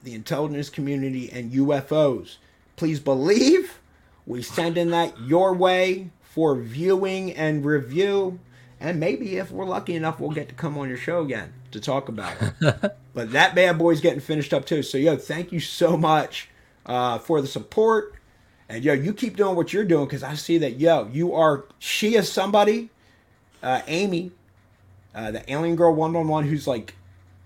[0.03, 2.37] the intelligence community and UFOs.
[2.77, 3.81] Please believe
[4.27, 8.39] we send in that your way for viewing and review.
[8.81, 11.81] And maybe if we're lucky enough, we'll get to come on your show again to
[11.81, 12.97] talk about it.
[13.15, 14.83] but that bad boy's getting finished up too.
[14.83, 16.49] So, yo, thank you so much
[16.87, 18.15] uh, for the support.
[18.69, 21.65] And, yo, you keep doing what you're doing because I see that, yo, you are,
[21.79, 22.91] she is somebody,
[23.63, 24.31] uh, Amy,
[25.15, 26.95] uh, the alien girl one on one, who's like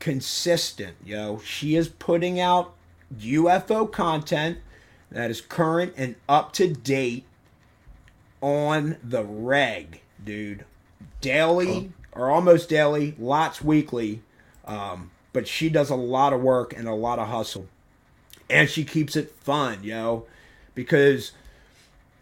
[0.01, 1.39] consistent, yo.
[1.39, 2.75] She is putting out
[3.19, 4.59] UFO content
[5.11, 7.25] that is current and up to date
[8.41, 10.65] on the reg, dude.
[11.23, 14.23] Daily or almost daily, lots weekly.
[14.67, 17.67] Um, but she does a lot of work and a lot of hustle.
[18.51, 20.27] And she keeps it fun, yo.
[20.75, 21.33] Because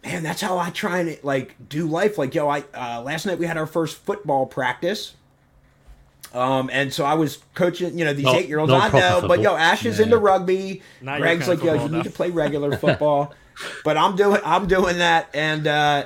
[0.03, 2.17] man, that's how I try and like do life.
[2.17, 5.15] Like, yo, I uh, last night we had our first football practice.
[6.33, 8.71] Um, and so I was coaching, you know, these Not- eight year olds.
[8.71, 9.55] not I proper know, but yo.
[9.57, 10.21] Ash is Yeah, into yeah.
[10.23, 10.81] rugby.
[11.01, 13.33] Not Greg's like, of yo, you need to play regular football.
[13.83, 16.05] but I'm doing, I'm doing that, and uh,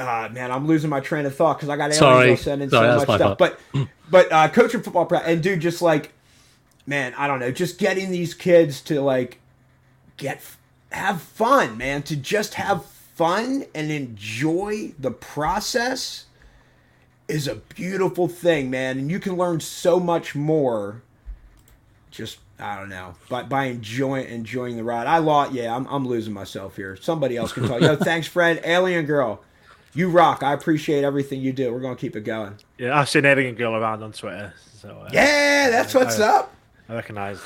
[0.00, 2.24] uh, man, I'm losing my train of thought because I got Sorry.
[2.24, 3.38] aliens sending Sorry, so much stuff.
[3.38, 3.60] But,
[4.10, 6.12] but uh, coaching football and dude, just like,
[6.86, 9.40] man, I don't know, just getting these kids to like
[10.16, 10.42] get
[10.90, 16.26] have fun, man, to just have fun and enjoy the process
[17.28, 21.02] is a beautiful thing, man, and you can learn so much more.
[22.10, 25.52] Just I don't know, but by enjoying enjoying the ride, I lost.
[25.52, 26.96] Yeah, I'm I'm losing myself here.
[26.96, 27.80] Somebody else can talk.
[27.82, 28.60] Yo, thanks, Fred.
[28.64, 29.42] Alien girl,
[29.94, 30.42] you rock.
[30.42, 31.72] I appreciate everything you do.
[31.72, 32.56] We're gonna keep it going.
[32.78, 36.54] Yeah, I've seen Alien Girl around on Twitter, so uh, Yeah, that's what's I- up.
[36.88, 37.40] I recognise.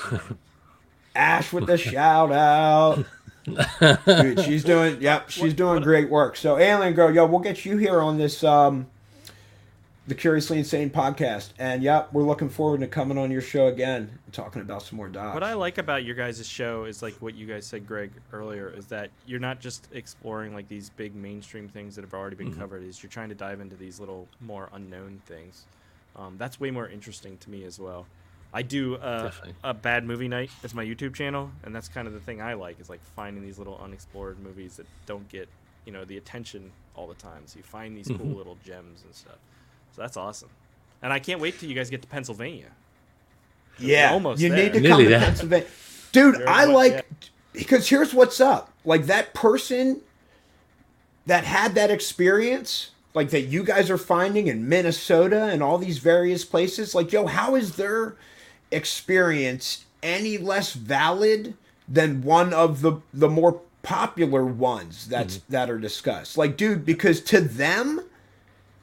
[1.14, 3.04] Ash with the shout out.
[4.06, 6.34] Dude, she's doing yep, she's doing great work.
[6.36, 8.86] So Alien Girl, yo, we'll get you here on this um
[10.06, 11.50] the Curiously Insane podcast.
[11.58, 14.96] And yep, we're looking forward to coming on your show again and talking about some
[14.96, 15.34] more docs.
[15.34, 18.68] What I like about your guys' show is like what you guys said, Greg, earlier,
[18.68, 22.54] is that you're not just exploring like these big mainstream things that have already been
[22.54, 22.82] covered.
[22.82, 25.64] Is you're trying to dive into these little more unknown things.
[26.16, 28.06] Um, that's way more interesting to me as well.
[28.52, 29.32] I do uh,
[29.64, 32.54] a bad movie night as my YouTube channel, and that's kind of the thing I
[32.54, 35.48] like is like finding these little unexplored movies that don't get
[35.86, 37.42] you know the attention all the time.
[37.46, 39.38] So you find these cool little gems and stuff.
[39.94, 40.50] So that's awesome,
[41.02, 42.70] and I can't wait till you guys get to Pennsylvania.
[43.78, 44.64] Yeah, almost you there.
[44.64, 45.20] need to Nearly come to there.
[45.20, 45.66] Pennsylvania,
[46.12, 46.34] dude.
[46.36, 47.28] You're I almost- like yeah.
[47.52, 48.72] because here's what's up.
[48.84, 50.00] Like that person
[51.26, 55.98] that had that experience, like that you guys are finding in Minnesota and all these
[55.98, 56.94] various places.
[56.94, 58.16] Like, yo, how is their
[58.70, 61.54] experience any less valid
[61.88, 65.52] than one of the the more popular ones that's mm-hmm.
[65.52, 66.36] that are discussed.
[66.36, 68.00] Like, dude, because to them,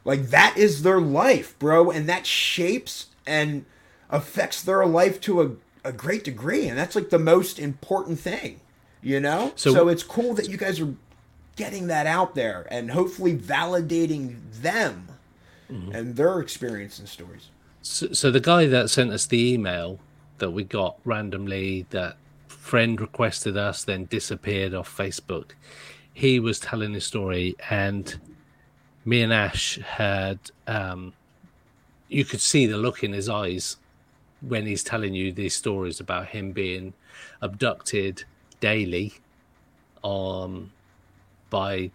[0.03, 3.65] like that is their life, bro, and that shapes and
[4.09, 5.51] affects their life to a,
[5.87, 8.59] a great degree, and that's like the most important thing,
[9.01, 9.53] you know.
[9.55, 10.93] So- so it's cool that you guys are
[11.55, 15.07] getting that out there and hopefully validating them
[15.71, 15.91] mm-hmm.
[15.93, 17.49] and their experience and stories.
[17.81, 19.99] So, so the guy that sent us the email
[20.37, 22.17] that we got randomly, that
[22.47, 25.51] friend requested us, then disappeared off Facebook.
[26.13, 28.19] He was telling his story, and
[29.05, 30.39] me and Ash had.
[30.67, 31.13] Um,
[32.07, 33.77] you could see the look in his eyes
[34.41, 36.93] when he's telling you these stories about him being
[37.41, 38.25] abducted
[38.59, 39.13] daily,
[40.03, 40.71] um,
[41.49, 41.89] by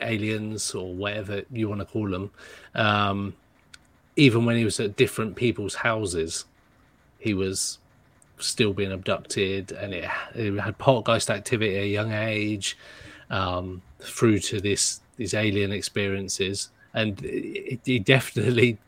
[0.00, 2.30] aliens or whatever you want to call them.
[2.74, 3.34] Um,
[4.16, 6.44] even when he was at different people's houses,
[7.18, 7.78] he was
[8.38, 12.76] still being abducted, and it, it had poltergeist activity at a young age,
[13.30, 18.78] um, through to this these alien experiences, and he definitely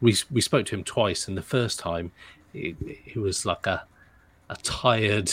[0.00, 2.12] we we spoke to him twice, and the first time
[2.52, 2.74] he,
[3.04, 3.84] he was like a
[4.48, 5.32] a tired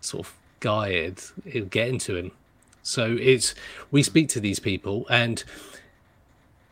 [0.00, 0.88] sort of guy.
[0.88, 2.32] It it'll get into him.
[2.82, 3.54] So it's
[3.90, 5.44] we speak to these people and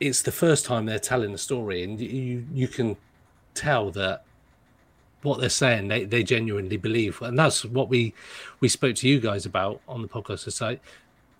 [0.01, 2.97] it's the first time they're telling a story and you you can
[3.55, 4.25] tell that
[5.23, 8.15] what they're saying they, they genuinely believe and that's what we
[8.61, 10.61] we spoke to you guys about on the podcast it's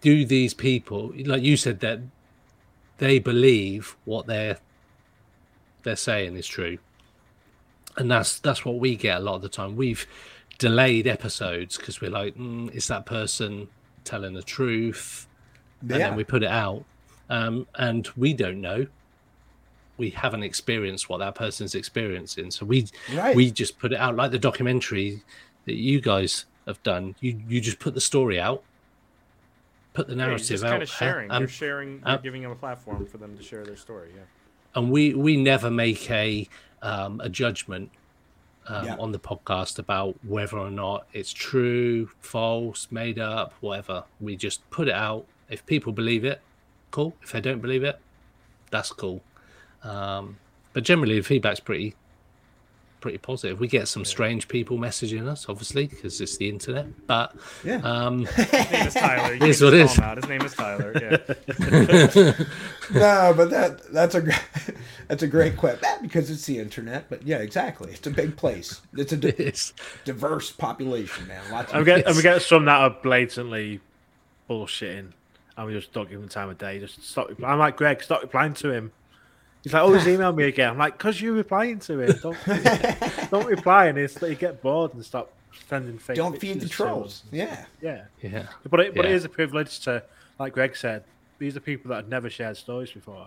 [0.01, 2.01] do these people like you said that
[2.99, 4.59] they believe what they're
[5.83, 6.79] they're saying is true.
[7.97, 9.77] And that's that's what we get a lot of the time.
[9.77, 10.07] We've
[10.59, 13.69] delayed episodes because we're like mm, is that person
[14.05, 15.27] telling the truth?
[15.81, 16.85] And then we put it out.
[17.31, 18.87] Um, and we don't know.
[19.99, 22.51] We haven't experienced what that person's experiencing.
[22.51, 23.35] So we Right.
[23.37, 25.23] we just put it out like the documentary
[25.65, 27.15] that you guys have done.
[27.21, 28.63] You you just put the story out
[29.97, 31.31] put the Yeah, you're narrative just out kind of sharing.
[31.31, 32.01] um, you're sharing.
[32.05, 34.11] um, you're giving them a platform for them to share their story.
[34.15, 34.23] Yeah.
[34.77, 36.49] and we we never make a
[36.83, 37.91] um, a judgment
[38.69, 38.97] um, Yeah.
[38.99, 44.05] on the podcast about whether or not it's true, false, made up, whatever.
[44.21, 45.25] We just put it out.
[45.49, 46.41] If people believe it,
[46.91, 47.15] cool.
[47.23, 47.99] If they don't believe it,
[48.71, 49.23] that's cool.
[49.83, 50.37] Um,
[50.73, 51.95] but generally, the feedback's pretty
[53.07, 53.61] pretty positive.
[53.61, 56.87] We get some strange people messaging us, obviously, because it's the internet.
[57.07, 57.77] But Yeah.
[57.85, 59.35] um, His name is Tyler.
[59.35, 60.05] You Here's what just is.
[60.05, 60.17] him.
[60.17, 60.93] His name is Tyler.
[60.95, 61.35] Yeah.
[62.93, 64.33] no, but that that's a gr-
[65.07, 67.09] that's a great quip Eh, because it's the internet.
[67.09, 67.93] But yeah, exactly.
[67.93, 68.81] It's a big place.
[68.95, 69.73] It's a di- it's
[70.05, 71.43] diverse population, man.
[71.53, 73.81] Lots And of we get and we get some that are blatantly
[74.51, 75.13] bullshitting,
[75.57, 76.81] and we just don't give them time of day.
[76.81, 77.29] Just stop.
[77.29, 78.91] reply- I'm like Greg, stop replying to him.
[79.67, 80.71] He's like, oh, email me again.
[80.71, 82.17] I'm like, cause you're replying to him.
[82.23, 82.39] Don't
[83.33, 85.33] don't reply, and it's that you get bored and stop
[85.69, 86.15] sending fake.
[86.15, 86.89] don't feed the pictures to us.
[86.89, 87.23] trolls.
[87.33, 87.65] Yeah.
[87.83, 88.47] Yeah, yeah.
[88.71, 89.17] but it but it Yeah.
[89.17, 90.05] is a privilege to,
[90.39, 91.03] like Greg said,
[91.41, 93.27] these are people that had never shared stories before,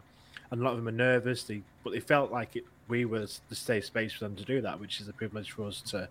[0.50, 1.44] and a lot of them are nervous.
[1.44, 2.64] They but they felt like it.
[2.88, 5.68] We were the safe space for them to do that, which is a privilege for
[5.68, 6.08] us to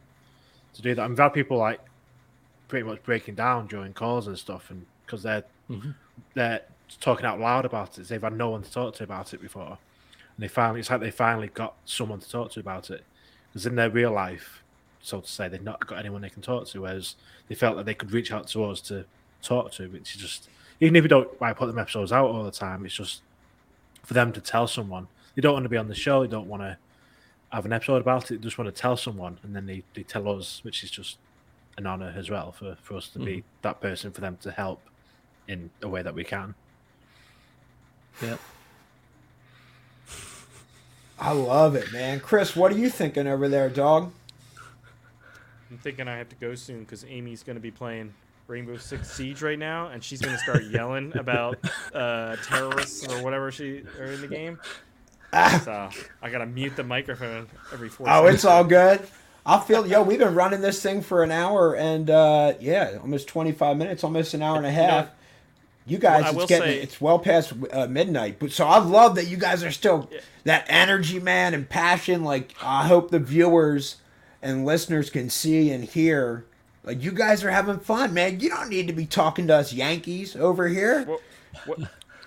[0.74, 1.00] to do that.
[1.04, 1.80] And we've had people like
[2.68, 5.92] pretty much breaking down during calls and stuff, and because they're mm-hmm.
[6.34, 6.60] they're
[7.00, 9.78] talking out loud about it, they've had no one to talk to about it before,
[10.38, 13.04] and they finally it's like they finally got someone to talk to about it,
[13.50, 14.62] because in their real life,
[15.00, 17.16] so to say, they've not got anyone they can talk to, whereas
[17.48, 19.04] they felt that they could reach out to us to
[19.42, 20.48] talk to, which is just
[20.80, 23.22] even if you don't like, put them episodes out all the time, it's just
[24.04, 25.08] for them to tell someone.
[25.34, 26.22] They don't want to be on the show.
[26.22, 26.78] They don't want to
[27.50, 28.40] have an episode about it.
[28.40, 31.18] They just want to tell someone, and then they, they tell us, which is just
[31.76, 33.46] an honor as well for, for us to be mm-hmm.
[33.62, 34.80] that person for them to help
[35.48, 36.54] in a way that we can.
[38.22, 38.36] Yeah.
[41.20, 42.20] I love it, man.
[42.20, 44.12] Chris, what are you thinking over there, dog?
[45.70, 48.14] I'm thinking I have to go soon because Amy's going to be playing
[48.46, 51.58] Rainbow Six Siege right now, and she's going to start yelling about
[51.94, 54.58] uh, terrorists or whatever she are in the game.
[55.30, 55.90] So
[56.22, 58.08] I got to mute the microphone every four.
[58.08, 58.34] Oh, seconds.
[58.34, 59.06] it's all good.
[59.44, 60.02] I feel yo.
[60.02, 64.04] We've been running this thing for an hour and uh, yeah, almost twenty five minutes,
[64.04, 65.10] almost an hour and a half.
[65.88, 69.14] You guys, Well, it's getting say- it's well past uh, midnight, but so I love
[69.16, 70.10] that you guys are still
[70.44, 72.22] that energy, man, and passion.
[72.24, 73.96] Like I hope the viewers
[74.42, 76.44] and listeners can see and hear.
[76.84, 78.40] Like you guys are having fun, man.
[78.40, 81.20] You don't need to be talking to us Yankees over here What,
[81.66, 81.78] what,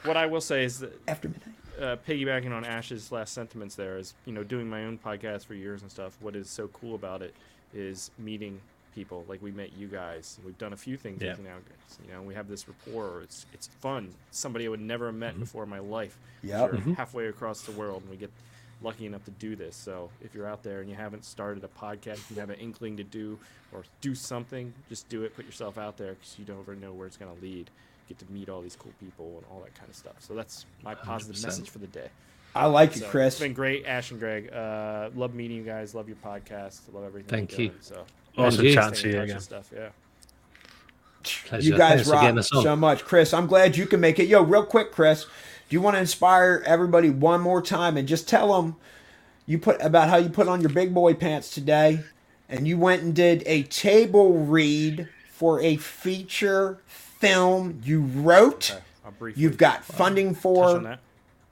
[0.03, 1.55] what I will say is that after midnight.
[1.79, 5.53] uh, piggybacking on Ash's last sentiments there is, you know, doing my own podcast for
[5.55, 6.15] years and stuff.
[6.19, 7.33] What is so cool about it
[7.73, 8.59] is meeting
[8.93, 9.25] people.
[9.27, 10.39] Like we met you guys.
[10.45, 11.31] We've done a few things Yeah.
[11.31, 11.55] with you now.
[11.57, 11.99] guys.
[12.07, 13.21] You know, we have this rapport.
[13.21, 14.13] It's it's fun.
[14.31, 16.17] Somebody I would never have met before in my life.
[16.43, 16.71] Yep.
[16.73, 18.31] You're halfway across the world, and we get
[18.83, 19.75] lucky enough to do this.
[19.75, 22.97] So if you're out there and you haven't started a podcast, you have an inkling
[22.97, 23.37] to do
[23.71, 25.35] or do something, just do it.
[25.35, 27.69] Put yourself out there because you don't ever know where it's going to lead.
[28.09, 30.15] Get to meet all these cool people and all that kind of stuff.
[30.19, 31.43] So that's my positive 100%.
[31.45, 32.09] message for the day.
[32.55, 33.35] I like So it, Chris.
[33.35, 34.51] It's been great, Ash and Greg.
[34.51, 35.93] Uh, love meeting you guys.
[35.95, 36.81] Love your podcast.
[36.91, 37.29] Love everything.
[37.29, 37.67] Thank you're you.
[37.69, 38.03] doing, So
[38.37, 38.73] Awesome you.
[38.73, 39.39] chatting to you again.
[39.39, 39.69] Stuff.
[39.73, 39.89] Yeah.
[41.23, 41.69] Pleasure.
[41.69, 43.33] You guys Thanks rock so much, Chris.
[43.33, 44.27] I'm glad you can make it.
[44.27, 45.29] Yo, real quick, Chris, do
[45.69, 48.75] you want to inspire everybody one more time and just tell them
[49.45, 51.99] you put about how you put on your big boy pants today,
[52.49, 58.79] and you went and did a table read for a feature film you wrote.
[59.05, 59.33] Okay.
[59.35, 60.79] You've got um, funding touch on for.
[60.79, 60.99] that.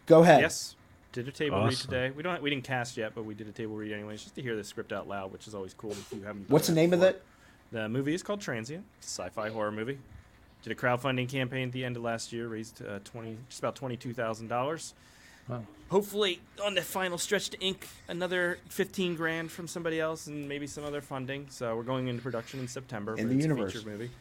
[0.05, 0.41] Go ahead.
[0.41, 0.75] Yes.
[1.19, 2.11] Did a table read today.
[2.15, 2.41] We don't.
[2.41, 4.63] We didn't cast yet, but we did a table read anyways, just to hear the
[4.63, 6.49] script out loud, which is always cool if you haven't.
[6.49, 7.15] What's the that name of before.
[7.15, 7.23] it?
[7.73, 8.85] The movie is called Transient.
[8.99, 9.97] It's a sci-fi horror movie.
[10.63, 13.75] Did a crowdfunding campaign at the end of last year, raised uh, twenty, just about
[13.75, 14.93] twenty-two thousand dollars.
[15.49, 15.63] Wow.
[15.89, 20.67] Hopefully, on the final stretch to ink another fifteen grand from somebody else and maybe
[20.67, 21.47] some other funding.
[21.49, 23.15] So we're going into production in September.
[23.17, 23.75] In but the it's universe.
[23.75, 24.11] a feature movie,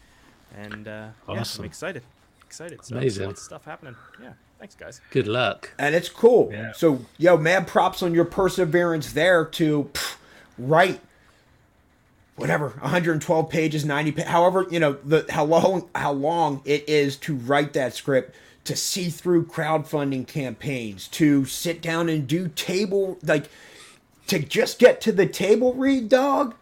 [0.56, 1.10] and uh, yeah,
[1.40, 1.62] Awesome.
[1.62, 2.02] I'm excited.
[2.44, 2.84] Excited.
[2.84, 3.26] So Amazing.
[3.26, 3.94] Lots of stuff happening.
[4.20, 4.32] Yeah.
[4.58, 5.00] Thanks, guys.
[5.10, 5.72] Good luck.
[5.78, 6.50] and it's cool.
[6.52, 6.72] Yeah.
[6.72, 10.16] So, yo, mad props on your perseverance there to pff,
[10.58, 11.00] write
[12.36, 17.16] whatever 112 pages, 90, pa- however you know the how long how long it is
[17.18, 18.34] to write that script.
[18.64, 23.48] To see through crowdfunding campaigns, to sit down and do table like
[24.26, 26.54] to just get to the table read, dog.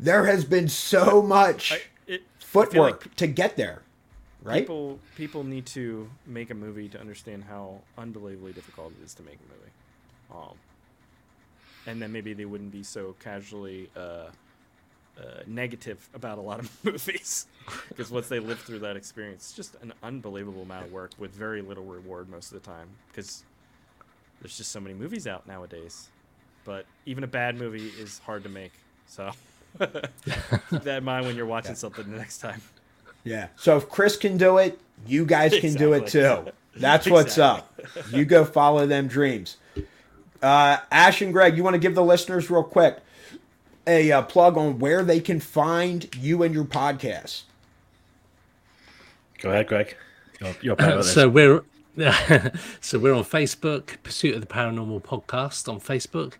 [0.00, 3.82] There has been so much I, it, footwork like to get there,
[4.42, 4.60] right?
[4.60, 9.22] People people need to make a movie to understand how unbelievably difficult it is to
[9.22, 10.56] make a movie, um,
[11.86, 14.26] and then maybe they wouldn't be so casually uh,
[15.18, 17.46] uh, negative about a lot of movies
[17.88, 21.32] because once they live through that experience, it's just an unbelievable amount of work with
[21.32, 23.44] very little reward most of the time because
[24.40, 26.08] there's just so many movies out nowadays.
[26.64, 28.72] But even a bad movie is hard to make,
[29.06, 29.32] so
[29.78, 32.62] keep that in mind when you're watching something the next time.
[33.24, 33.48] Yeah.
[33.56, 36.46] So if Chris can do it, you guys can do it too.
[36.76, 37.72] That's what's up.
[38.10, 39.56] You go follow them dreams.
[40.42, 42.98] Uh, Ash and Greg, you want to give the listeners real quick
[43.86, 47.42] a uh, plug on where they can find you and your podcast.
[49.40, 49.96] Go ahead, Greg.
[50.40, 51.14] You're, you're better at this.
[51.14, 51.62] so we're
[52.80, 56.34] so we're on Facebook, Pursuit of the Paranormal podcast on Facebook,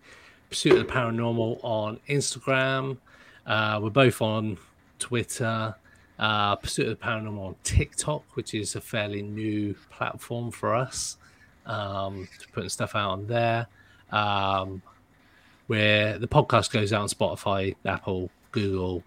[0.49, 2.97] Pursuit of the Paranormal on Instagram.
[3.45, 4.57] Uh, we're both on
[4.99, 5.75] Twitter.
[6.23, 11.17] Uh, Pursuit of the Paranormal on TikTok, which is a fairly new platform for us.
[11.65, 13.67] Um, putting stuff out on there.
[14.09, 14.81] Um,
[15.67, 19.03] where the podcast goes out on Spotify, Apple, Google,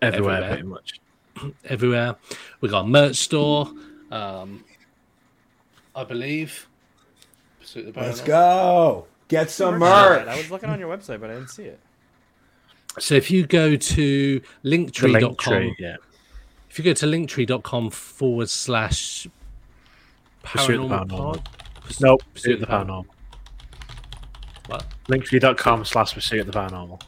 [0.00, 0.48] everywhere, everywhere.
[0.48, 1.00] pretty much.
[1.66, 2.16] everywhere.
[2.62, 3.70] We got a merch store,
[4.10, 4.64] um,
[5.94, 6.66] I believe.
[7.60, 9.04] Pursuit of the Let's go.
[9.28, 10.26] Get some merch.
[10.26, 11.80] I was looking on your website, but I didn't see it.
[12.98, 15.96] So if you go to The link linktree.com, tree, yeah.
[16.74, 19.28] If you go to linktree.com forward slash
[20.42, 21.08] Pursuit the paranormal Paranormal.
[21.08, 21.48] pod,
[22.00, 23.04] Nope, Pursuit Pursuit of of the Paranormal.
[24.66, 24.84] What?
[25.08, 27.00] Linktree.com slash Pursuit of the Paranormal.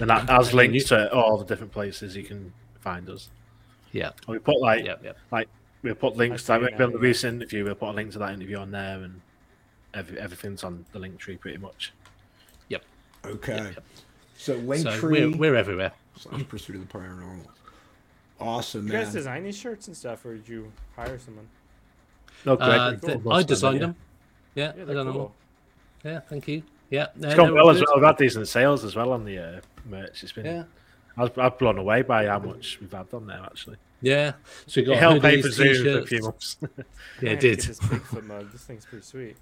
[0.00, 3.28] And that has links you- to all the different places you can find us.
[3.92, 5.12] Yeah, And we put like yeah, yeah.
[5.30, 5.48] like
[5.82, 6.98] we'll put links to see like now, the yeah.
[6.98, 7.64] recent interview.
[7.66, 9.20] We'll put a link to that interview on there, and
[9.92, 11.92] every, everything's on the link tree pretty much.
[12.70, 12.82] Yep.
[13.26, 13.74] Okay.
[14.38, 15.92] So So Linktree we're, we're everywhere.
[16.16, 17.46] slash Pursuit of the Paranormal.
[18.42, 21.48] Awesome, You guys design these shirts and stuff, or did you hire someone?
[22.44, 23.96] No, Greg, Uh, we- th- I designed them.
[24.54, 25.20] Yeah, Yeah, I they're done cool.
[25.20, 25.34] all.
[26.04, 26.62] Yeah, thank you.
[26.90, 27.94] Yeah, It's gone well as well.
[27.96, 30.22] We've had decent sales as well on the uh, merch.
[30.22, 30.44] It's been.
[30.44, 30.64] Yeah,
[31.16, 33.76] I was, I'm blown away by how much we've had on there actually.
[34.02, 34.32] yeah.
[34.66, 36.08] So we It got helped pay hoodies, for Zoom for a t-shirts.
[36.08, 36.56] few months.
[37.22, 37.60] Yeah, it have did.
[37.60, 37.80] This
[38.24, 38.52] mug.
[38.52, 39.36] This thing's pretty sweet.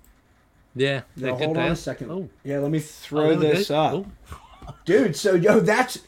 [0.77, 1.73] Yeah, No, good hold on there.
[1.73, 2.11] a second.
[2.13, 3.75] Oh, Yeah, let me oh, throw there we this go.
[3.81, 4.07] up.
[4.69, 5.99] Oh, Dude, so yo, that's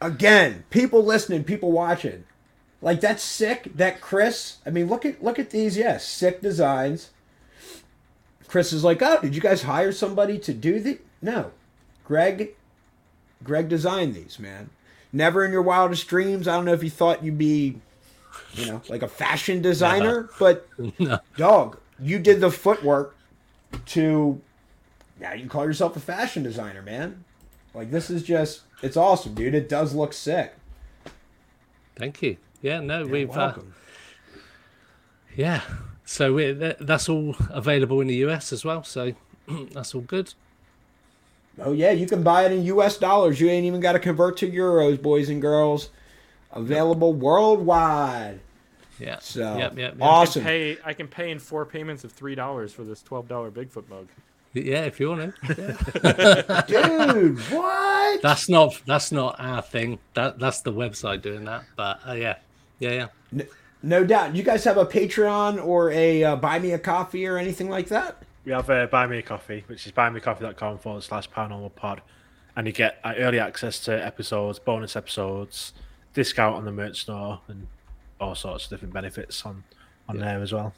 [0.00, 2.22] again, people listening, people watching.
[2.82, 3.70] Like that's sick.
[3.76, 7.10] That Chris, I mean, look at look at these, yes, sick designs.
[8.48, 10.98] Chris is like, oh, did you guys hire somebody to do the?
[11.22, 11.52] No,
[12.04, 12.50] Greg.
[13.42, 14.70] Greg designed these, man.
[15.12, 16.46] Never in your wildest dreams.
[16.46, 17.80] I don't know if you thought you'd be,
[18.54, 20.68] you know, like a fashion designer, but
[20.98, 21.18] no.
[21.36, 23.16] dog, you did the footwork
[23.86, 24.40] to
[25.20, 27.24] now you can call yourself a fashion designer, man.
[27.74, 29.54] Like this is just it's awesome, dude.
[29.54, 30.54] It does look sick.
[31.94, 32.36] Thank you.
[32.62, 33.74] Yeah, no, Yeah, we've uh, welcome.
[35.36, 35.60] yeah.
[36.04, 38.82] So we that, that's all available in the US as well.
[38.84, 39.12] So
[39.72, 40.32] that's all good.
[41.60, 43.40] oh yeah, you can buy it in US dollars.
[43.40, 45.90] You ain't even got to convert to euros, boys and girls.
[46.52, 48.40] Available worldwide.
[48.98, 49.18] Yeah.
[49.20, 50.02] So yep, yep, yep.
[50.02, 50.42] I awesome.
[50.42, 50.76] can pay.
[50.84, 54.08] I can pay in four payments of three dollars for this twelve dollar Bigfoot mug.
[54.54, 56.62] Yeah, if you want to.
[56.68, 57.12] Yeah.
[57.12, 58.20] Dude, what?
[58.20, 59.98] That's not that's not our thing.
[60.12, 61.64] That that's the website doing that.
[61.74, 62.36] But uh, yeah,
[62.78, 63.44] yeah, yeah.
[63.82, 64.36] No doubt.
[64.36, 67.88] You guys have a Patreon or a uh, Buy Me a Coffee or anything like
[67.88, 68.22] that?
[68.44, 72.02] We have uh, Buy Me a Coffee, which is buymeacoffee.com forward slash paranormal pod.
[72.54, 75.72] And you get uh, early access to episodes, bonus episodes,
[76.14, 77.66] discount on the merch store, and
[78.20, 79.64] all sorts of different benefits on,
[80.08, 80.74] on there as well.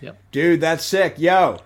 [0.00, 0.18] Yep.
[0.30, 1.14] Dude, that's sick.
[1.18, 1.58] Yo,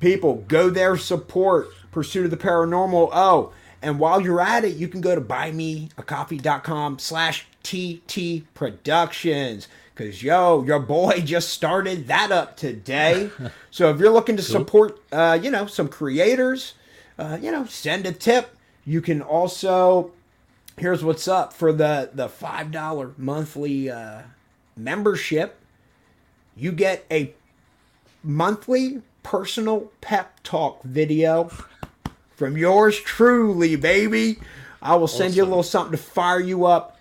[0.00, 3.10] people, go there, support Pursuit of the Paranormal.
[3.12, 9.66] Oh, and while you're at it, you can go to buymeacoffee.com slash TT Productions.
[9.94, 13.30] Because, yo, your boy just started that up today.
[13.70, 16.74] so if you're looking to support, uh, you know, some creators,
[17.18, 18.56] uh, you know, send a tip.
[18.84, 20.12] You can also,
[20.78, 24.22] here's what's up for the, the $5 monthly uh,
[24.76, 25.58] membership.
[26.56, 27.34] You get a
[28.22, 31.50] monthly personal pep talk video
[32.36, 34.38] from yours truly, baby.
[34.82, 36.93] I will send you a little something to fire you up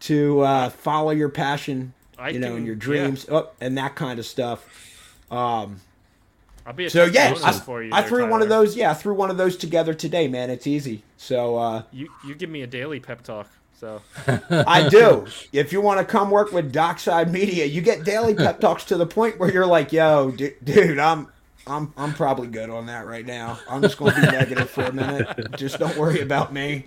[0.00, 2.80] to uh, follow your passion, I you know, and your yeah.
[2.80, 4.64] dreams, oh, and that kind of stuff.
[5.30, 5.80] Um,
[6.66, 8.76] I'll be so yeah, I, for you I threw one of those.
[8.76, 10.50] Yeah, I threw one of those together today, man.
[10.50, 11.02] It's easy.
[11.16, 13.48] So uh, You you give me a daily pep talk.
[13.78, 14.02] So
[14.50, 15.26] I do.
[15.52, 18.84] If you want to come work with Doc Side Media, you get daily pep talks
[18.86, 21.28] to the point where you're like, "Yo, d- dude, I'm,
[21.66, 23.60] I'm, I'm probably good on that right now.
[23.70, 25.52] I'm just going to be negative for a minute.
[25.56, 26.86] Just don't worry about me."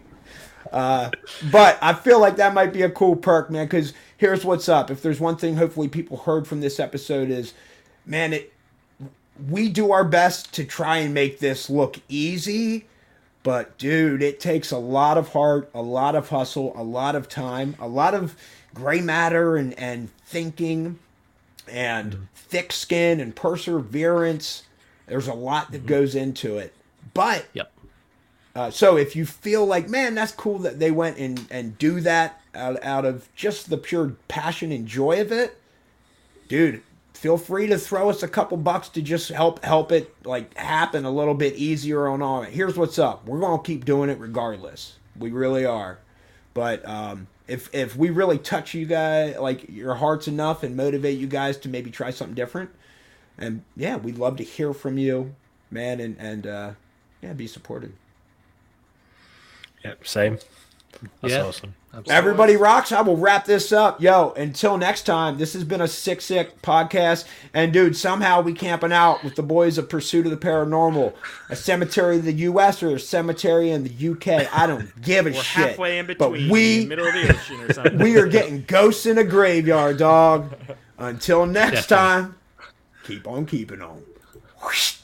[0.71, 1.11] Uh,
[1.51, 3.65] but I feel like that might be a cool perk, man.
[3.65, 4.89] Because here's what's up.
[4.89, 7.53] If there's one thing, hopefully people heard from this episode is,
[8.05, 8.53] man, it.
[9.49, 12.85] We do our best to try and make this look easy,
[13.41, 17.27] but dude, it takes a lot of heart, a lot of hustle, a lot of
[17.27, 18.35] time, a lot of
[18.75, 20.99] gray matter and, and thinking
[21.67, 24.63] and thick skin and perseverance.
[25.07, 26.73] There's a lot that goes into it.
[27.13, 27.70] But Yep.
[28.55, 32.01] Uh, so if you feel like, man, that's cool that they went and, and do
[32.01, 35.57] that out, out of just the pure passion and joy of it,
[36.49, 36.81] dude,
[37.13, 41.05] feel free to throw us a couple bucks to just help help it like happen
[41.05, 42.41] a little bit easier on all.
[42.41, 43.25] Here's what's up.
[43.25, 44.97] We're gonna keep doing it regardless.
[45.17, 45.99] We really are.
[46.53, 51.19] But um, if if we really touch you guys, like your hearts enough, and motivate
[51.19, 52.71] you guys to maybe try something different,
[53.37, 55.35] and yeah, we'd love to hear from you,
[55.69, 56.71] man, and and uh,
[57.21, 57.93] yeah, be supported.
[59.83, 60.37] Yep, same.
[61.21, 61.43] That's Yeah.
[61.45, 61.75] awesome.
[61.93, 62.13] Absolutely.
[62.15, 62.91] Everybody rocks.
[62.93, 64.01] I will wrap this up.
[64.01, 67.25] Yo, until next time, this has been a Sick Sick podcast.
[67.53, 71.13] And dude, somehow we camping out with the boys of Pursuit of the Paranormal.
[71.49, 74.47] A cemetery in the US or a cemetery in the UK.
[74.53, 75.37] I don't give a shit.
[75.37, 75.67] we're shit.
[75.69, 77.97] halfway in but between, in the we middle of the ocean or something.
[77.99, 80.53] we are getting ghosts in a graveyard, dog.
[80.97, 81.95] Until next Definitely.
[82.27, 82.35] time,
[83.03, 84.01] keep on keeping on.
[84.63, 84.97] Whoosh.